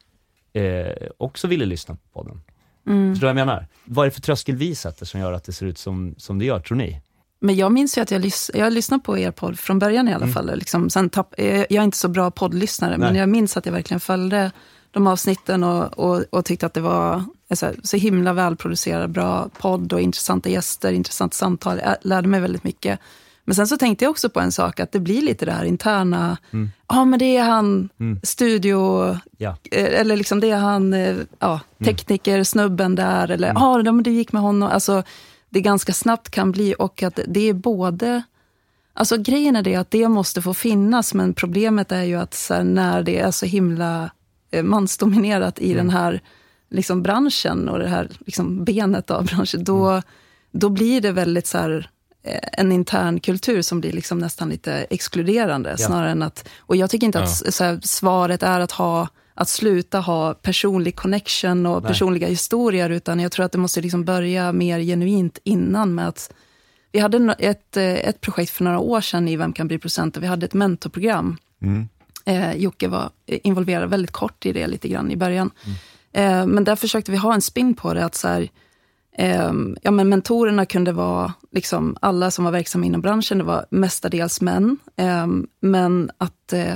eh, 0.52 1.08
också 1.18 1.46
ville 1.46 1.66
lyssna 1.66 1.94
på 1.94 2.22
podden. 2.22 2.40
Mm. 2.86 3.14
Förstår 3.14 3.28
du 3.28 3.32
vad 3.34 3.40
jag 3.40 3.46
menar? 3.46 3.66
Vad 3.84 4.06
är 4.06 4.10
det 4.10 4.14
för 4.14 4.20
tröskel 4.20 4.56
vi 4.56 4.74
sätter 4.74 5.06
som 5.06 5.20
gör 5.20 5.32
att 5.32 5.44
det 5.44 5.52
ser 5.52 5.66
ut 5.66 5.78
som, 5.78 6.14
som 6.18 6.38
det 6.38 6.44
gör, 6.44 6.60
tror 6.60 6.76
ni? 6.76 7.00
Men 7.40 7.56
jag 7.56 7.72
minns 7.72 7.98
ju 7.98 8.02
att 8.02 8.10
jag, 8.10 8.22
lys- 8.24 8.50
jag 8.54 8.72
lyssnade 8.72 9.02
på 9.02 9.18
er 9.18 9.30
podd 9.30 9.58
från 9.58 9.78
början 9.78 10.08
i 10.08 10.14
alla 10.14 10.26
fall. 10.26 10.58
Liksom, 10.58 10.90
sen 10.90 11.10
tapp- 11.10 11.34
eh, 11.38 11.46
jag 11.56 11.72
är 11.72 11.82
inte 11.82 11.96
så 11.96 12.08
bra 12.08 12.30
poddlyssnare, 12.30 12.98
men 12.98 13.12
Nej. 13.12 13.20
jag 13.20 13.28
minns 13.28 13.56
att 13.56 13.66
jag 13.66 13.72
verkligen 13.72 14.00
följde 14.00 14.50
de 14.95 15.07
avsnitten 15.07 15.64
och, 15.64 15.99
och, 15.99 16.24
och 16.30 16.45
tyckte 16.45 16.66
att 16.66 16.74
det 16.74 16.80
var 16.80 17.24
så, 17.55 17.66
här, 17.66 17.76
så 17.82 17.97
himla 17.97 18.32
välproducerad, 18.32 19.11
bra 19.11 19.49
podd 19.59 19.92
och 19.92 20.01
intressanta 20.01 20.49
gäster, 20.49 20.92
intressant 20.92 21.34
samtal. 21.34 21.80
Jag 21.84 21.97
lärde 22.03 22.28
mig 22.28 22.40
väldigt 22.40 22.64
mycket. 22.64 23.01
Men 23.45 23.55
sen 23.55 23.66
så 23.66 23.76
tänkte 23.76 24.05
jag 24.05 24.11
också 24.11 24.30
på 24.30 24.40
en 24.40 24.53
sak, 24.53 24.80
att 24.80 24.92
det 24.92 25.01
blir 25.01 25.22
lite 25.22 25.45
det 25.45 25.53
här 25.53 25.64
interna, 25.64 26.36
ja 26.51 26.57
mm. 26.57 26.70
ah, 26.86 27.05
men 27.05 27.18
det 27.18 27.36
är 27.36 27.42
han, 27.42 27.88
mm. 28.01 28.20
studio, 28.22 29.07
ja. 29.36 29.57
Eh, 29.70 30.01
eller 30.01 30.16
liksom 30.16 30.40
det 30.40 30.51
är 30.51 30.59
han, 30.59 30.95
eh, 30.95 31.16
ja, 31.38 31.61
tekniker, 31.84 32.45
snubben 32.45 32.95
där, 32.95 33.30
eller 33.30 33.49
ja, 33.49 33.74
mm. 33.80 33.97
ah, 33.97 34.03
det 34.03 34.11
gick 34.11 34.32
med 34.32 34.42
honom. 34.42 34.68
Alltså, 34.68 35.03
det 35.51 35.61
ganska 35.61 35.92
snabbt 35.92 36.30
kan 36.30 36.53
bli 36.53 36.74
och 36.78 37.03
att 37.03 37.20
det 37.26 37.49
är 37.49 37.55
både 37.55 38.22
Alltså 38.97 39.16
grejen 39.16 39.57
är 39.57 39.62
det 39.62 39.76
att 39.76 39.90
det 39.90 40.09
måste 40.09 40.42
få 40.42 40.55
finnas, 40.55 41.14
men 41.14 41.34
problemet 41.34 41.92
är 41.92 42.03
ju 42.03 42.14
att 42.14 42.47
här, 42.51 42.64
när 42.64 43.03
det 43.03 43.18
är 43.18 43.30
så 43.30 43.47
himla 43.47 44.11
mansdominerat 44.62 45.59
i 45.59 45.72
mm. 45.72 45.76
den 45.76 45.96
här 45.96 46.20
liksom, 46.70 47.02
branschen 47.02 47.68
och 47.68 47.78
det 47.78 47.88
här 47.88 48.11
liksom, 48.26 48.64
benet 48.64 49.11
av 49.11 49.24
branschen, 49.24 49.64
då, 49.64 49.88
mm. 49.88 50.02
då 50.52 50.68
blir 50.68 51.00
det 51.00 51.12
väldigt 51.12 51.46
så 51.46 51.59
här, 51.59 51.90
eh, 52.22 52.48
en 52.52 52.72
intern 52.72 53.20
kultur 53.20 53.62
som 53.62 53.80
blir 53.80 53.92
liksom 53.92 54.18
nästan 54.18 54.48
lite 54.48 54.72
exkluderande. 54.72 55.70
Ja. 55.70 55.76
Snarare 55.76 56.11
än 56.11 56.22
att, 56.22 56.48
och 56.59 56.76
jag 56.76 56.90
tycker 56.90 57.07
inte 57.07 57.18
ja. 57.18 57.24
att 57.24 57.61
här, 57.61 57.80
svaret 57.82 58.42
är 58.42 58.61
att, 58.61 58.72
ha, 58.72 59.09
att 59.34 59.48
sluta 59.48 60.00
ha 60.00 60.34
personlig 60.34 60.96
connection 60.96 61.66
och 61.66 61.82
Nej. 61.82 61.88
personliga 61.88 62.28
historier, 62.28 62.90
utan 62.90 63.20
jag 63.20 63.32
tror 63.32 63.46
att 63.46 63.52
det 63.52 63.59
måste 63.59 63.80
liksom 63.80 64.05
börja 64.05 64.52
mer 64.52 64.80
genuint 64.80 65.38
innan 65.44 65.94
med 65.94 66.09
att 66.09 66.32
vi 66.92 67.00
hade 67.00 67.34
ett, 67.38 67.76
eh, 67.76 67.84
ett 67.84 68.20
projekt 68.20 68.50
för 68.52 68.64
några 68.64 68.78
år 68.78 69.00
sedan 69.00 69.28
i 69.28 69.36
Vem 69.36 69.52
kan 69.52 69.68
bli 69.68 69.78
procent? 69.78 70.16
och 70.16 70.22
vi 70.22 70.26
hade 70.26 70.46
ett 70.46 70.55
mentorprogram. 70.55 71.36
Mm. 71.62 71.88
Eh, 72.24 72.56
Jocke 72.56 72.88
var 72.88 73.10
involverad 73.26 73.90
väldigt 73.90 74.10
kort 74.10 74.46
i 74.46 74.52
det 74.52 74.66
lite 74.66 74.88
grann 74.88 75.10
i 75.10 75.16
början. 75.16 75.50
Mm. 75.64 75.76
Eh, 76.12 76.46
men 76.54 76.64
där 76.64 76.76
försökte 76.76 77.10
vi 77.10 77.16
ha 77.16 77.34
en 77.34 77.42
spin 77.42 77.74
på 77.74 77.94
det, 77.94 78.04
att 78.04 78.14
så 78.14 78.28
här, 78.28 78.50
eh, 79.18 79.52
ja, 79.82 79.90
men 79.90 80.08
mentorerna 80.08 80.66
kunde 80.66 80.92
vara 80.92 81.32
liksom 81.52 81.96
alla 82.00 82.30
som 82.30 82.44
var 82.44 82.52
verksamma 82.52 82.86
inom 82.86 83.00
branschen, 83.00 83.38
det 83.38 83.44
var 83.44 83.66
mestadels 83.70 84.40
män. 84.40 84.78
Eh, 84.96 85.26
men 85.60 86.10
att 86.18 86.52
eh, 86.52 86.74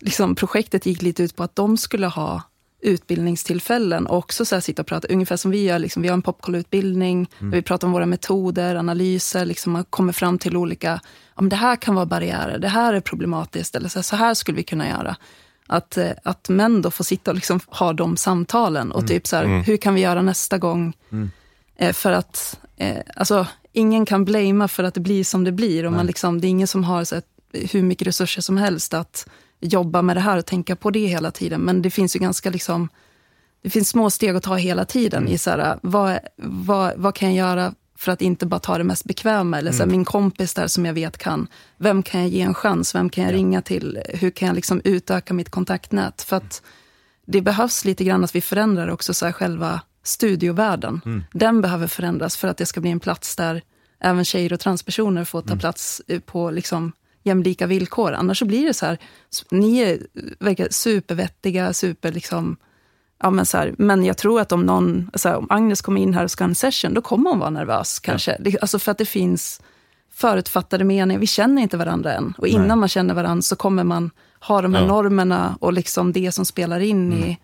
liksom 0.00 0.34
projektet 0.34 0.86
gick 0.86 1.02
lite 1.02 1.22
ut 1.22 1.36
på 1.36 1.42
att 1.42 1.56
de 1.56 1.76
skulle 1.76 2.06
ha 2.06 2.42
utbildningstillfällen 2.84 4.06
och 4.06 4.18
också 4.18 4.44
så 4.44 4.60
sitta 4.60 4.82
och 4.82 4.88
prata, 4.88 5.08
ungefär 5.08 5.36
som 5.36 5.50
vi 5.50 5.62
gör. 5.62 5.78
Liksom, 5.78 6.02
vi 6.02 6.08
har 6.08 6.14
en 6.14 6.22
popkolutbildning, 6.22 7.28
mm. 7.38 7.50
där 7.50 7.58
vi 7.58 7.62
pratar 7.62 7.88
om 7.88 7.92
våra 7.92 8.06
metoder, 8.06 8.74
analyser, 8.74 9.44
liksom, 9.44 9.72
man 9.72 9.84
kommer 9.84 10.12
fram 10.12 10.38
till 10.38 10.56
olika, 10.56 11.00
om 11.34 11.48
det 11.48 11.56
här 11.56 11.76
kan 11.76 11.94
vara 11.94 12.06
barriärer, 12.06 12.58
det 12.58 12.68
här 12.68 12.94
är 12.94 13.00
problematiskt, 13.00 13.76
eller 13.76 13.88
så 13.88 13.98
här, 13.98 14.02
så 14.02 14.16
här 14.16 14.34
skulle 14.34 14.56
vi 14.56 14.62
kunna 14.62 14.88
göra. 14.88 15.16
Att, 15.66 15.96
eh, 15.96 16.10
att 16.24 16.48
män 16.48 16.82
då 16.82 16.90
får 16.90 17.04
sitta 17.04 17.30
och 17.30 17.34
liksom 17.34 17.60
ha 17.66 17.92
de 17.92 18.16
samtalen 18.16 18.92
och 18.92 19.00
mm. 19.00 19.08
typ 19.08 19.26
så 19.26 19.36
här, 19.36 19.44
mm. 19.44 19.62
hur 19.62 19.76
kan 19.76 19.94
vi 19.94 20.00
göra 20.00 20.22
nästa 20.22 20.58
gång? 20.58 20.92
Mm. 21.12 21.30
Eh, 21.76 21.92
för 21.92 22.12
att, 22.12 22.58
eh, 22.76 22.96
alltså, 23.16 23.46
ingen 23.72 24.06
kan 24.06 24.24
blamea 24.24 24.68
för 24.68 24.84
att 24.84 24.94
det 24.94 25.00
blir 25.00 25.24
som 25.24 25.44
det 25.44 25.52
blir. 25.52 25.86
Och 25.86 25.92
man 25.92 26.06
liksom, 26.06 26.40
det 26.40 26.46
är 26.46 26.48
ingen 26.48 26.66
som 26.66 26.84
har 26.84 27.04
så 27.04 27.14
här, 27.14 27.24
hur 27.52 27.82
mycket 27.82 28.06
resurser 28.06 28.42
som 28.42 28.56
helst 28.56 28.94
att 28.94 29.28
jobba 29.64 30.02
med 30.02 30.16
det 30.16 30.20
här 30.20 30.38
och 30.38 30.46
tänka 30.46 30.76
på 30.76 30.90
det 30.90 31.06
hela 31.06 31.30
tiden. 31.30 31.60
Men 31.60 31.82
det 31.82 31.90
finns 31.90 32.16
ju 32.16 32.20
ganska 32.20 32.50
liksom, 32.50 32.88
det 33.62 33.70
finns 33.70 33.88
små 33.88 34.10
steg 34.10 34.36
att 34.36 34.42
ta 34.42 34.54
hela 34.54 34.84
tiden 34.84 35.28
i 35.28 35.38
så 35.38 35.50
här, 35.50 35.78
vad, 35.82 36.18
vad, 36.36 36.92
vad 36.96 37.14
kan 37.14 37.34
jag 37.34 37.48
göra 37.48 37.74
för 37.96 38.12
att 38.12 38.22
inte 38.22 38.46
bara 38.46 38.60
ta 38.60 38.78
det 38.78 38.84
mest 38.84 39.04
bekväma. 39.04 39.58
Eller 39.58 39.70
så 39.72 39.76
här, 39.76 39.84
mm. 39.84 39.96
min 39.96 40.04
kompis 40.04 40.54
där 40.54 40.66
som 40.66 40.86
jag 40.86 40.94
vet 40.94 41.18
kan, 41.18 41.46
vem 41.78 42.02
kan 42.02 42.20
jag 42.20 42.30
ge 42.30 42.40
en 42.40 42.54
chans? 42.54 42.94
Vem 42.94 43.10
kan 43.10 43.24
jag 43.24 43.32
ja. 43.32 43.36
ringa 43.36 43.62
till? 43.62 44.02
Hur 44.08 44.30
kan 44.30 44.48
jag 44.48 44.54
liksom 44.54 44.80
utöka 44.84 45.34
mitt 45.34 45.50
kontaktnät? 45.50 46.22
För 46.22 46.36
att 46.36 46.62
det 47.26 47.40
behövs 47.40 47.84
lite 47.84 48.04
grann 48.04 48.24
att 48.24 48.34
vi 48.34 48.40
förändrar 48.40 48.88
också 48.88 49.14
så 49.14 49.26
här, 49.26 49.32
själva 49.32 49.80
studiovärlden. 50.02 51.00
Mm. 51.04 51.24
Den 51.32 51.60
behöver 51.60 51.86
förändras 51.86 52.36
för 52.36 52.48
att 52.48 52.56
det 52.56 52.66
ska 52.66 52.80
bli 52.80 52.90
en 52.90 53.00
plats 53.00 53.36
där 53.36 53.62
även 54.00 54.24
tjejer 54.24 54.52
och 54.52 54.60
transpersoner 54.60 55.24
får 55.24 55.40
ta 55.40 55.46
mm. 55.46 55.58
plats 55.58 56.02
på 56.26 56.50
liksom, 56.50 56.92
jämlika 57.24 57.66
villkor. 57.66 58.12
Annars 58.12 58.38
så 58.38 58.44
blir 58.44 58.66
det 58.66 58.74
så 58.74 58.86
här, 58.86 58.98
ni 59.50 59.78
är, 59.78 59.98
verkar 60.38 60.68
supervettiga, 60.70 61.72
super 61.72 62.12
liksom, 62.12 62.56
ja, 63.22 63.30
men, 63.30 63.46
så 63.46 63.58
här, 63.58 63.74
men 63.78 64.04
jag 64.04 64.16
tror 64.16 64.40
att 64.40 64.52
om 64.52 64.62
någon, 64.66 65.10
så 65.14 65.28
här, 65.28 65.36
om 65.36 65.46
Agnes 65.50 65.82
kommer 65.82 66.00
in 66.00 66.14
här 66.14 66.24
och 66.24 66.30
ska 66.30 66.44
ha 66.44 66.48
en 66.48 66.54
session, 66.54 66.94
då 66.94 67.00
kommer 67.00 67.30
hon 67.30 67.38
vara 67.38 67.50
nervös 67.50 67.98
kanske. 67.98 68.36
Ja. 68.44 68.58
Alltså 68.60 68.78
för 68.78 68.92
att 68.92 68.98
det 68.98 69.06
finns 69.06 69.60
förutfattade 70.12 70.84
meningar, 70.84 71.20
vi 71.20 71.26
känner 71.26 71.62
inte 71.62 71.76
varandra 71.76 72.12
än. 72.12 72.34
Och 72.38 72.46
innan 72.46 72.68
Nej. 72.68 72.76
man 72.76 72.88
känner 72.88 73.14
varandra 73.14 73.42
så 73.42 73.56
kommer 73.56 73.84
man 73.84 74.10
ha 74.40 74.62
de 74.62 74.74
här 74.74 74.82
ja. 74.82 74.88
normerna 74.88 75.56
och 75.60 75.72
liksom 75.72 76.12
det 76.12 76.32
som 76.32 76.44
spelar 76.44 76.80
in 76.80 77.12
mm. 77.12 77.24
i 77.24 77.38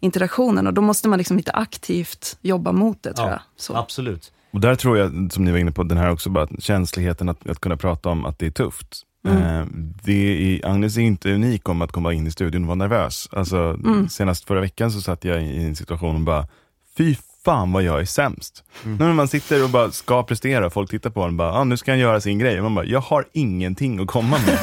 interaktionen. 0.00 0.66
Och 0.66 0.74
då 0.74 0.82
måste 0.82 1.08
man 1.08 1.18
liksom 1.18 1.36
lite 1.36 1.52
aktivt 1.52 2.38
jobba 2.40 2.72
mot 2.72 3.02
det, 3.02 3.12
tror 3.12 3.28
ja, 3.28 3.32
jag. 3.32 3.40
Så. 3.56 3.76
Absolut. 3.76 4.32
Och 4.52 4.60
där 4.60 4.74
tror 4.74 4.98
jag, 4.98 5.32
som 5.32 5.44
ni 5.44 5.50
var 5.50 5.58
inne 5.58 5.72
på, 5.72 5.82
den 5.82 5.98
här 5.98 6.10
också, 6.10 6.30
bara 6.30 6.48
känsligheten 6.58 7.28
att, 7.28 7.48
att 7.50 7.60
kunna 7.60 7.76
prata 7.76 8.08
om 8.08 8.24
att 8.24 8.38
det 8.38 8.46
är 8.46 8.50
tufft. 8.50 9.02
Mm. 9.24 9.42
Eh, 9.42 9.66
det 10.04 10.12
är, 10.12 10.66
Agnes 10.66 10.96
är 10.96 11.00
inte 11.00 11.34
unik 11.34 11.68
om 11.68 11.82
att 11.82 11.92
komma 11.92 12.12
in 12.12 12.26
i 12.26 12.30
studion 12.30 12.62
och 12.62 12.66
vara 12.66 12.74
nervös. 12.74 13.28
Alltså, 13.32 13.56
mm. 13.56 14.08
Senast 14.08 14.44
förra 14.44 14.60
veckan 14.60 14.92
så 14.92 15.00
satt 15.00 15.24
jag 15.24 15.42
i 15.42 15.64
en 15.64 15.76
situation 15.76 16.14
och 16.14 16.20
bara, 16.20 16.46
fy 16.96 17.16
fan 17.44 17.72
vad 17.72 17.82
jag 17.82 18.00
är 18.00 18.04
sämst. 18.04 18.64
Mm. 18.84 18.96
När 18.96 19.12
man 19.12 19.28
sitter 19.28 19.64
och 19.64 19.70
bara 19.70 19.90
ska 19.90 20.22
prestera, 20.22 20.70
folk 20.70 20.90
tittar 20.90 21.10
på 21.10 21.22
en 21.22 21.28
och 21.28 21.34
bara, 21.34 21.52
ah, 21.52 21.64
nu 21.64 21.76
ska 21.76 21.92
han 21.92 21.98
göra 21.98 22.20
sin 22.20 22.38
grej. 22.38 22.58
Och 22.58 22.62
man 22.62 22.74
bara, 22.74 22.84
jag 22.84 23.00
har 23.00 23.24
ingenting 23.32 24.00
att 24.00 24.06
komma 24.06 24.38
med. 24.46 24.58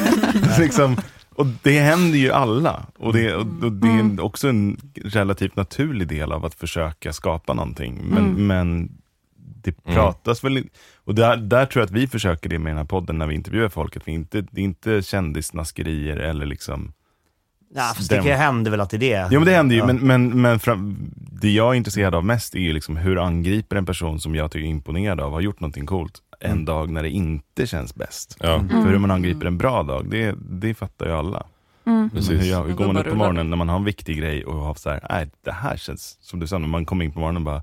liksom, 0.58 0.96
och 1.34 1.46
det 1.62 1.80
händer 1.80 2.18
ju 2.18 2.30
alla. 2.30 2.86
Och 2.98 3.12
det, 3.12 3.34
och, 3.34 3.46
och 3.62 3.72
det 3.72 3.88
är 3.88 4.00
mm. 4.00 4.18
också 4.20 4.48
en 4.48 4.76
relativt 5.04 5.56
naturlig 5.56 6.08
del 6.08 6.32
av 6.32 6.44
att 6.44 6.54
försöka 6.54 7.12
skapa 7.12 7.54
någonting. 7.54 8.00
Men, 8.04 8.24
mm. 8.24 8.46
men 8.46 8.88
det 9.64 9.84
mm. 9.84 9.96
pratas 9.96 10.44
mm. 10.44 10.54
väl 10.54 10.64
och 11.04 11.14
där, 11.14 11.36
där 11.36 11.66
tror 11.66 11.80
jag 11.80 11.86
att 11.86 11.90
vi 11.90 12.06
försöker 12.06 12.48
det 12.48 12.58
med 12.58 12.70
den 12.70 12.78
här 12.78 12.84
podden 12.84 13.18
när 13.18 13.26
vi 13.26 13.34
intervjuar 13.34 13.68
folk, 13.68 13.96
att 13.96 14.08
vi 14.08 14.12
inte, 14.12 14.40
det 14.40 14.60
är 14.60 14.64
inte 14.64 15.02
kändisnaskerier 15.02 16.16
eller 16.16 16.46
liksom 16.46 16.92
Ja, 17.74 17.92
fast 17.96 18.10
det 18.10 18.20
händer 18.20 18.70
väl 18.70 18.80
att 18.80 18.90
det 18.90 18.96
är 18.96 18.98
det. 18.98 19.28
Jo 19.30 19.40
men 19.40 19.46
det 19.46 19.54
händer 19.54 19.74
ju, 19.74 19.80
ja. 19.80 19.86
men, 19.86 19.96
men, 19.96 20.40
men 20.40 20.58
fram, 20.58 20.96
det 21.14 21.50
jag 21.50 21.70
är 21.72 21.74
intresserad 21.74 22.14
av 22.14 22.24
mest 22.24 22.54
är 22.54 22.60
ju 22.60 22.72
liksom 22.72 22.96
hur 22.96 23.24
angriper 23.24 23.76
en 23.76 23.86
person 23.86 24.20
som 24.20 24.34
jag 24.34 24.50
tycker 24.50 24.66
är 24.66 24.70
imponerad 24.70 25.20
av, 25.20 25.32
har 25.32 25.40
gjort 25.40 25.60
någonting 25.60 25.86
coolt, 25.86 26.18
en 26.40 26.50
mm. 26.50 26.64
dag 26.64 26.90
när 26.90 27.02
det 27.02 27.10
inte 27.10 27.66
känns 27.66 27.94
bäst. 27.94 28.36
Ja. 28.40 28.54
Mm. 28.54 28.68
För 28.68 28.90
hur 28.90 28.98
man 28.98 29.10
angriper 29.10 29.46
en 29.46 29.58
bra 29.58 29.82
dag, 29.82 30.06
det, 30.10 30.34
det 30.50 30.74
fattar 30.74 31.06
ju 31.06 31.12
alla. 31.12 31.46
Mm. 31.84 32.10
Hur, 32.12 32.66
hur 32.66 32.74
går 32.74 32.86
man 32.86 32.96
upp 32.96 33.08
på 33.08 33.14
morgonen 33.14 33.50
när 33.50 33.56
man 33.56 33.68
har 33.68 33.76
en 33.76 33.84
viktig 33.84 34.18
grej 34.18 34.44
och 34.44 34.54
har 34.54 34.74
så 34.74 34.90
här, 34.90 35.06
nej 35.10 35.30
det 35.44 35.52
här 35.52 35.76
känns, 35.76 36.18
som 36.20 36.40
du 36.40 36.46
sa, 36.46 36.58
när 36.58 36.68
man 36.68 36.84
kommer 36.84 37.04
in 37.04 37.12
på 37.12 37.20
morgonen 37.20 37.42
och 37.42 37.46
bara, 37.46 37.62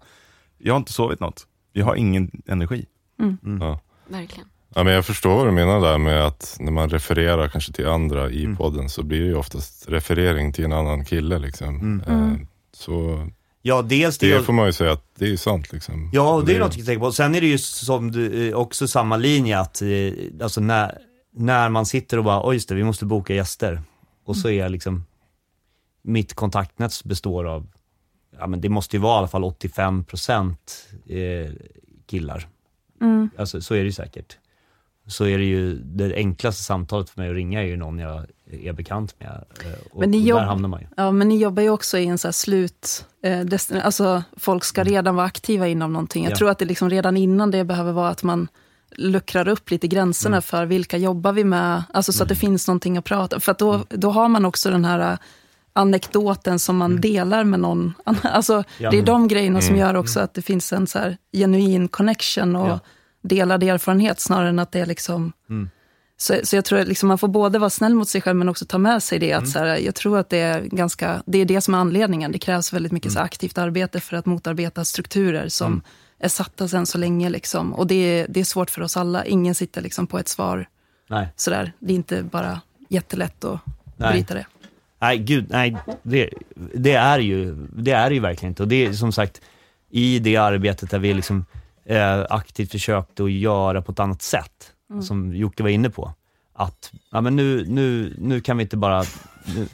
jag 0.58 0.74
har 0.74 0.78
inte 0.78 0.94
sovit 0.94 1.20
något, 1.20 1.48
jag 1.80 1.86
har 1.86 1.96
ingen 1.96 2.42
energi. 2.48 2.86
Mm. 3.20 3.38
mm. 3.46 3.62
Ja. 3.62 3.80
Verkligen. 4.08 4.50
Ja, 4.76 4.84
men 4.84 4.94
jag 4.94 5.06
förstår 5.06 5.36
vad 5.36 5.48
du 5.48 5.52
menar 5.52 5.82
där 5.82 5.98
med 5.98 6.26
att 6.26 6.58
när 6.60 6.72
man 6.72 6.90
refererar 6.90 7.48
kanske 7.48 7.72
till 7.72 7.88
andra 7.88 8.30
i 8.30 8.44
mm. 8.44 8.58
podden 8.58 8.90
så 8.90 9.04
blir 9.04 9.20
det 9.20 9.26
ju 9.26 9.36
oftast 9.36 9.90
referering 9.90 10.54
till 10.54 10.66
en 10.66 10.74
annan 10.74 11.06
kille. 11.06 11.40
Liksom. 11.40 11.76
Mm. 11.76 12.02
Eh, 12.08 12.14
mm. 12.14 12.48
så 12.74 13.28
Ja, 13.62 13.82
dels 13.82 14.18
det, 14.18 14.38
det 14.38 14.44
får 14.44 14.54
man 14.54 14.66
ju 14.66 14.74
säga 14.74 14.92
att 14.92 15.04
det 15.16 15.32
är 15.32 15.38
sant. 15.38 15.72
Liksom. 15.72 16.10
Ja, 16.14 16.44
det 16.46 16.56
är 16.56 16.60
något 16.60 16.68
att 16.68 16.86
tänka 16.86 17.00
på. 17.00 17.12
Sen 17.12 17.36
är 17.36 17.42
det 17.42 17.48
ju 17.48 17.58
som 17.58 18.12
du, 18.12 18.50
eh, 18.50 18.56
också 18.56 18.88
samma 18.88 19.18
linje 19.18 19.60
att, 19.60 19.82
eh, 19.82 19.88
alltså 20.42 20.62
när, 20.62 20.98
när 21.36 21.70
man 21.70 21.86
sitter 21.86 22.18
och 22.18 22.24
bara, 22.24 22.48
oj 22.48 22.56
just 22.56 22.70
det, 22.70 22.76
vi 22.76 22.84
måste 22.84 23.06
boka 23.06 23.34
gäster. 23.34 23.82
Och 24.26 24.38
så 24.38 24.50
är 24.50 24.70
liksom, 24.70 25.06
mitt 26.02 26.34
kontaktnät 26.34 27.04
består 27.04 27.46
av, 27.46 27.68
ja 28.40 28.48
men 28.48 28.62
det 28.62 28.70
måste 28.70 28.96
ju 28.96 29.02
vara 29.02 29.16
i 29.16 29.18
alla 29.18 29.28
fall 29.28 29.44
85% 29.44 30.56
eh, 31.08 31.52
killar. 32.06 32.48
Mm. 33.02 33.30
Alltså 33.38 33.62
så 33.62 33.74
är 33.74 33.80
det 33.80 33.86
ju 33.86 33.92
säkert. 33.92 34.38
Så 35.08 35.26
är 35.26 35.38
det 35.38 35.44
ju, 35.44 35.76
det 35.76 36.16
enklaste 36.16 36.64
samtalet 36.64 37.10
för 37.10 37.22
mig 37.22 37.30
att 37.30 37.36
ringa 37.36 37.62
är 37.62 37.66
ju 37.66 37.78
någon 37.78 38.00
jag 38.00 38.26
är 38.52 38.74
bekant 38.74 39.16
med. 39.20 39.44
Eh, 39.66 39.72
och, 39.92 40.00
men 40.00 40.12
ni 40.12 40.32
och 40.32 40.40
där 40.40 40.46
hamnar 40.46 40.70
man 40.70 40.82
ju. 40.82 40.88
Ja, 40.98 41.12
men 41.12 41.30
ni 41.30 41.38
jobbar 41.38 41.64
ju 41.64 41.70
också 41.70 41.98
i 41.98 42.06
en 42.06 42.18
så 42.18 42.28
här 42.28 42.34
slut, 42.34 43.06
eh, 43.24 43.86
alltså 43.86 44.24
folk 44.38 44.64
ska 44.64 44.82
mm. 44.82 44.94
redan 44.94 45.16
vara 45.16 45.26
aktiva 45.26 45.68
inom 45.68 45.94
någonting. 45.94 46.24
Jag 46.24 46.32
ja. 46.32 46.38
tror 46.38 46.50
att 46.50 46.60
det 46.60 46.66
liksom 46.66 46.90
redan 46.90 47.18
innan 47.18 47.52
det 47.52 47.64
behöver 47.64 47.92
vara 47.92 48.10
att 48.10 48.24
man 48.24 48.48
luckrar 48.92 49.48
upp 49.48 49.72
lite 49.72 49.88
gränserna 49.88 50.36
mm. 50.36 50.42
för 50.42 50.66
vilka 50.66 50.98
jobbar 50.98 51.32
vi 51.32 51.44
med, 51.44 51.84
alltså 51.94 52.14
så 52.14 52.24
att 52.24 52.30
det 52.30 52.34
mm. 52.34 52.40
finns 52.40 52.68
någonting 52.68 52.98
att 52.98 53.06
prata 53.06 53.40
För 53.40 53.56
då, 53.60 53.74
mm. 53.74 53.86
då 53.90 54.12
har 54.12 54.28
man 54.28 54.46
också 54.46 54.72
den 54.72 54.86
här 54.86 55.18
anekdoten 55.74 56.60
som 56.60 56.78
man 56.78 56.92
mm. 56.92 57.02
delar 57.02 57.44
med 57.44 57.60
någon. 57.60 57.94
Alltså, 58.24 58.64
ja. 58.78 58.92
Det 58.92 58.98
är 58.98 59.04
de 59.04 59.28
grejerna 59.28 59.62
som 59.62 59.76
mm. 59.76 59.88
gör 59.88 59.96
också 59.96 60.20
att 60.20 60.34
det 60.34 60.42
finns 60.42 60.74
en 60.74 60.88
så 60.88 61.00
genuin 61.34 61.88
connection 61.88 62.56
och 62.56 62.70
ja. 62.70 62.80
delad 63.22 63.64
erfarenhet 63.64 64.20
snarare 64.20 64.50
än 64.50 64.60
att 64.60 64.72
det 64.72 64.80
är 64.80 64.86
liksom... 64.86 65.34
Mm. 65.50 65.70
Så, 66.22 66.40
så 66.44 66.56
jag 66.56 66.66
tror 66.66 66.80
att 66.80 66.88
liksom 66.88 67.08
man 67.08 67.18
får 67.18 67.28
både 67.28 67.60
vara 67.60 67.70
snäll 67.70 67.96
mot 67.96 68.08
sig 68.08 68.22
själv 68.22 68.36
men 68.36 68.50
också 68.50 68.66
ta 68.66 68.78
med 68.78 69.04
sig 69.04 69.20
det. 69.20 69.34
Att 69.34 69.40
mm. 69.40 69.52
så 69.52 69.60
här, 69.60 69.78
jag 69.78 69.96
tror 69.96 70.18
att 70.18 70.30
det 70.30 70.38
är, 70.38 70.62
ganska, 70.62 71.24
det 71.26 71.38
är 71.38 71.46
det 71.46 71.62
som 71.62 71.74
är 71.74 71.78
anledningen. 71.78 72.32
Det 72.32 72.40
krävs 72.40 72.74
väldigt 72.74 72.92
mycket 72.92 73.12
så 73.12 73.20
mm. 73.20 73.26
aktivt 73.26 73.58
arbete 73.58 74.00
för 74.00 74.18
att 74.18 74.26
motarbeta 74.26 74.86
strukturer 74.86 75.48
som 75.50 75.72
mm. 75.72 75.84
är 76.20 76.30
satta 76.30 76.68
sedan 76.68 76.86
så 76.86 76.98
länge. 76.98 77.30
Liksom. 77.30 77.74
Och 77.74 77.88
det 77.88 77.96
är, 77.96 78.28
det 78.30 78.40
är 78.40 78.44
svårt 78.44 78.70
för 78.70 78.82
oss 78.82 78.98
alla. 78.98 79.26
Ingen 79.26 79.56
sitter 79.56 79.82
liksom 79.82 80.08
på 80.08 80.20
ett 80.20 80.28
svar. 80.28 80.68
Nej. 81.10 81.28
Sådär. 81.36 81.74
Det 81.80 81.94
är 81.94 81.96
inte 81.96 82.24
bara 82.24 82.62
jättelätt 82.90 83.44
att 83.44 83.60
Nej. 83.98 84.12
bryta 84.12 84.34
det. 84.34 84.46
Nej, 85.00 85.18
gud, 85.18 85.46
nej, 85.50 85.78
det, 86.04 86.30
det, 86.74 86.94
är 86.94 87.20
ju, 87.20 87.56
det 87.74 87.92
är 87.92 88.12
ju 88.12 88.20
verkligen 88.20 88.52
inte. 88.52 88.64
Och 88.64 88.70
det 88.70 88.86
är 88.86 88.94
som 88.94 89.12
sagt, 89.12 89.42
i 89.90 90.20
det 90.20 90.36
arbetet 90.36 90.90
där 90.92 91.00
vi 91.00 91.14
liksom 91.14 91.46
eh, 91.86 92.26
aktivt 92.30 92.72
försökte 92.72 93.24
att 93.24 93.32
göra 93.32 93.82
på 93.82 93.92
ett 93.92 94.00
annat 94.00 94.22
sätt, 94.22 94.74
Mm. 94.92 95.02
som 95.02 95.36
Jocke 95.36 95.64
var 95.64 95.70
inne 95.70 95.90
på. 95.90 96.14
Att, 96.54 96.92
ja 97.12 97.22
men 97.22 97.36
nu, 97.36 97.66
nu, 97.68 98.16
nu 98.18 98.42
kan 98.42 98.58
vi 98.58 98.64
inte 98.64 98.78
bara, 98.78 99.04
nu, 99.56 99.68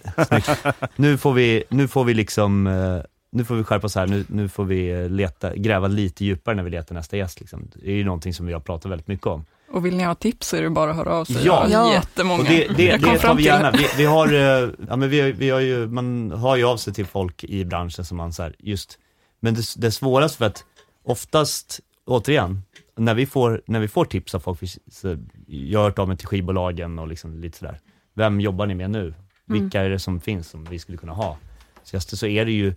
nu 0.96 1.18
får 1.18 1.34
vi, 1.34 1.64
nu 1.70 1.88
får 1.88 2.04
vi 2.04 2.14
liksom, 2.14 2.68
eh, 2.68 2.98
nu 3.32 3.46
får 3.46 3.56
vi 3.56 3.64
skärpa 3.64 3.86
oss 3.88 3.96
här, 3.96 4.08
nu, 4.08 4.26
nu 4.28 4.50
får 4.50 4.66
vi 4.66 4.90
eh, 4.92 5.10
leta, 5.10 5.56
gräva 5.56 5.88
lite 5.88 6.26
djupare 6.26 6.56
när 6.56 6.64
vi 6.64 6.70
letar 6.70 6.96
nästa 6.96 7.18
gäst. 7.18 7.40
Liksom. 7.40 7.68
Det 7.76 7.90
är 7.92 7.96
ju 7.96 8.04
någonting 8.04 8.34
som 8.34 8.46
vi 8.46 8.54
har 8.54 8.60
pratat 8.60 8.92
väldigt 8.92 9.08
mycket 9.08 9.28
om. 9.28 9.46
Och 9.68 9.86
vill 9.86 9.98
ni 9.98 10.04
ha 10.04 10.16
tips 10.16 10.48
så 10.48 10.58
är 10.58 10.62
det 10.62 10.70
bara 10.70 10.92
att 10.92 10.98
höra 10.98 11.14
av 11.14 11.26
sig. 11.26 11.46
Ja. 11.46 11.68
Ja. 11.70 11.94
jättemånga. 11.94 12.42
Och 12.42 12.48
det, 12.48 12.68
det, 12.68 12.98
det 12.98 13.20
tar 13.20 13.36
vi 13.36 13.44
gärna. 13.44 13.72
Vi, 13.72 13.88
vi 13.98 14.06
har, 14.06 14.28
eh, 14.34 14.70
ja 14.88 14.96
men 14.96 15.10
vi, 15.10 15.32
vi 15.32 15.50
har 15.50 15.60
ju, 15.60 15.88
man 15.88 16.32
har 16.32 16.56
ju 16.56 16.64
av 16.64 16.78
sig 16.78 16.94
till 16.94 17.06
folk 17.06 17.44
i 17.44 17.66
branschen 17.66 18.06
som 18.06 18.18
man 18.18 18.34
så 18.34 18.44
här, 18.44 18.56
just, 18.60 19.00
men 19.40 19.54
det, 19.54 19.62
det 19.78 19.88
är 19.88 19.92
svårast 19.92 20.36
för 20.36 20.46
att 20.46 20.64
oftast, 21.04 21.80
återigen, 22.06 22.62
när 22.96 23.14
vi 23.14 23.26
får, 23.26 23.62
när 23.66 23.80
vi 23.80 23.88
får 23.88 24.06
tips 24.06 24.36
av 24.36 24.40
folk, 24.40 24.60
så, 24.92 25.18
jag 25.48 25.80
har 25.80 25.86
hört 25.86 26.00
av 26.00 26.08
mig 26.08 26.18
till 26.18 26.28
skivbolagen 26.28 27.00
och 27.00 27.08
liksom 27.08 27.40
lite 27.40 27.58
sådär, 27.58 27.80
vem 28.14 28.42
jobbar 28.42 28.66
ni 28.66 28.76
med 28.76 28.90
nu? 28.90 29.14
Vilka 29.46 29.82
är 29.82 29.90
det 29.90 30.00
som 30.00 30.20
finns 30.20 30.50
som 30.50 30.64
vi 30.64 30.80
skulle 30.80 30.98
kunna 30.98 31.14
ha? 31.14 31.38
Så, 31.84 31.96
just 31.96 32.18
så 32.18 32.28
är 32.28 32.46
det 32.46 32.52
ju 32.52 32.76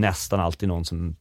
nästan 0.00 0.40
alltid 0.40 0.68
någon 0.68 0.84
som 0.84 1.16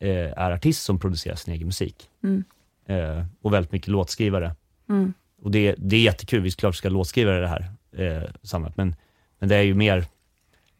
eh, 0.00 0.32
är 0.36 0.50
artist 0.50 0.82
som 0.82 0.98
producerar 0.98 1.36
sin 1.36 1.54
egen 1.54 1.66
musik. 1.66 2.10
Mm. 2.24 2.44
Eh, 2.88 3.24
och 3.42 3.52
väldigt 3.52 3.72
mycket 3.72 3.88
låtskrivare. 3.88 4.54
Mm. 4.88 5.12
Och 5.42 5.50
det, 5.50 5.74
det 5.78 5.96
är 5.96 6.00
jättekul, 6.00 6.40
vi 6.42 6.50
såklart 6.50 6.74
ska 6.74 6.88
låtskrivare 6.88 7.38
i 7.38 7.40
det 7.40 7.48
här 7.48 7.70
eh, 7.96 8.22
sammanhanget, 8.42 8.76
men, 8.76 8.94
men 9.38 9.48
det 9.48 9.56
är 9.56 9.62
ju 9.62 9.74
mer, 9.74 10.04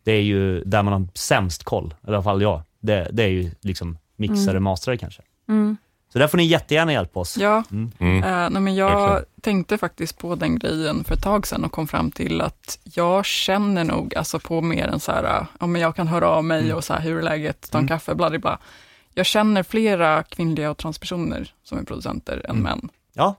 det 0.04 0.12
är 0.12 0.22
ju 0.22 0.64
där 0.64 0.82
man 0.82 0.92
har 0.92 1.08
sämst 1.14 1.64
koll, 1.64 1.94
i 2.06 2.06
alla 2.10 2.22
fall 2.22 2.42
jag. 2.42 2.62
Det, 2.80 3.08
det 3.12 3.22
är 3.22 3.28
ju 3.28 3.50
liksom 3.60 3.98
mixare, 4.16 4.50
Mm. 4.50 4.62
mastrare 4.62 4.96
kanske. 4.96 5.22
Mm. 5.48 5.76
Så 6.12 6.18
där 6.18 6.28
får 6.28 6.38
ni 6.38 6.44
jättegärna 6.44 6.92
hjälpa 6.92 7.20
oss. 7.20 7.36
Ja, 7.36 7.62
Mm. 7.70 7.92
Mm. 7.98 8.22
Eh, 8.22 8.50
nej, 8.50 8.62
men 8.62 8.74
jag 8.74 9.00
Verkligen. 9.08 9.24
tänkte 9.42 9.78
faktiskt 9.78 10.18
på 10.18 10.34
den 10.34 10.58
grejen 10.58 11.04
för 11.04 11.14
ett 11.14 11.22
tag 11.22 11.46
sedan 11.46 11.64
och 11.64 11.72
kom 11.72 11.86
fram 11.88 12.10
till 12.10 12.40
att 12.40 12.78
jag 12.84 13.24
känner 13.26 13.84
nog 13.84 14.14
alltså 14.14 14.38
på 14.38 14.60
mer 14.60 14.86
än 14.86 15.00
så 15.00 15.12
här, 15.12 15.24
eh, 15.24 15.46
ja, 15.60 15.66
men 15.66 15.80
jag 15.82 15.96
kan 15.96 16.08
höra 16.08 16.28
av 16.28 16.44
mig 16.44 16.72
och 16.74 16.84
så 16.84 16.92
här, 16.94 17.00
hur 17.00 17.18
är 17.18 17.22
läget, 17.22 17.70
ta 17.70 17.78
en 17.78 17.82
Mm. 17.84 17.88
kaffe, 17.88 18.14
bla 18.14 18.30
bla, 18.30 18.38
bla. 18.38 18.58
Jag 19.18 19.26
känner 19.26 19.62
flera 19.62 20.22
kvinnliga 20.22 20.70
och 20.70 20.76
transpersoner 20.78 21.54
som 21.62 21.78
är 21.78 21.82
producenter 21.82 22.42
än 22.44 22.50
Mm. 22.50 22.62
män. 22.62 22.88
Ja, 23.14 23.34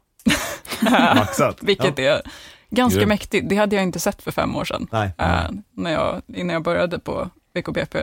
Maxat. 1.15 1.57
Vilket 1.61 1.99
är 1.99 2.21
ganska 2.69 2.97
Grymt. 2.99 3.09
mäktigt. 3.09 3.49
Det 3.49 3.55
hade 3.55 3.75
jag 3.75 3.83
inte 3.83 3.99
sett 3.99 4.21
för 4.21 4.31
fem 4.31 4.55
år 4.55 4.65
sedan, 4.65 4.87
nej. 4.91 5.11
eh, 5.17 5.49
när 5.71 5.91
jag, 5.91 6.21
innan 6.27 6.53
jag 6.53 6.63
började 6.63 6.99
på 6.99 7.29
VKBP. 7.53 7.95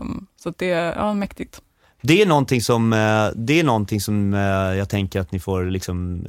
Um, 0.00 0.26
så 0.36 0.52
det 0.56 0.70
är 0.70 0.94
ja, 0.96 1.14
mäktigt. 1.14 1.60
Det 2.00 2.22
är 2.22 2.26
någonting 2.26 2.60
som, 2.60 2.92
eh, 2.92 3.28
det 3.36 3.60
är 3.60 3.64
någonting 3.64 4.00
som 4.00 4.34
eh, 4.34 4.40
jag 4.78 4.88
tänker 4.88 5.20
att 5.20 5.32
ni 5.32 5.40
får 5.40 5.64
liksom 5.64 6.26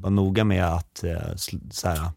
vara 0.00 0.10
noga 0.10 0.44
med 0.44 0.64
att 0.64 1.04
så 1.70 1.88
här, 1.88 2.08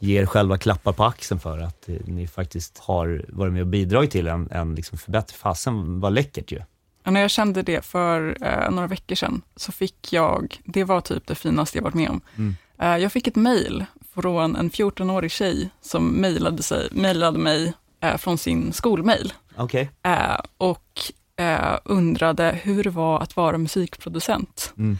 ge 0.00 0.20
er 0.20 0.26
själva 0.26 0.58
klappar 0.58 0.92
på 0.92 1.04
axeln 1.04 1.40
för 1.40 1.58
att 1.58 1.88
eh, 1.88 1.94
ni 2.04 2.26
faktiskt 2.26 2.78
har 2.78 3.24
varit 3.28 3.52
med 3.52 3.60
och 3.62 3.66
bidragit 3.68 4.10
till 4.10 4.26
en, 4.26 4.48
en 4.50 4.74
liksom 4.74 4.98
förbättring. 4.98 5.38
Fasen 5.38 6.00
vad 6.00 6.12
läckert 6.12 6.52
ju. 6.52 6.60
Och 7.06 7.12
när 7.12 7.20
jag 7.20 7.30
kände 7.30 7.62
det 7.62 7.84
för 7.84 8.36
eh, 8.40 8.70
några 8.70 8.86
veckor 8.88 9.14
sedan, 9.14 9.42
så 9.56 9.72
fick 9.72 10.12
jag, 10.12 10.60
det 10.64 10.84
var 10.84 11.00
typ 11.00 11.26
det 11.26 11.34
finaste 11.34 11.78
jag 11.78 11.82
varit 11.82 11.94
med 11.94 12.10
om. 12.10 12.20
Mm. 12.36 12.56
Eh, 12.78 12.96
jag 13.02 13.12
fick 13.12 13.26
ett 13.26 13.36
mejl 13.36 13.84
från 14.14 14.56
en 14.56 14.70
14-årig 14.70 15.30
tjej 15.30 15.70
som 15.80 16.08
mejlade, 16.08 16.62
sig, 16.62 16.88
mejlade 16.92 17.38
mig 17.38 17.72
eh, 18.00 18.16
från 18.16 18.38
sin 18.38 18.72
skolmejl 18.72 19.32
Okej. 19.56 19.90
eh, 20.02 20.38
och 20.58 21.00
eh, 21.36 21.78
undrade 21.84 22.58
hur 22.62 22.84
det 22.84 22.90
var 22.90 23.20
att 23.20 23.36
vara 23.36 23.58
musikproducent. 23.58 24.72
Mm. 24.78 24.98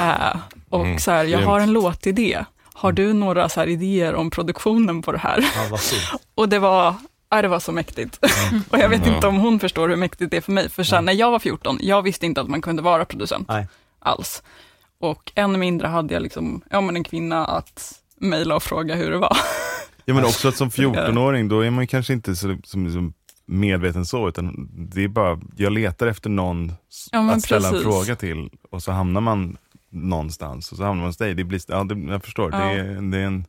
Eh, 0.00 0.36
och 0.68 0.84
Mm, 0.86 0.98
så 0.98 1.10
här, 1.10 1.24
jag 1.24 1.38
har 1.38 1.60
en 1.60 1.72
låtidé. 1.72 2.44
Har 2.80 2.92
du 2.92 3.12
några 3.12 3.48
så 3.48 3.60
här 3.60 3.66
idéer 3.66 4.14
om 4.14 4.30
produktionen 4.30 5.02
på 5.02 5.12
det 5.12 5.18
här? 5.18 5.44
Ja. 5.70 5.78
Och 6.34 6.48
det 6.48 6.58
var, 6.58 6.94
ja, 7.30 7.42
det 7.42 7.48
var 7.48 7.60
så 7.60 7.72
mäktigt. 7.72 8.18
och 8.70 8.78
jag 8.78 8.88
vet 8.88 9.06
Ja. 9.06 9.14
inte 9.14 9.26
om 9.26 9.36
hon 9.36 9.60
förstår 9.60 9.88
hur 9.88 9.96
mäktigt 9.96 10.30
det 10.30 10.36
är 10.36 10.40
för 10.40 10.52
mig. 10.52 10.68
För 10.70 10.82
sen 10.82 11.04
när 11.04 11.12
jag 11.12 11.30
var 11.30 11.38
14, 11.38 11.78
jag 11.80 12.02
visste 12.02 12.26
inte 12.26 12.40
att 12.40 12.48
man 12.48 12.62
kunde 12.62 12.82
vara 12.82 13.04
producent 13.04 13.48
Nej. 13.48 13.68
alls. 13.98 14.42
Och 15.00 15.32
än 15.34 15.58
mindre 15.60 15.86
hade 15.88 16.14
jag 16.14 16.22
liksom, 16.22 16.62
ja, 16.70 16.80
men 16.80 16.96
en 16.96 17.04
kvinna 17.04 17.46
att 17.46 17.92
mejla 18.20 18.56
och 18.56 18.62
fråga 18.62 18.94
hur 18.94 19.10
det 19.10 19.18
var. 19.18 19.36
Ja 20.04 20.14
men 20.14 20.24
också 20.24 20.48
att 20.48 20.56
som 20.56 20.70
14-åring, 20.70 21.48
då 21.48 21.60
är 21.60 21.70
man 21.70 21.86
kanske 21.86 22.12
inte 22.12 22.36
så, 22.36 22.56
som, 22.64 22.92
som 22.92 23.12
medveten 23.46 24.06
så, 24.06 24.28
utan 24.28 24.68
det 24.72 25.04
är 25.04 25.08
bara, 25.08 25.40
jag 25.56 25.72
letar 25.72 26.06
efter 26.06 26.30
någon 26.30 26.72
Ja, 27.12 27.32
att 27.32 27.42
ställa 27.42 27.68
en 27.68 27.82
fråga 27.82 28.16
till 28.16 28.50
och 28.70 28.82
så 28.82 28.92
hamnar 28.92 29.20
man 29.20 29.56
någonstans 29.90 30.72
och 30.72 30.76
så 30.78 30.84
hamnar 30.84 31.00
man 31.00 31.08
hos 31.08 31.16
dig. 31.16 31.34
Det 31.34 31.44
blir, 31.44 31.60
ja, 31.68 31.84
det, 31.84 32.12
jag 32.12 32.24
förstår, 32.24 32.52
Ja. 32.52 32.58
det, 32.58 32.64
är, 32.64 32.84
det 32.84 33.18
är 33.18 33.22
en, 33.26 33.46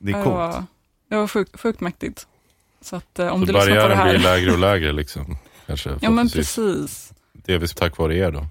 det 0.00 0.12
är 0.12 0.16
Det 0.16 0.22
coolt. 0.24 0.36
var, 0.36 0.64
det 1.10 1.16
var 1.16 1.28
sjukt, 1.28 1.60
sjukt 1.60 1.80
mäktigt. 1.80 2.26
Så 2.80 2.96
att 2.96 3.18
eh, 3.18 3.28
om 3.28 3.40
Så 3.40 3.46
du 3.46 3.52
lyssnar 3.52 3.66
på 3.82 3.88
det 3.88 3.96
barriären 3.96 4.08
blir 4.18 4.28
här. 4.28 4.36
lägre 4.36 4.52
och 4.52 4.58
lägre 4.58 4.92
liksom. 4.92 5.36
Kanske, 5.66 5.90
Ja 6.00 6.10
men 6.10 6.28
precis. 6.28 7.12
Delvis 7.32 7.74
tack 7.74 7.98
vare 7.98 8.16
er 8.16 8.30
då. 8.32 8.46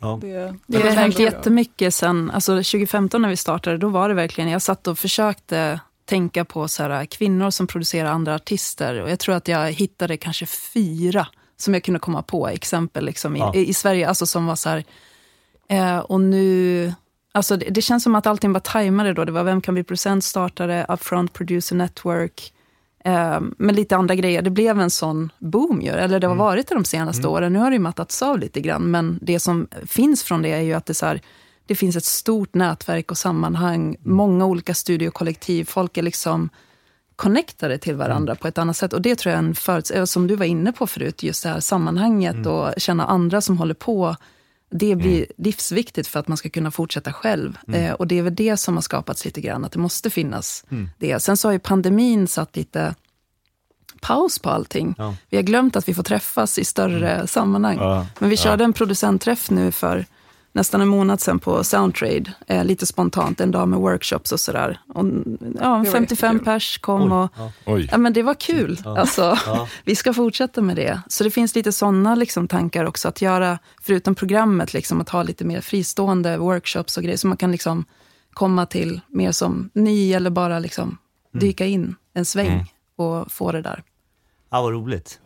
Ja. 0.00 0.18
Det, 0.22 0.54
Det 0.66 0.76
har 0.78 0.84
var 0.84 0.90
hänt 0.90 1.18
jättemycket 1.18 1.94
sen, 1.94 2.30
alltså 2.30 2.52
2015 2.52 3.22
när 3.22 3.28
vi 3.28 3.36
startade, 3.36 3.76
då 3.78 3.88
var 3.88 4.08
det 4.08 4.14
verkligen, 4.14 4.50
jag 4.50 4.62
satt 4.62 4.86
och 4.86 4.98
försökte 4.98 5.80
tänka 6.04 6.44
på 6.44 6.68
så 6.68 6.82
här, 6.82 7.04
kvinnor 7.04 7.50
som 7.50 7.66
producerar 7.66 8.10
andra 8.10 8.34
artister. 8.34 9.00
Och 9.02 9.10
jag 9.10 9.18
tror 9.18 9.34
att 9.34 9.48
jag 9.48 9.72
hittade 9.72 10.16
kanske 10.16 10.46
fyra 10.46 11.26
som 11.56 11.74
jag 11.74 11.84
kunde 11.84 12.00
komma 12.00 12.22
på, 12.22 12.48
exempel 12.48 13.04
liksom, 13.04 13.36
Ja. 13.36 13.54
i, 13.54 13.68
i 13.68 13.74
Sverige, 13.74 14.08
alltså 14.08 14.26
som 14.26 14.46
var 14.46 14.56
så 14.56 14.68
här, 14.68 14.84
eh, 15.70 15.98
och 15.98 16.20
nu, 16.20 16.92
alltså 17.32 17.56
det, 17.56 17.70
det 17.70 17.82
känns 17.82 18.02
som 18.02 18.14
att 18.14 18.26
allting 18.26 18.52
var 18.52 18.60
tajmade 18.60 19.12
då. 19.12 19.24
Det 19.24 19.32
var 19.32 19.44
Vem 19.44 19.60
kan 19.60 19.74
bli 19.74 19.84
producent 19.84 20.24
startade, 20.24 20.86
Upfront 20.88 21.32
Producer 21.32 21.76
Network, 21.76 22.52
eh, 23.04 23.40
med 23.58 23.74
lite 23.74 23.96
andra 23.96 24.14
grejer. 24.14 24.42
Det 24.42 24.50
blev 24.50 24.80
en 24.80 24.90
sån 24.90 25.30
boom 25.38 25.82
ju, 25.82 25.90
eller 25.90 26.20
det 26.20 26.26
har 26.26 26.34
varit 26.34 26.68
det 26.68 26.74
de 26.74 26.84
senaste 26.84 27.28
åren. 27.28 27.52
Nu 27.52 27.58
har 27.58 27.70
det 27.70 27.74
ju 27.74 27.80
mattats 27.80 28.22
av 28.22 28.38
lite 28.38 28.60
grann, 28.60 28.90
men 28.90 29.18
det 29.22 29.40
som 29.40 29.68
finns 29.86 30.22
från 30.22 30.42
det 30.42 30.52
är 30.52 30.60
ju 30.60 30.72
att 30.72 30.86
det, 30.86 30.94
så 30.94 31.06
här, 31.06 31.20
det 31.66 31.74
finns 31.74 31.96
ett 31.96 32.04
stort 32.04 32.54
nätverk 32.54 33.10
och 33.10 33.18
sammanhang, 33.18 33.96
många 34.02 34.46
olika 34.46 34.74
studiokollektiv, 34.74 35.64
folk 35.64 35.96
är 35.96 36.02
liksom 36.02 36.50
connectade 37.16 37.78
till 37.78 37.96
varandra 37.96 38.34
på 38.34 38.48
ett 38.48 38.58
annat 38.58 38.76
sätt. 38.76 38.92
Och 38.92 39.02
det 39.02 39.16
tror 39.16 39.30
jag 39.30 39.42
är 39.42 39.48
en 39.48 39.54
förutsättning, 39.54 40.06
som 40.06 40.26
du 40.26 40.36
var 40.36 40.46
inne 40.46 40.72
på 40.72 40.86
förut, 40.86 41.22
just 41.22 41.42
det 41.42 41.48
här 41.48 41.60
sammanhanget 41.60 42.46
och 42.46 42.68
känna 42.76 43.06
andra 43.06 43.40
som 43.40 43.58
håller 43.58 43.74
på. 43.74 44.16
Det 44.70 44.96
blir 44.96 45.26
livsviktigt 45.38 46.08
för 46.08 46.20
att 46.20 46.28
man 46.28 46.36
ska 46.36 46.48
kunna 46.48 46.70
fortsätta 46.70 47.12
själv. 47.12 47.58
Eh, 47.72 47.92
och 47.92 48.06
det 48.06 48.18
är 48.18 48.22
väl 48.22 48.34
det 48.34 48.56
som 48.56 48.74
har 48.74 48.82
skapats 48.82 49.24
lite 49.24 49.40
grann, 49.40 49.64
att 49.64 49.72
det 49.72 49.78
måste 49.78 50.10
finnas 50.10 50.64
det. 50.98 51.20
Sen 51.20 51.36
så 51.36 51.48
har 51.48 51.52
ju 51.52 51.58
pandemin 51.58 52.28
satt 52.28 52.56
lite 52.56 52.94
paus 54.00 54.38
på 54.38 54.50
allting. 54.50 54.94
Ja. 54.98 55.14
Vi 55.28 55.36
har 55.36 55.44
glömt 55.44 55.76
att 55.76 55.88
vi 55.88 55.94
får 55.94 56.02
träffas 56.02 56.58
i 56.58 56.64
större 56.64 57.26
sammanhang. 57.26 57.76
Ja. 57.76 58.06
Men 58.18 58.30
vi 58.30 58.36
körde 58.36 58.64
en 58.64 58.72
producentträff 58.72 59.50
nu 59.50 59.72
för 59.72 60.06
nästan 60.52 60.80
en 60.80 60.88
månad 60.88 61.20
sedan 61.20 61.38
på 61.38 61.64
Soundtrade. 61.64 62.32
Eh, 62.46 62.64
lite 62.64 62.86
spontant, 62.86 63.40
en 63.40 63.50
dag 63.50 63.68
med 63.68 63.78
workshops 63.78 64.32
och 64.32 64.40
sådär. 64.40 64.80
Och, 64.94 65.04
ja, 65.60 65.76
var 65.76 65.84
55 65.84 66.34
jättekul. 66.36 66.44
pers 66.44 66.78
kom 66.78 67.12
och 67.12 67.30
Ja. 67.36 67.52
Oj. 67.66 67.88
Ja, 67.92 67.98
men 67.98 68.12
det 68.12 68.22
var 68.22 68.34
kul. 68.34 68.78
Alltså, 68.84 69.36
Ja. 69.46 69.68
Vi 69.84 69.96
ska 69.96 70.12
fortsätta 70.12 70.62
med 70.62 70.76
det. 70.76 71.00
Så 71.08 71.24
det 71.24 71.30
finns 71.30 71.54
lite 71.54 71.72
sådana 71.72 72.14
liksom, 72.14 72.48
tankar 72.48 72.84
också. 72.84 73.08
Att 73.08 73.22
göra, 73.22 73.58
förutom 73.82 74.14
programmet, 74.14 74.74
liksom, 74.74 75.00
att 75.00 75.08
ha 75.08 75.22
lite 75.22 75.44
mer 75.44 75.60
fristående 75.60 76.36
workshops 76.38 76.96
och 76.96 77.02
grejer. 77.02 77.16
Så 77.16 77.28
man 77.28 77.36
kan 77.36 77.52
liksom 77.52 77.84
komma 78.32 78.66
till 78.66 79.00
mer 79.08 79.32
som 79.32 79.70
ny 79.74 80.12
eller 80.12 80.30
bara 80.30 80.58
liksom, 80.58 80.98
dyka 81.32 81.66
in 81.66 81.94
en 82.14 82.24
sväng 82.24 82.72
och 82.96 83.32
få 83.32 83.52
det 83.52 83.62
där. 83.62 83.82
Ja, 84.50 84.62
vad 84.62 84.72
roligt. 84.72 85.20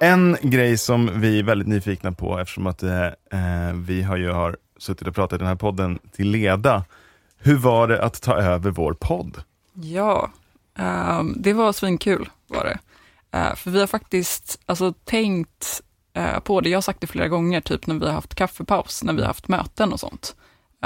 En 0.00 0.36
grej 0.42 0.78
som 0.78 1.20
vi 1.20 1.38
är 1.38 1.42
väldigt 1.42 1.68
nyfikna 1.68 2.12
på, 2.12 2.38
eftersom 2.38 2.66
att 2.66 2.82
eh, 2.82 3.06
eh, 3.06 3.72
vi 3.74 4.02
har 4.02 4.16
ju 4.16 4.30
har 4.30 4.56
suttit 4.78 5.08
och 5.08 5.14
pratat 5.14 5.36
i 5.36 5.38
den 5.38 5.48
här 5.48 5.54
podden 5.54 5.98
till 6.12 6.30
leda. 6.30 6.84
Hur 7.38 7.56
var 7.56 7.88
det 7.88 8.02
att 8.02 8.22
ta 8.22 8.36
över 8.36 8.70
vår 8.70 8.92
podd? 8.92 9.42
Ja, 9.74 10.30
um, 10.78 11.34
det 11.38 11.52
var 11.52 11.72
svinkul 11.72 12.28
var 12.46 12.64
det. 12.64 12.78
Uh, 13.38 13.54
för 13.54 13.70
vi 13.70 13.80
har 13.80 13.86
faktiskt 13.86 14.60
alltså, 14.66 14.92
tänkt 15.04 15.82
uh, 16.18 16.38
på 16.38 16.60
det, 16.60 16.68
jag 16.68 16.76
har 16.76 16.82
sagt 16.82 17.00
det 17.00 17.06
flera 17.06 17.28
gånger, 17.28 17.60
typ 17.60 17.86
när 17.86 17.94
vi 17.94 18.06
har 18.06 18.12
haft 18.12 18.34
kaffepaus, 18.34 19.02
när 19.02 19.12
vi 19.12 19.20
har 19.20 19.26
haft 19.26 19.48
möten 19.48 19.92
och 19.92 20.00
sånt. 20.00 20.36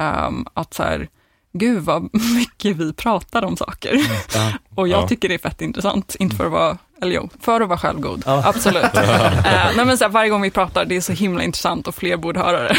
Um, 0.01 0.47
att 0.55 0.75
så 0.75 0.83
här, 0.83 1.09
gud 1.53 1.83
vad 1.83 2.09
mycket 2.13 2.77
vi 2.77 2.93
pratar 2.93 3.45
om 3.45 3.57
saker. 3.57 4.01
Ja. 4.35 4.53
Och 4.75 4.89
jag 4.89 5.03
Ja. 5.03 5.09
tycker 5.09 5.29
det 5.29 5.35
är 5.35 5.39
fett 5.39 5.61
intressant, 5.63 6.17
inte 6.19 6.37
för 6.37 6.45
att 6.47 6.53
vara, 6.53 6.79
eller 7.03 7.15
jo, 7.15 7.29
för 7.41 7.61
att 7.61 7.69
vara 7.69 7.79
självgod, 7.79 8.23
Ja. 8.27 8.43
absolut. 8.47 8.85
uh, 8.85 9.03
nej 9.77 9.87
men 9.87 9.99
så 9.99 10.05
här, 10.05 10.11
varje 10.11 10.31
gång 10.31 10.43
vi 10.43 10.51
pratar, 10.51 10.85
det 10.85 10.97
är 10.97 11.01
så 11.01 11.13
himla 11.13 11.43
intressant 11.43 11.89
och 11.89 11.95
fler 11.95 12.17
borde 12.17 12.41
höra 12.41 12.63
det. 12.63 12.77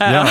Ja. 0.00 0.26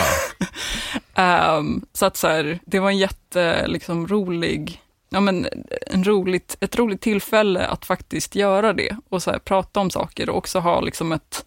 Ehm, 1.15 1.81
så 1.93 2.05
att 2.05 2.17
så 2.17 2.27
här, 2.27 2.59
det 2.65 2.79
var 2.79 2.89
en 2.89 2.97
jätte, 2.97 3.67
liksom, 3.67 4.07
rolig, 4.07 4.81
ja 5.09 5.19
men 5.19 5.47
en 5.87 6.03
roligt, 6.03 6.57
ett 6.59 6.77
roligt 6.77 7.01
tillfälle 7.01 7.65
att 7.65 7.85
faktiskt 7.85 8.35
göra 8.35 8.73
det 8.73 8.95
och 9.09 9.23
så 9.23 9.31
här, 9.31 9.39
prata 9.39 9.79
om 9.79 9.89
saker 9.89 10.29
och 10.29 10.37
också 10.37 10.59
ha 10.59 10.81
liksom 10.81 11.11
ett 11.11 11.45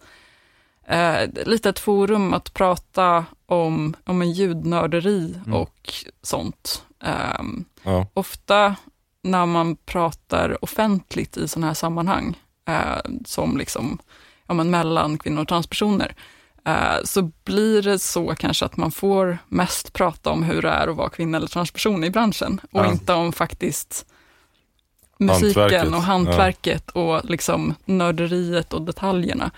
eh, 0.87 1.29
litet 1.45 1.79
forum 1.79 2.33
att 2.33 2.53
prata 2.53 3.25
om, 3.45 3.95
om 4.05 4.21
en 4.21 4.31
ljudnörderi 4.31 5.35
Mm. 5.45 5.53
och 5.53 5.93
sånt. 6.21 6.83
Ehm, 7.03 7.65
Ja. 7.83 8.07
ofta 8.13 8.75
när 9.21 9.45
man 9.45 9.75
pratar 9.75 10.63
offentligt 10.63 11.37
i 11.37 11.47
sådana 11.47 11.67
här 11.67 11.73
sammanhang, 11.73 12.37
eh, 12.67 12.97
som 13.25 13.57
liksom, 13.57 13.97
ja, 14.47 14.53
men 14.53 14.69
mellan 14.69 15.17
kvinnor 15.17 15.41
och 15.41 15.47
transpersoner, 15.47 16.15
eh, 16.65 16.95
så 17.03 17.31
blir 17.43 17.81
det 17.81 17.99
så 17.99 18.35
kanske 18.35 18.65
att 18.65 18.77
man 18.77 18.91
får 18.91 19.37
mest 19.47 19.93
prata 19.93 20.29
om 20.29 20.43
hur 20.43 20.61
det 20.61 20.69
är 20.69 20.87
att 20.87 20.95
vara 20.95 21.09
kvinna 21.09 21.37
eller 21.37 21.47
transperson 21.47 22.03
i 22.03 22.09
branschen 22.09 22.61
och 22.71 22.79
Ja. 22.85 22.91
inte 22.91 23.13
om 23.13 23.31
faktiskt 23.33 24.05
musiken 25.17 25.61
Hantverket, 25.61 25.93
och 25.93 26.01
hantverket 26.01 26.89
och 26.91 27.25
liksom 27.25 27.73
nörderiet 27.85 28.73
och 28.73 28.81
detaljerna. 28.81 29.51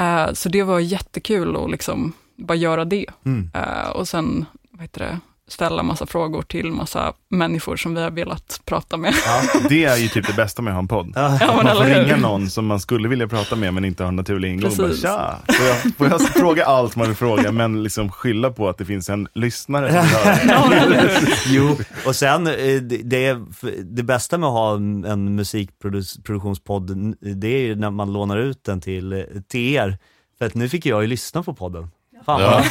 Eh, 0.00 0.32
så 0.32 0.48
det 0.48 0.62
var 0.62 0.80
jättekul 0.80 1.56
att 1.56 1.70
liksom 1.70 2.12
bara 2.36 2.54
göra 2.54 2.84
det. 2.84 3.06
Mm. 3.24 3.50
Eh, 3.54 3.88
och 3.88 4.08
sen 4.08 4.44
vad 4.70 4.82
heter 4.82 5.00
det, 5.00 5.20
ställa 5.52 5.82
massa 5.82 6.06
frågor 6.06 6.42
till 6.42 6.70
massa 6.72 7.12
människor 7.30 7.76
som 7.76 7.94
vi 7.94 8.02
har 8.02 8.10
velat 8.10 8.60
prata 8.64 8.96
med. 8.96 9.14
Ja. 9.26 9.60
Det 9.68 9.84
är 9.84 9.96
ju 9.96 10.08
typ 10.08 10.26
det 10.26 10.32
bästa 10.36 10.62
med 10.62 10.70
att 10.70 10.74
ha 10.74 10.78
en 10.80 10.88
podd. 10.88 11.12
Ja. 11.14 11.38
Man 11.64 11.76
får 11.76 11.84
ringa 11.84 12.16
någon 12.16 12.50
som 12.50 12.66
man 12.66 12.80
skulle 12.80 13.08
vilja 13.08 13.28
prata 13.28 13.56
med 13.56 13.74
men 13.74 13.84
inte 13.84 14.02
har 14.02 14.08
en 14.08 14.16
naturlig 14.16 14.48
ingång. 14.52 14.72
Bara. 14.78 14.94
Tja, 14.94 15.38
får 15.56 15.66
jag, 15.66 15.94
får 15.96 16.06
jag 16.08 16.20
fråga 16.28 16.64
allt 16.64 16.96
man 16.96 17.06
vill 17.06 17.16
fråga 17.16 17.52
men 17.52 17.82
liksom 17.82 18.10
skylla 18.12 18.50
på 18.50 18.68
att 18.68 18.78
det 18.78 18.84
finns 18.84 19.08
en 19.10 19.28
lyssnare 19.34 19.90
som 19.92 20.70
vill? 20.70 20.98
Jo, 21.46 21.78
och 22.06 22.16
sen 22.16 22.46
eh, 22.46 22.52
det, 22.54 22.80
det, 23.04 23.26
är- 23.26 23.82
det 23.82 24.02
bästa 24.02 24.38
med 24.38 24.46
att 24.46 24.52
ha 24.52 24.74
en, 24.76 25.34
musikproduktionspodd, 25.34 27.16
det 27.20 27.48
är 27.48 27.60
ju 27.60 27.74
när 27.74 27.90
man 27.90 28.12
lånar 28.12 28.36
ut 28.38 28.64
den 28.64 28.80
till, 28.80 29.12
eh, 29.12 29.18
till 29.48 29.74
er. 29.74 29.98
För 30.38 30.46
att 30.46 30.54
nu 30.54 30.68
fick 30.68 30.86
jag 30.86 31.02
ju 31.02 31.08
lyssna 31.08 31.42
på 31.42 31.54
podden. 31.54 31.90
Fan, 32.24 32.40
Ja. 32.40 32.64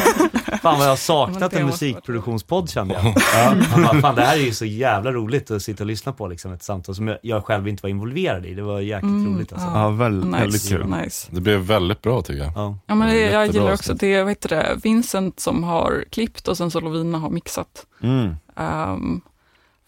vad, 0.51 0.59
fan 0.61 0.77
vad 0.77 0.85
jag 0.85 0.91
har 0.91 0.95
saknat 0.95 1.53
en 1.53 1.65
musikproduktionspodd 1.65 2.69
kände 2.69 2.93
jag. 2.93 3.15
Ja. 3.35 3.55
Man 3.71 3.83
bara, 3.83 4.01
fan 4.01 4.15
det 4.15 4.21
här 4.21 4.37
är 4.37 4.41
ju 4.41 4.53
så 4.53 4.65
jävla 4.65 5.11
roligt 5.11 5.51
att 5.51 5.61
sitta 5.61 5.83
och 5.83 5.87
lyssna 5.87 6.13
på 6.13 6.27
liksom, 6.27 6.53
ett 6.53 6.63
samtal 6.63 6.95
som 6.95 7.15
jag, 7.21 7.45
själv 7.45 7.67
inte 7.67 7.83
var 7.83 7.89
involverad 7.89 8.45
i. 8.45 8.53
Det 8.53 8.61
var 8.61 8.79
jäkligt 8.79 9.03
Mm, 9.03 9.35
roligt 9.35 9.53
alltså. 9.53 9.67
ja. 9.67 9.89
Väldigt, 9.89 10.33
väldigt 10.33 10.53
Nice, 10.63 10.75
kul. 10.75 10.85
nice. 11.03 11.27
Det 11.31 11.41
blev 11.41 11.59
väldigt 11.59 12.01
bra 12.01 12.21
tycker 12.21 12.43
jag. 12.43 12.51
Ja. 12.55 12.77
Ja, 12.85 12.95
men 12.95 13.09
det, 13.09 13.19
jag 13.19 13.47
gillar 13.47 13.73
också 13.73 13.93
det, 13.93 14.23
vad 14.23 14.31
heter 14.31 14.49
det, 14.49 14.77
Vincent 14.83 15.39
som 15.39 15.63
har 15.63 16.03
klippt 16.09 16.47
och 16.47 16.57
sen 16.57 16.71
så 16.71 16.79
Lovina 16.79 17.17
har 17.17 17.29
mixat. 17.29 17.85
Mm. 18.03 18.35
Ehm, 18.57 19.21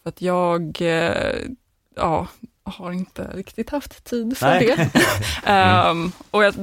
för 0.04 0.10
att 0.10 0.22
jag, 0.22 0.78
eh, 0.82 1.34
ja, 1.96 2.28
har 2.64 2.92
inte 2.92 3.30
riktigt 3.34 3.70
haft 3.70 4.04
tid 4.04 4.38
för 4.38 4.46
Nej. 4.48 4.76
det. 4.78 4.90
Ehm, 5.52 6.12
och 6.32 6.44
jag 6.44 6.54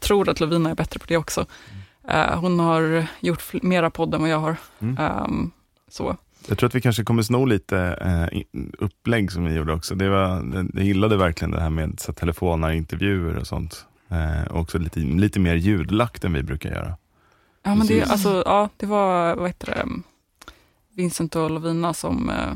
tror 0.00 0.28
att 0.28 0.40
Lovina 0.40 0.70
är 0.70 0.74
bättre 0.74 0.98
på 1.00 1.04
det 1.08 1.16
också. 1.16 1.46
Eh, 2.08 2.40
hon 2.40 2.60
har 2.60 3.06
gjort 3.20 3.62
mera 3.62 3.90
podd 3.90 4.14
än 4.14 4.20
vad 4.20 4.30
jag 4.30 4.38
har. 4.38 4.56
Mm. 4.78 4.96
Ehm, 4.98 5.50
så. 5.88 6.16
Jag 6.48 6.58
tror 6.58 6.66
att 6.68 6.74
vi 6.74 6.80
kanske 6.80 7.04
kommer 7.04 7.22
sno 7.22 7.44
lite 7.44 7.78
eh, 8.00 8.42
upplägg 8.78 9.32
som 9.32 9.44
vi 9.44 9.54
gjorde 9.54 9.72
också. 9.72 9.94
Det 9.94 10.08
var, 10.08 10.28
jag 10.74 10.84
gillade 10.84 11.16
verkligen 11.16 11.50
det 11.50 11.60
här 11.60 11.70
med 11.70 12.00
så, 12.00 12.12
telefoner, 12.12 12.70
intervjuer 12.70 13.36
och 13.36 13.46
sånt. 13.46 13.86
Eh, 14.08 14.52
och 14.52 14.60
också 14.60 14.78
lite, 14.78 15.00
lite 15.00 15.40
mer 15.40 15.54
ljudlagt 15.54 16.24
än 16.24 16.32
vi 16.32 16.42
brukar 16.42 16.70
göra. 16.70 16.96
Ja, 17.62 17.74
men 17.74 17.86
det, 17.86 18.02
alltså, 18.02 18.42
ja, 18.46 18.68
det 18.76 18.86
var 18.86 19.34
vad 19.34 19.46
heter 19.46 19.66
det, 19.66 19.86
Vincent 20.94 21.36
och 21.36 21.50
Lovina 21.50 21.94
som 21.94 22.30
eh, 22.30 22.52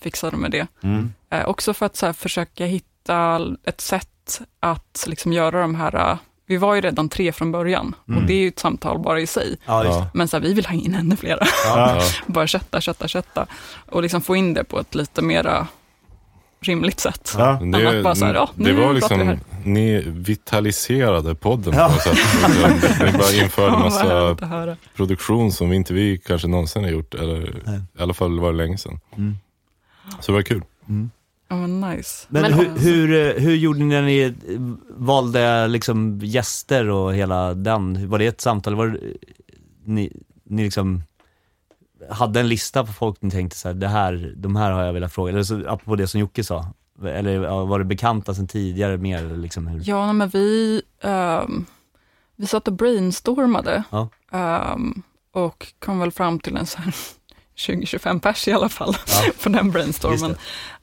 fixade 0.00 0.36
med 0.36 0.50
det. 0.50 0.66
Mm. 0.80 1.12
Eh, 1.30 1.48
också 1.48 1.74
för 1.74 1.86
att 1.86 1.96
så 1.96 2.06
här, 2.06 2.12
försöka 2.12 2.66
hitta 2.66 3.40
ett 3.64 3.80
sätt 3.80 4.40
att 4.60 5.04
liksom, 5.08 5.32
göra 5.32 5.60
de 5.60 5.74
här, 5.74 6.18
vi 6.46 6.56
var 6.56 6.74
ju 6.74 6.80
redan 6.80 7.08
tre 7.08 7.32
från 7.32 7.52
början 7.52 7.94
Mm. 8.08 8.20
och 8.20 8.26
det 8.26 8.32
är 8.34 8.38
ju 8.40 8.48
ett 8.48 8.58
samtal 8.58 8.98
bara 8.98 9.20
i 9.20 9.26
sig. 9.26 9.56
Ja. 9.66 10.06
Men 10.14 10.28
så 10.28 10.36
här, 10.36 10.42
vi 10.44 10.52
vill 10.54 10.66
ha 10.66 10.74
in 10.74 10.94
ännu 10.94 11.16
flera, 11.16 11.38
ja. 11.64 11.96
Ja. 11.96 12.02
bara 12.26 12.46
kötta, 12.46 12.80
kötta, 12.80 13.08
kötta. 13.08 13.46
Och 13.90 14.02
liksom 14.02 14.22
få 14.22 14.36
in 14.36 14.54
det 14.54 14.64
på 14.64 14.80
ett 14.80 14.94
lite 14.94 15.22
mera 15.22 15.66
rimligt 16.60 17.00
sätt. 17.00 17.34
Ja. 17.38 17.58
Men 17.60 17.74
Annat 17.86 18.04
bara 18.04 18.14
så 18.14 18.24
här, 18.24 18.34
ja, 18.34 18.50
det 18.54 18.72
var 18.72 18.92
liksom, 18.92 19.20
här. 19.20 19.38
ni 19.64 20.02
vitaliserade 20.06 21.34
podden 21.34 21.74
Ja. 21.76 21.86
på 21.86 21.92
något 21.92 22.02
sätt. 22.02 22.16
Liksom, 22.82 23.06
Ni 23.06 23.12
bara 23.12 23.32
införde 23.44 23.70
vad 23.70 23.80
massa 23.80 24.76
produktion 24.96 25.52
som 25.52 25.72
inte 25.72 25.94
vi 25.94 26.18
kanske 26.18 26.48
någonsin 26.48 26.84
har 26.84 26.90
gjort. 26.90 27.14
Eller 27.14 27.62
Nej. 27.66 27.80
i 27.98 28.02
alla 28.02 28.14
fall 28.14 28.40
var 28.40 28.52
det 28.52 28.58
länge 28.58 28.78
sedan. 28.78 29.00
Mm. 29.16 29.36
Så 30.20 30.32
det 30.32 30.36
var 30.36 30.42
kul. 30.42 30.62
Mm. 30.88 31.10
Ja, 31.48 31.56
men 31.56 31.80
nice. 31.80 32.26
Men, 32.28 32.42
Men- 32.42 32.52
hur, 32.52 32.78
hur, 32.78 33.36
eh, 33.36 33.42
hur 33.42 33.54
gjorde 33.54 33.78
ni 33.78 33.84
när 33.84 34.02
ni 34.02 34.20
eh, 34.22 34.32
valde 34.88 35.68
liksom 35.68 36.18
gäster 36.22 36.88
och 36.90 37.14
hela 37.14 37.54
den? 37.54 38.08
Var 38.08 38.18
det 38.18 38.26
ett 38.26 38.40
samtal? 38.40 38.74
Var 38.74 38.86
det, 38.86 39.00
ni, 39.84 40.12
ni 40.44 40.64
liksom 40.64 41.02
hade 42.10 42.40
en 42.40 42.48
lista 42.48 42.84
på 42.86 42.92
folk 42.92 43.22
ni 43.22 43.30
tänkte 43.30 43.56
så 43.58 43.68
här, 43.68 43.74
det 43.74 43.88
här, 43.88 44.34
de 44.36 44.56
här 44.56 44.70
har 44.70 44.82
jag 44.82 44.92
velat 44.92 45.12
fråga, 45.12 45.32
eller 45.32 45.42
så, 45.42 45.54
apropå 45.68 45.96
det 45.96 46.06
som 46.08 46.20
Jocke 46.20 46.44
sa. 46.44 46.66
Eller 47.04 47.38
var 47.64 47.78
det 47.78 47.84
bekanta 47.84 48.34
sedan 48.34 48.48
tidigare 48.48 48.96
mer 48.96 49.18
eller 49.18 49.36
liksom 49.36 49.66
hur? 49.66 49.80
Ja, 49.84 50.12
men 50.12 50.28
vi, 50.28 50.82
ehm, 51.02 51.64
vi 52.36 52.46
satt 52.46 52.68
och 52.68 52.74
brainstormade 52.74 53.82
Ja. 53.90 54.08
ehm, 54.32 55.02
och 55.32 55.72
kom 55.78 55.98
väl 55.98 56.10
fram 56.12 56.38
till 56.40 56.56
en 56.56 56.66
så 56.66 56.78
här 56.78 56.94
20-25 57.56 58.20
pers 58.20 58.48
i 58.48 58.52
alla 58.52 58.68
fall 58.68 58.96
Ja. 59.06 59.30
på 59.42 59.48
den 59.48 59.64
Just 59.64 59.72
brainstormen. 59.74 60.36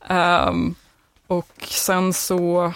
Ehm, 0.07 0.75
och 1.27 1.47
sen 1.67 2.13
så 2.13 2.73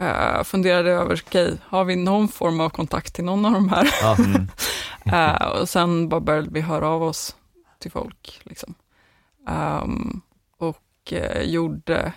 uh, 0.00 0.42
funderade 0.44 0.90
jag 0.90 1.00
över, 1.02 1.22
okej, 1.26 1.58
har 1.64 1.84
vi 1.84 1.96
någon 1.96 2.28
form 2.28 2.60
av 2.60 2.68
kontakt 2.70 3.14
till 3.14 3.24
någon 3.24 3.44
av 3.44 3.52
de 3.52 3.68
här? 3.68 3.94
Ja. 4.02 4.16
Mm. 5.06 5.18
Eh, 5.36 5.46
och 5.46 5.68
sen 5.68 6.08
bara 6.08 6.20
började 6.20 6.48
vi 6.50 6.60
höra 6.60 6.88
av 6.88 7.02
oss 7.02 7.36
till 7.78 7.90
folk. 7.90 8.40
Liksom. 8.42 8.74
Ehm, 9.48 10.20
och 10.58 11.12
eh, 11.12 11.42
gjorde, 11.42 12.12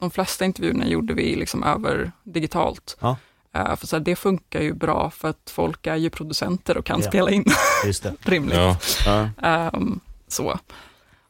de 0.00 0.10
flesta 0.10 0.44
intervjuerna 0.44 0.86
gjorde 0.86 1.14
vi 1.14 1.36
liksom 1.36 1.62
över 1.62 2.12
digitalt. 2.24 2.96
Ja. 3.00 3.16
Eh, 3.54 3.76
för 3.76 3.86
så 3.86 3.96
här, 3.96 4.04
det 4.04 4.16
funkar 4.16 4.60
ju 4.60 4.72
bra 4.74 5.10
för 5.10 5.28
att 5.28 5.50
folk 5.50 5.86
är 5.86 5.96
ju 5.96 6.10
producenter 6.10 6.78
och 6.78 6.84
kan 6.84 7.00
Ja. 7.00 7.08
spela 7.08 7.30
in 7.30 7.44
Just 7.86 8.02
det. 8.02 8.14
rimligt. 8.30 8.56
Ja. 8.56 8.76
Ja. 9.06 9.28
Ehm, 9.48 10.00
så. 10.28 10.58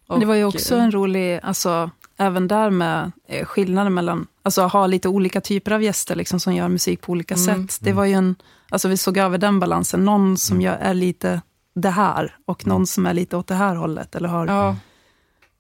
Men 0.08 0.20
det 0.20 0.26
var 0.26 0.34
ju 0.34 0.44
Och, 0.44 0.54
också 0.54 0.76
en 0.76 0.90
rolig, 0.90 1.40
alltså 1.42 1.90
även 2.16 2.48
där 2.48 2.70
med 2.70 3.12
eh, 3.28 3.46
skillnaden 3.46 3.94
mellan, 3.94 4.26
alltså 4.42 4.62
ha 4.62 4.86
lite 4.86 5.08
olika 5.08 5.40
typer 5.40 5.72
av 5.72 5.82
gäster 5.82 6.16
liksom, 6.16 6.40
som 6.40 6.54
gör 6.54 6.68
musik 6.68 7.00
på 7.00 7.12
olika 7.12 7.34
Mm. 7.34 7.44
sätt. 7.68 7.78
Det 7.84 7.92
var 7.92 8.04
ju 8.04 8.12
en, 8.12 8.36
alltså 8.70 8.88
vi 8.88 8.96
såg 8.96 9.16
över 9.18 9.38
den 9.38 9.60
balansen, 9.60 10.04
någon 10.04 10.36
som 10.36 10.54
Mm. 10.56 10.64
gör, 10.64 10.76
är 10.76 10.94
lite 10.94 11.40
det 11.74 11.90
här 11.90 12.36
och 12.44 12.66
någon 12.66 12.86
som 12.86 13.06
är 13.06 13.14
lite 13.14 13.36
åt 13.36 13.46
det 13.46 13.54
här 13.54 13.74
hållet. 13.74 14.14
Eller 14.14 14.28
har 14.28 14.46
Ja, 14.46 14.76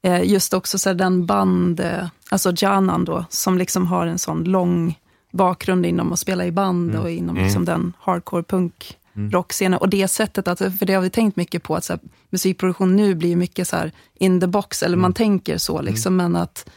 eh, 0.02 0.22
just 0.30 0.54
också 0.54 0.78
så 0.78 0.92
den 0.92 1.26
band, 1.26 1.80
eh, 1.80 2.06
alltså 2.30 2.52
Janan 2.56 3.04
då, 3.04 3.24
som 3.30 3.58
liksom 3.58 3.86
har 3.86 4.06
en 4.06 4.18
sån 4.18 4.44
lång 4.44 4.98
bakgrund 5.32 5.86
inom 5.86 6.12
att 6.12 6.18
spela 6.18 6.46
i 6.46 6.52
band 6.52 6.90
Mm. 6.90 7.02
och 7.02 7.10
inom 7.10 7.30
Mm. 7.36 7.44
liksom 7.44 7.64
den 7.64 7.92
hardcore 8.00 8.42
punk 8.42 8.97
Mm. 9.18 9.30
rockscenen. 9.30 9.78
Och 9.78 9.88
det 9.88 10.08
sättet, 10.08 10.48
att, 10.48 10.58
för 10.58 10.86
det 10.86 10.92
har 10.92 11.02
vi 11.02 11.10
tänkt 11.10 11.36
mycket 11.36 11.62
på, 11.62 11.76
att 11.76 11.84
så 11.84 11.92
här, 11.92 12.00
musikproduktion 12.30 12.96
nu 12.96 13.14
blir 13.14 13.36
mycket 13.36 13.68
så 13.68 13.76
här 13.76 13.92
in 14.14 14.40
the 14.40 14.46
box, 14.46 14.82
eller 14.82 14.96
man 14.96 15.12
tänker 15.12 15.58
så, 15.58 15.82
liksom, 15.82 16.16
men 16.16 16.36
att 16.36 16.70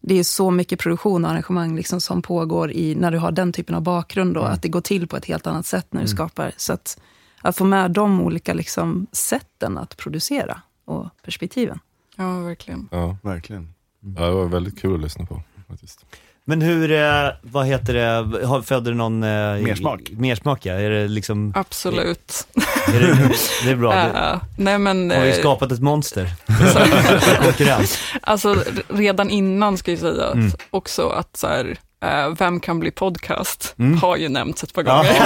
det 0.00 0.18
är 0.18 0.24
så 0.24 0.50
mycket 0.50 0.78
produktion 0.78 1.24
och 1.24 1.30
arrangemang 1.30 1.76
liksom, 1.76 2.00
som 2.00 2.22
pågår 2.22 2.72
i, 2.72 2.94
när 2.94 3.10
du 3.10 3.18
har 3.18 3.32
den 3.32 3.52
typen 3.52 3.74
av 3.74 3.82
bakgrund, 3.82 4.36
och 4.36 4.52
att 4.52 4.62
det 4.62 4.68
går 4.68 4.80
till 4.80 5.06
på 5.08 5.16
ett 5.16 5.24
helt 5.24 5.46
annat 5.46 5.66
sätt 5.66 5.86
när 5.90 6.02
du 6.02 6.08
skapar. 6.08 6.52
Så 6.56 6.72
att, 6.72 7.00
att 7.42 7.56
få 7.56 7.64
med 7.64 7.90
de 7.90 8.20
olika 8.20 8.54
liksom, 8.54 9.06
sätten 9.12 9.78
att 9.78 9.96
producera 9.96 10.60
och 10.84 11.08
perspektiven. 11.24 11.78
ja, 12.16 12.40
verkligen. 12.40 12.88
Ja. 12.90 13.16
Verkligen. 13.22 13.74
ja, 14.00 14.26
det 14.26 14.34
var 14.34 14.46
väldigt 14.46 14.78
kul 14.80 14.94
att 14.94 15.00
lyssna 15.00 15.26
på. 15.26 15.42
Faktiskt. 15.68 16.06
Men 16.48 16.62
hur, 16.62 16.92
eh, 16.92 17.28
vad 17.42 17.66
heter 17.66 17.94
det, 17.94 18.46
har- 18.46 18.62
födde 18.62 18.90
det 18.90 18.96
någon... 18.96 19.22
Eh, 19.22 19.28
Mersmak. 19.62 20.00
Mersmak 20.10 20.66
ja, 20.66 20.74
är 20.74 20.90
det 20.90 21.08
liksom, 21.08 21.52
Absolut. 21.56 22.46
är 22.88 23.00
det, 23.00 23.30
det 23.64 23.70
är 23.70 23.76
bra. 23.76 23.92
Det, 23.94 24.00
Eh, 24.18 24.36
nej 24.58 24.78
men, 24.78 25.10
har 25.10 25.20
vi 25.20 25.30
eh, 25.30 25.38
skapat 25.38 25.72
ett 25.72 25.80
monster? 25.80 26.30
Konkurrens. 27.42 27.98
Alltså 28.22 28.52
r- 28.52 28.82
redan 28.88 29.30
innan 29.30 29.78
ska 29.78 29.90
jag 29.90 30.00
säga 30.00 30.24
att 30.24 30.34
Mm. 30.34 30.52
också 30.70 31.08
att 31.08 31.36
så 31.36 31.46
här, 31.46 31.76
eh, 32.04 32.34
Vem 32.38 32.60
kan 32.60 32.80
bli 32.80 32.90
podcast 32.90 33.74
Mm. 33.78 33.98
har 33.98 34.16
ju 34.16 34.28
nämnts 34.28 34.62
ett 34.64 34.72
par 34.74 34.84
Ja. 34.84 34.96
gånger. 34.96 35.16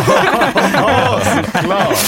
Ja, 0.74 1.20
såklart! 1.52 1.98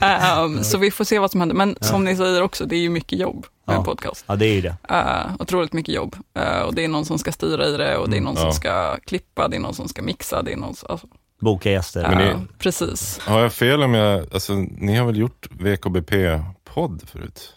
Ehm, 0.00 0.64
så 0.64 0.78
vi 0.78 0.90
får 0.90 1.04
se 1.04 1.18
vad 1.18 1.30
som 1.30 1.40
händer. 1.40 1.56
Men 1.56 1.76
som 1.80 2.04
ni 2.04 2.16
säger 2.16 2.42
också, 2.42 2.64
det 2.66 2.76
är 2.76 2.80
ju 2.80 2.88
mycket 2.90 3.18
jobb. 3.18 3.46
Med 3.64 3.74
Ja. 3.74 3.78
en 3.78 3.84
podcast. 3.84 4.24
Ja, 4.28 4.36
det 4.36 4.46
är 4.46 4.54
ju 4.54 4.60
det. 4.60 4.76
Uh, 4.90 5.32
otroligt 5.38 5.72
mycket 5.72 5.94
jobb. 5.94 6.16
Eh, 6.34 6.60
och 6.62 6.74
det 6.74 6.84
är 6.84 6.88
någon 6.88 7.04
som 7.04 7.18
ska 7.18 7.32
styra 7.32 7.66
i 7.68 7.76
det 7.76 7.96
och 7.96 8.10
det 8.10 8.16
är 8.16 8.20
någon 8.20 8.34
Ja. 8.36 8.40
som 8.42 8.52
ska 8.52 8.96
klippa, 8.96 9.48
det 9.48 9.56
är 9.56 9.60
någon 9.60 9.74
som 9.74 9.88
ska 9.88 10.02
mixa, 10.02 10.42
det 10.42 10.52
är 10.52 10.56
någon 10.56 10.74
som, 10.74 10.86
alltså, 10.90 11.06
Boka 11.40 11.70
gäster. 11.70 12.06
Men 12.08 12.18
det- 12.18 12.30
eh, 12.30 12.38
precis. 12.58 13.18
Har 13.18 13.40
jag 13.40 13.52
fel 13.52 13.82
om 13.82 13.94
jag, 13.94 14.26
alltså 14.34 14.52
ni 14.78 14.96
har 14.96 15.06
väl 15.06 15.16
gjort 15.18 15.48
VKBP-podd 15.50 17.02
förut? 17.06 17.52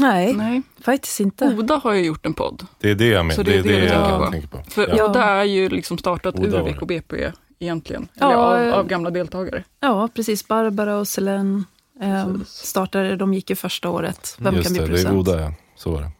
Nej, 0.00 0.34
Nej. 0.34 0.62
faktiskt 0.84 1.20
inte. 1.20 1.44
Oda 1.58 1.80
har 1.84 1.92
ju 1.92 2.04
gjort 2.04 2.26
en 2.26 2.34
podd. 2.34 2.66
Det 2.80 2.90
är 2.90 2.94
det 2.94 3.06
jag 3.08 3.24
menar, 3.24 3.34
Så 3.36 3.42
det, 3.42 3.50
det 3.50 3.58
är 3.58 3.62
det 3.62 3.80
det 3.80 3.88
tänker 3.88 4.08
jag 4.10 4.24
på? 4.24 4.30
tänker 4.30 4.48
på. 4.48 4.62
För 4.70 4.96
Ja. 4.96 5.04
Oda 5.10 5.24
är 5.24 5.44
ju 5.44 5.68
liksom 5.68 5.98
startat 5.98 6.34
Oda 6.34 6.46
ur 6.46 6.52
det. 6.52 6.62
VKBP 6.72 7.32
egentligen, 7.58 8.08
Ja, 8.14 8.56
eller 8.56 8.72
av, 8.72 8.78
av 8.78 8.86
gamla 8.86 9.10
deltagare. 9.10 9.64
Ja, 9.80 10.08
precis. 10.14 10.48
Barbara 10.48 10.96
och 10.96 11.08
Selene 11.08 11.64
eh, 12.00 12.34
startade, 12.46 13.16
de 13.16 13.34
gick 13.34 13.50
ju 13.50 13.56
första 13.56 13.88
året. 13.90 14.36
Vem 14.38 14.54
Just 14.54 14.66
kan 14.66 14.72
bli 14.72 14.80
det, 14.82 14.86
det 14.86 15.00
är 15.00 15.04
producent? 15.04 15.28
Oda 15.28 15.40
ja. 15.42 15.52
Så 15.76 15.90
var 15.90 16.00
det. 16.02 16.10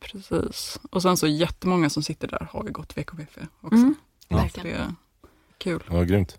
Precis. 0.00 0.80
Och 0.90 1.02
sen 1.02 1.16
så 1.16 1.26
jättemånga 1.26 1.90
som 1.90 2.02
sitter 2.02 2.28
där 2.28 2.48
har 2.50 2.64
ju 2.64 2.70
gått 2.72 2.96
VKBP 2.98 3.40
också. 3.60 3.76
Mm. 3.76 3.94
Så 4.28 4.36
Verkligen. 4.36 4.68
det 4.68 4.74
är 4.84 4.86
kul. 5.58 5.82
Ja, 5.90 6.02
grymt. 6.02 6.38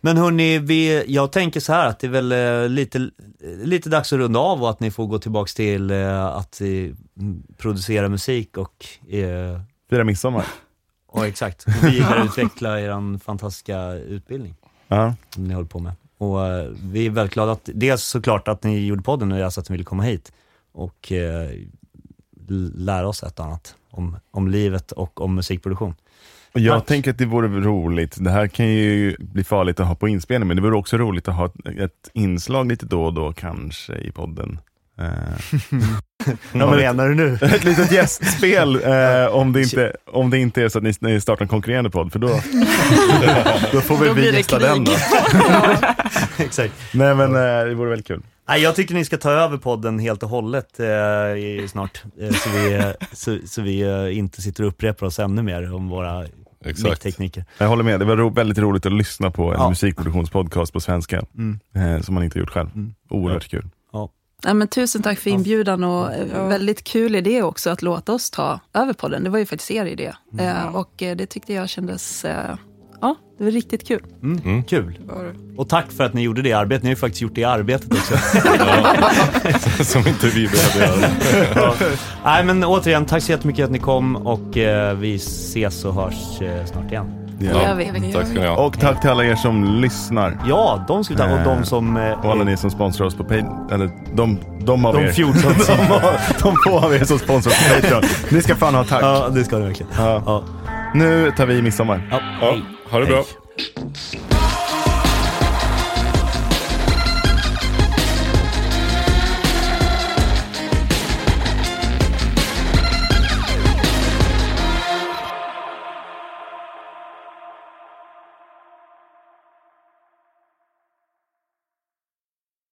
Men 0.00 0.16
hörni, 0.16 0.58
vi, 0.58 1.04
jag 1.14 1.32
tänker 1.32 1.60
så 1.60 1.72
här 1.72 1.86
att 1.88 1.98
det 1.98 2.06
är 2.06 2.10
väl 2.22 2.32
eh, 2.32 2.68
lite, 2.68 3.10
lite 3.64 3.88
dags 3.88 4.12
att 4.12 4.18
runda 4.18 4.38
av 4.40 4.62
och 4.62 4.70
att 4.70 4.80
ni 4.80 4.90
får 4.90 5.06
gå 5.06 5.18
tillbaks 5.18 5.54
till 5.54 5.90
eh, 5.90 6.24
att 6.26 6.60
eh, 6.60 6.68
producera 7.56 8.08
musik 8.08 8.56
och, 8.56 8.86
eh, 9.14 9.60
Fira 9.90 10.04
midsommar. 10.04 10.46
och 11.06 11.26
exakt, 11.26 11.64
och 11.66 11.84
vidareutveckla 11.84 12.80
er 12.80 13.18
fantastiska 13.18 13.92
utbildning 13.92 14.54
Ja. 14.88 15.14
som 15.30 15.44
ni 15.44 15.54
håller 15.54 15.68
på 15.68 15.78
med. 15.78 15.92
Och 16.22 16.46
eh, 16.46 16.70
vi 16.82 17.06
är 17.06 17.10
väldigt 17.10 17.34
glada 17.34 17.52
att, 17.52 17.68
dels 17.74 18.02
såklart 18.02 18.48
att 18.48 18.64
ni 18.64 18.86
gjorde 18.86 19.02
podden 19.02 19.28
nu, 19.28 19.42
alltså 19.42 19.60
att 19.60 19.68
ni 19.68 19.72
ville 19.72 19.84
komma 19.84 20.02
hit 20.02 20.32
och 20.72 21.12
eh, 21.12 21.50
lära 22.74 23.08
oss 23.08 23.22
ett 23.22 23.38
och 23.38 23.44
annat 23.44 23.74
om, 23.90 24.16
om 24.30 24.48
livet 24.48 24.92
och 24.92 25.20
om 25.20 25.34
musikproduktion. 25.34 25.94
Och 26.52 26.60
jag 26.60 26.78
Tack. 26.78 26.86
tänker 26.86 27.10
att 27.10 27.18
det 27.18 27.26
vore 27.26 27.48
roligt, 27.48 28.16
det 28.20 28.30
här 28.30 28.46
kan 28.46 28.68
ju 28.68 29.16
bli 29.18 29.44
farligt 29.44 29.80
att 29.80 29.86
ha 29.86 29.94
på 29.94 30.08
inspelning, 30.08 30.48
men 30.48 30.56
det 30.56 30.62
vore 30.62 30.76
också 30.76 30.96
roligt 30.96 31.28
att 31.28 31.34
ha 31.34 31.46
ett, 31.46 31.66
ett 31.66 32.10
inslag 32.12 32.68
lite 32.68 32.86
då 32.86 33.04
och 33.04 33.14
då 33.14 33.32
kanske 33.32 33.94
i 33.94 34.10
podden. 34.10 34.58
Eh, 34.98 35.06
Vad 36.52 36.68
men- 36.68 36.76
menar 36.78 37.08
du 37.08 37.14
nu? 37.14 37.34
ett 37.42 37.64
litet 37.64 37.92
gästspel 37.92 38.76
eh, 38.84 39.26
om, 39.34 39.52
det 39.52 39.62
inte, 39.62 39.92
om 40.06 40.30
det 40.30 40.38
inte 40.38 40.62
är 40.62 40.68
så 40.68 40.78
att 40.78 40.84
ni, 40.84 40.92
ni 41.00 41.20
startar 41.20 41.42
en 41.44 41.48
konkurrerande 41.48 41.90
podd, 41.90 42.12
för 42.12 42.18
då, 42.18 42.28
då 43.72 43.80
får 43.80 43.96
väl 43.96 44.08
Då 44.08 44.14
vi 44.14 44.36
gästa 44.36 44.58
den 44.58 44.84
då. 44.84 44.92
exakt. 46.38 46.74
Nej 46.94 47.14
men 47.14 47.34
eh, 47.34 47.64
det 47.68 47.74
vore 47.74 47.88
väldigt 47.90 48.06
kul. 48.06 48.22
Nej, 48.48 48.62
jag 48.62 48.74
tycker 48.76 48.94
ni 48.94 49.04
ska 49.04 49.16
ta 49.16 49.30
över 49.30 49.56
podden 49.56 49.98
helt 49.98 50.22
och 50.22 50.28
hållet 50.28 50.80
eh, 50.80 50.86
i, 50.86 51.66
snart, 51.70 52.02
eh, 52.20 52.30
så 52.34 52.50
vi, 52.50 52.74
eh, 52.74 52.86
så, 53.12 53.38
så 53.46 53.62
vi 53.62 53.80
eh, 53.80 54.18
inte 54.18 54.42
sitter 54.42 54.62
och 54.62 54.68
upprepar 54.68 55.06
oss 55.06 55.18
ännu 55.18 55.42
mer 55.42 55.74
om 55.74 55.88
våra 55.88 56.24
Exakt. 56.64 56.84
micktekniker. 56.88 57.44
Jag 57.58 57.68
håller 57.68 57.84
med, 57.84 58.00
det 58.00 58.04
var 58.06 58.16
ro, 58.16 58.30
väldigt 58.30 58.58
roligt 58.58 58.86
att 58.86 58.92
lyssna 58.92 59.30
på 59.30 59.52
en 59.54 59.60
Ja. 59.60 59.68
musikproduktionspodcast 59.68 60.72
på 60.72 60.80
svenska, 60.80 61.22
Mm. 61.38 61.60
eh, 61.96 62.02
som 62.02 62.14
man 62.14 62.24
inte 62.24 62.38
gjort 62.38 62.50
själv. 62.50 62.68
Mm. 62.74 62.94
Oerhört 63.10 63.48
kul. 63.50 63.64
Ja, 64.44 64.54
men 64.54 64.68
tusen 64.68 65.02
tack 65.02 65.18
för 65.18 65.30
inbjudan 65.30 65.84
och 65.84 66.12
eh, 66.12 66.26
Ja. 66.34 66.46
väldigt 66.46 66.84
kul 66.84 67.16
idé 67.16 67.42
också 67.42 67.70
att 67.70 67.82
låta 67.82 68.12
oss 68.12 68.30
ta 68.30 68.60
över 68.74 68.92
podden. 68.92 69.24
Det 69.24 69.30
var 69.30 69.38
ju 69.38 69.46
faktiskt 69.46 69.70
er 69.70 69.86
idé. 69.86 70.12
Eh, 70.38 70.76
och 70.76 71.02
eh, 71.02 71.16
det 71.16 71.26
tyckte 71.26 71.52
jag 71.52 71.68
kändes, 71.68 72.24
ja, 73.00 73.16
det 73.38 73.44
var 73.44 73.50
riktigt 73.50 73.88
kul. 73.88 74.02
Mm. 74.22 74.40
Mm. 74.44 74.64
Kul. 74.64 74.98
Och 75.56 75.68
tack 75.68 75.92
för 75.92 76.04
att 76.04 76.14
ni 76.14 76.22
gjorde 76.22 76.42
det 76.42 76.52
arbetet. 76.52 76.82
Ni 76.82 76.88
har 76.88 76.92
ju 76.92 76.96
faktiskt 76.96 77.22
gjort 77.22 77.34
det 77.34 77.44
arbetet 77.44 77.92
också. 77.92 78.14
Som 79.84 80.06
inte 80.08 80.26
vi 80.26 80.48
behövde 80.48 80.78
göra. 80.78 81.10
ja. 81.54 81.74
Nej 82.24 82.44
men 82.44 82.64
återigen, 82.64 83.06
tack 83.06 83.22
så 83.22 83.32
jättemycket 83.32 83.64
att 83.64 83.70
ni 83.70 83.78
kom 83.78 84.16
och 84.16 84.56
eh, 84.56 84.96
vi 84.96 85.14
ses 85.14 85.84
och 85.84 85.94
hörs 85.94 86.40
eh, 86.42 86.64
snart 86.66 86.90
igen. 86.92 87.21
Det 87.48 87.62
gör 87.62 87.74
vi. 87.74 88.12
Tack 88.12 88.26
ska 88.26 88.40
ni 88.40 88.46
ha. 88.46 88.56
Och 88.66 88.80
tack 88.80 89.00
till 89.00 89.10
alla 89.10 89.24
er 89.24 89.34
som 89.34 89.64
lyssnar. 89.64 90.38
Ja, 90.48 90.84
de 90.88 91.04
ska 91.04 91.14
vi 91.14 91.20
ta. 91.20 91.26
Och 91.32 91.44
de 91.44 91.64
som... 91.64 91.96
Eh, 91.96 92.12
Och 92.24 92.32
alla 92.32 92.44
ni 92.44 92.56
som 92.56 92.70
sponsrar 92.70 93.06
oss 93.06 93.14
på 93.14 93.24
Patreon. 93.24 93.68
Eller 93.72 93.90
de, 94.14 94.38
de 94.60 94.86
av 94.86 94.94
de 94.94 95.04
er. 95.04 95.12
14 95.12 95.34
som... 95.42 95.76
de, 95.76 95.82
har- 95.82 96.42
de 96.42 96.56
få 96.66 96.78
av 96.86 96.94
er 96.94 97.04
som 97.04 97.18
sponsrar 97.18 97.52
oss 97.52 97.68
på 97.68 97.74
Patreon. 97.80 98.02
Ni 98.30 98.42
ska 98.42 98.54
fan 98.56 98.74
ha 98.74 98.84
tack. 98.84 99.02
ja, 99.02 99.28
det 99.28 99.44
ska 99.44 99.58
ni 99.58 99.66
verkligen. 99.66 99.92
Ja. 99.98 100.22
Ja. 100.26 100.42
Nu 100.94 101.32
tar 101.36 101.46
vi 101.46 101.62
midsommar. 101.62 102.08
Ja. 102.10 102.18
Ja, 102.40 102.56
ha 102.90 102.98
det 102.98 103.06
bra. 103.06 103.16
Hej. 103.16 104.41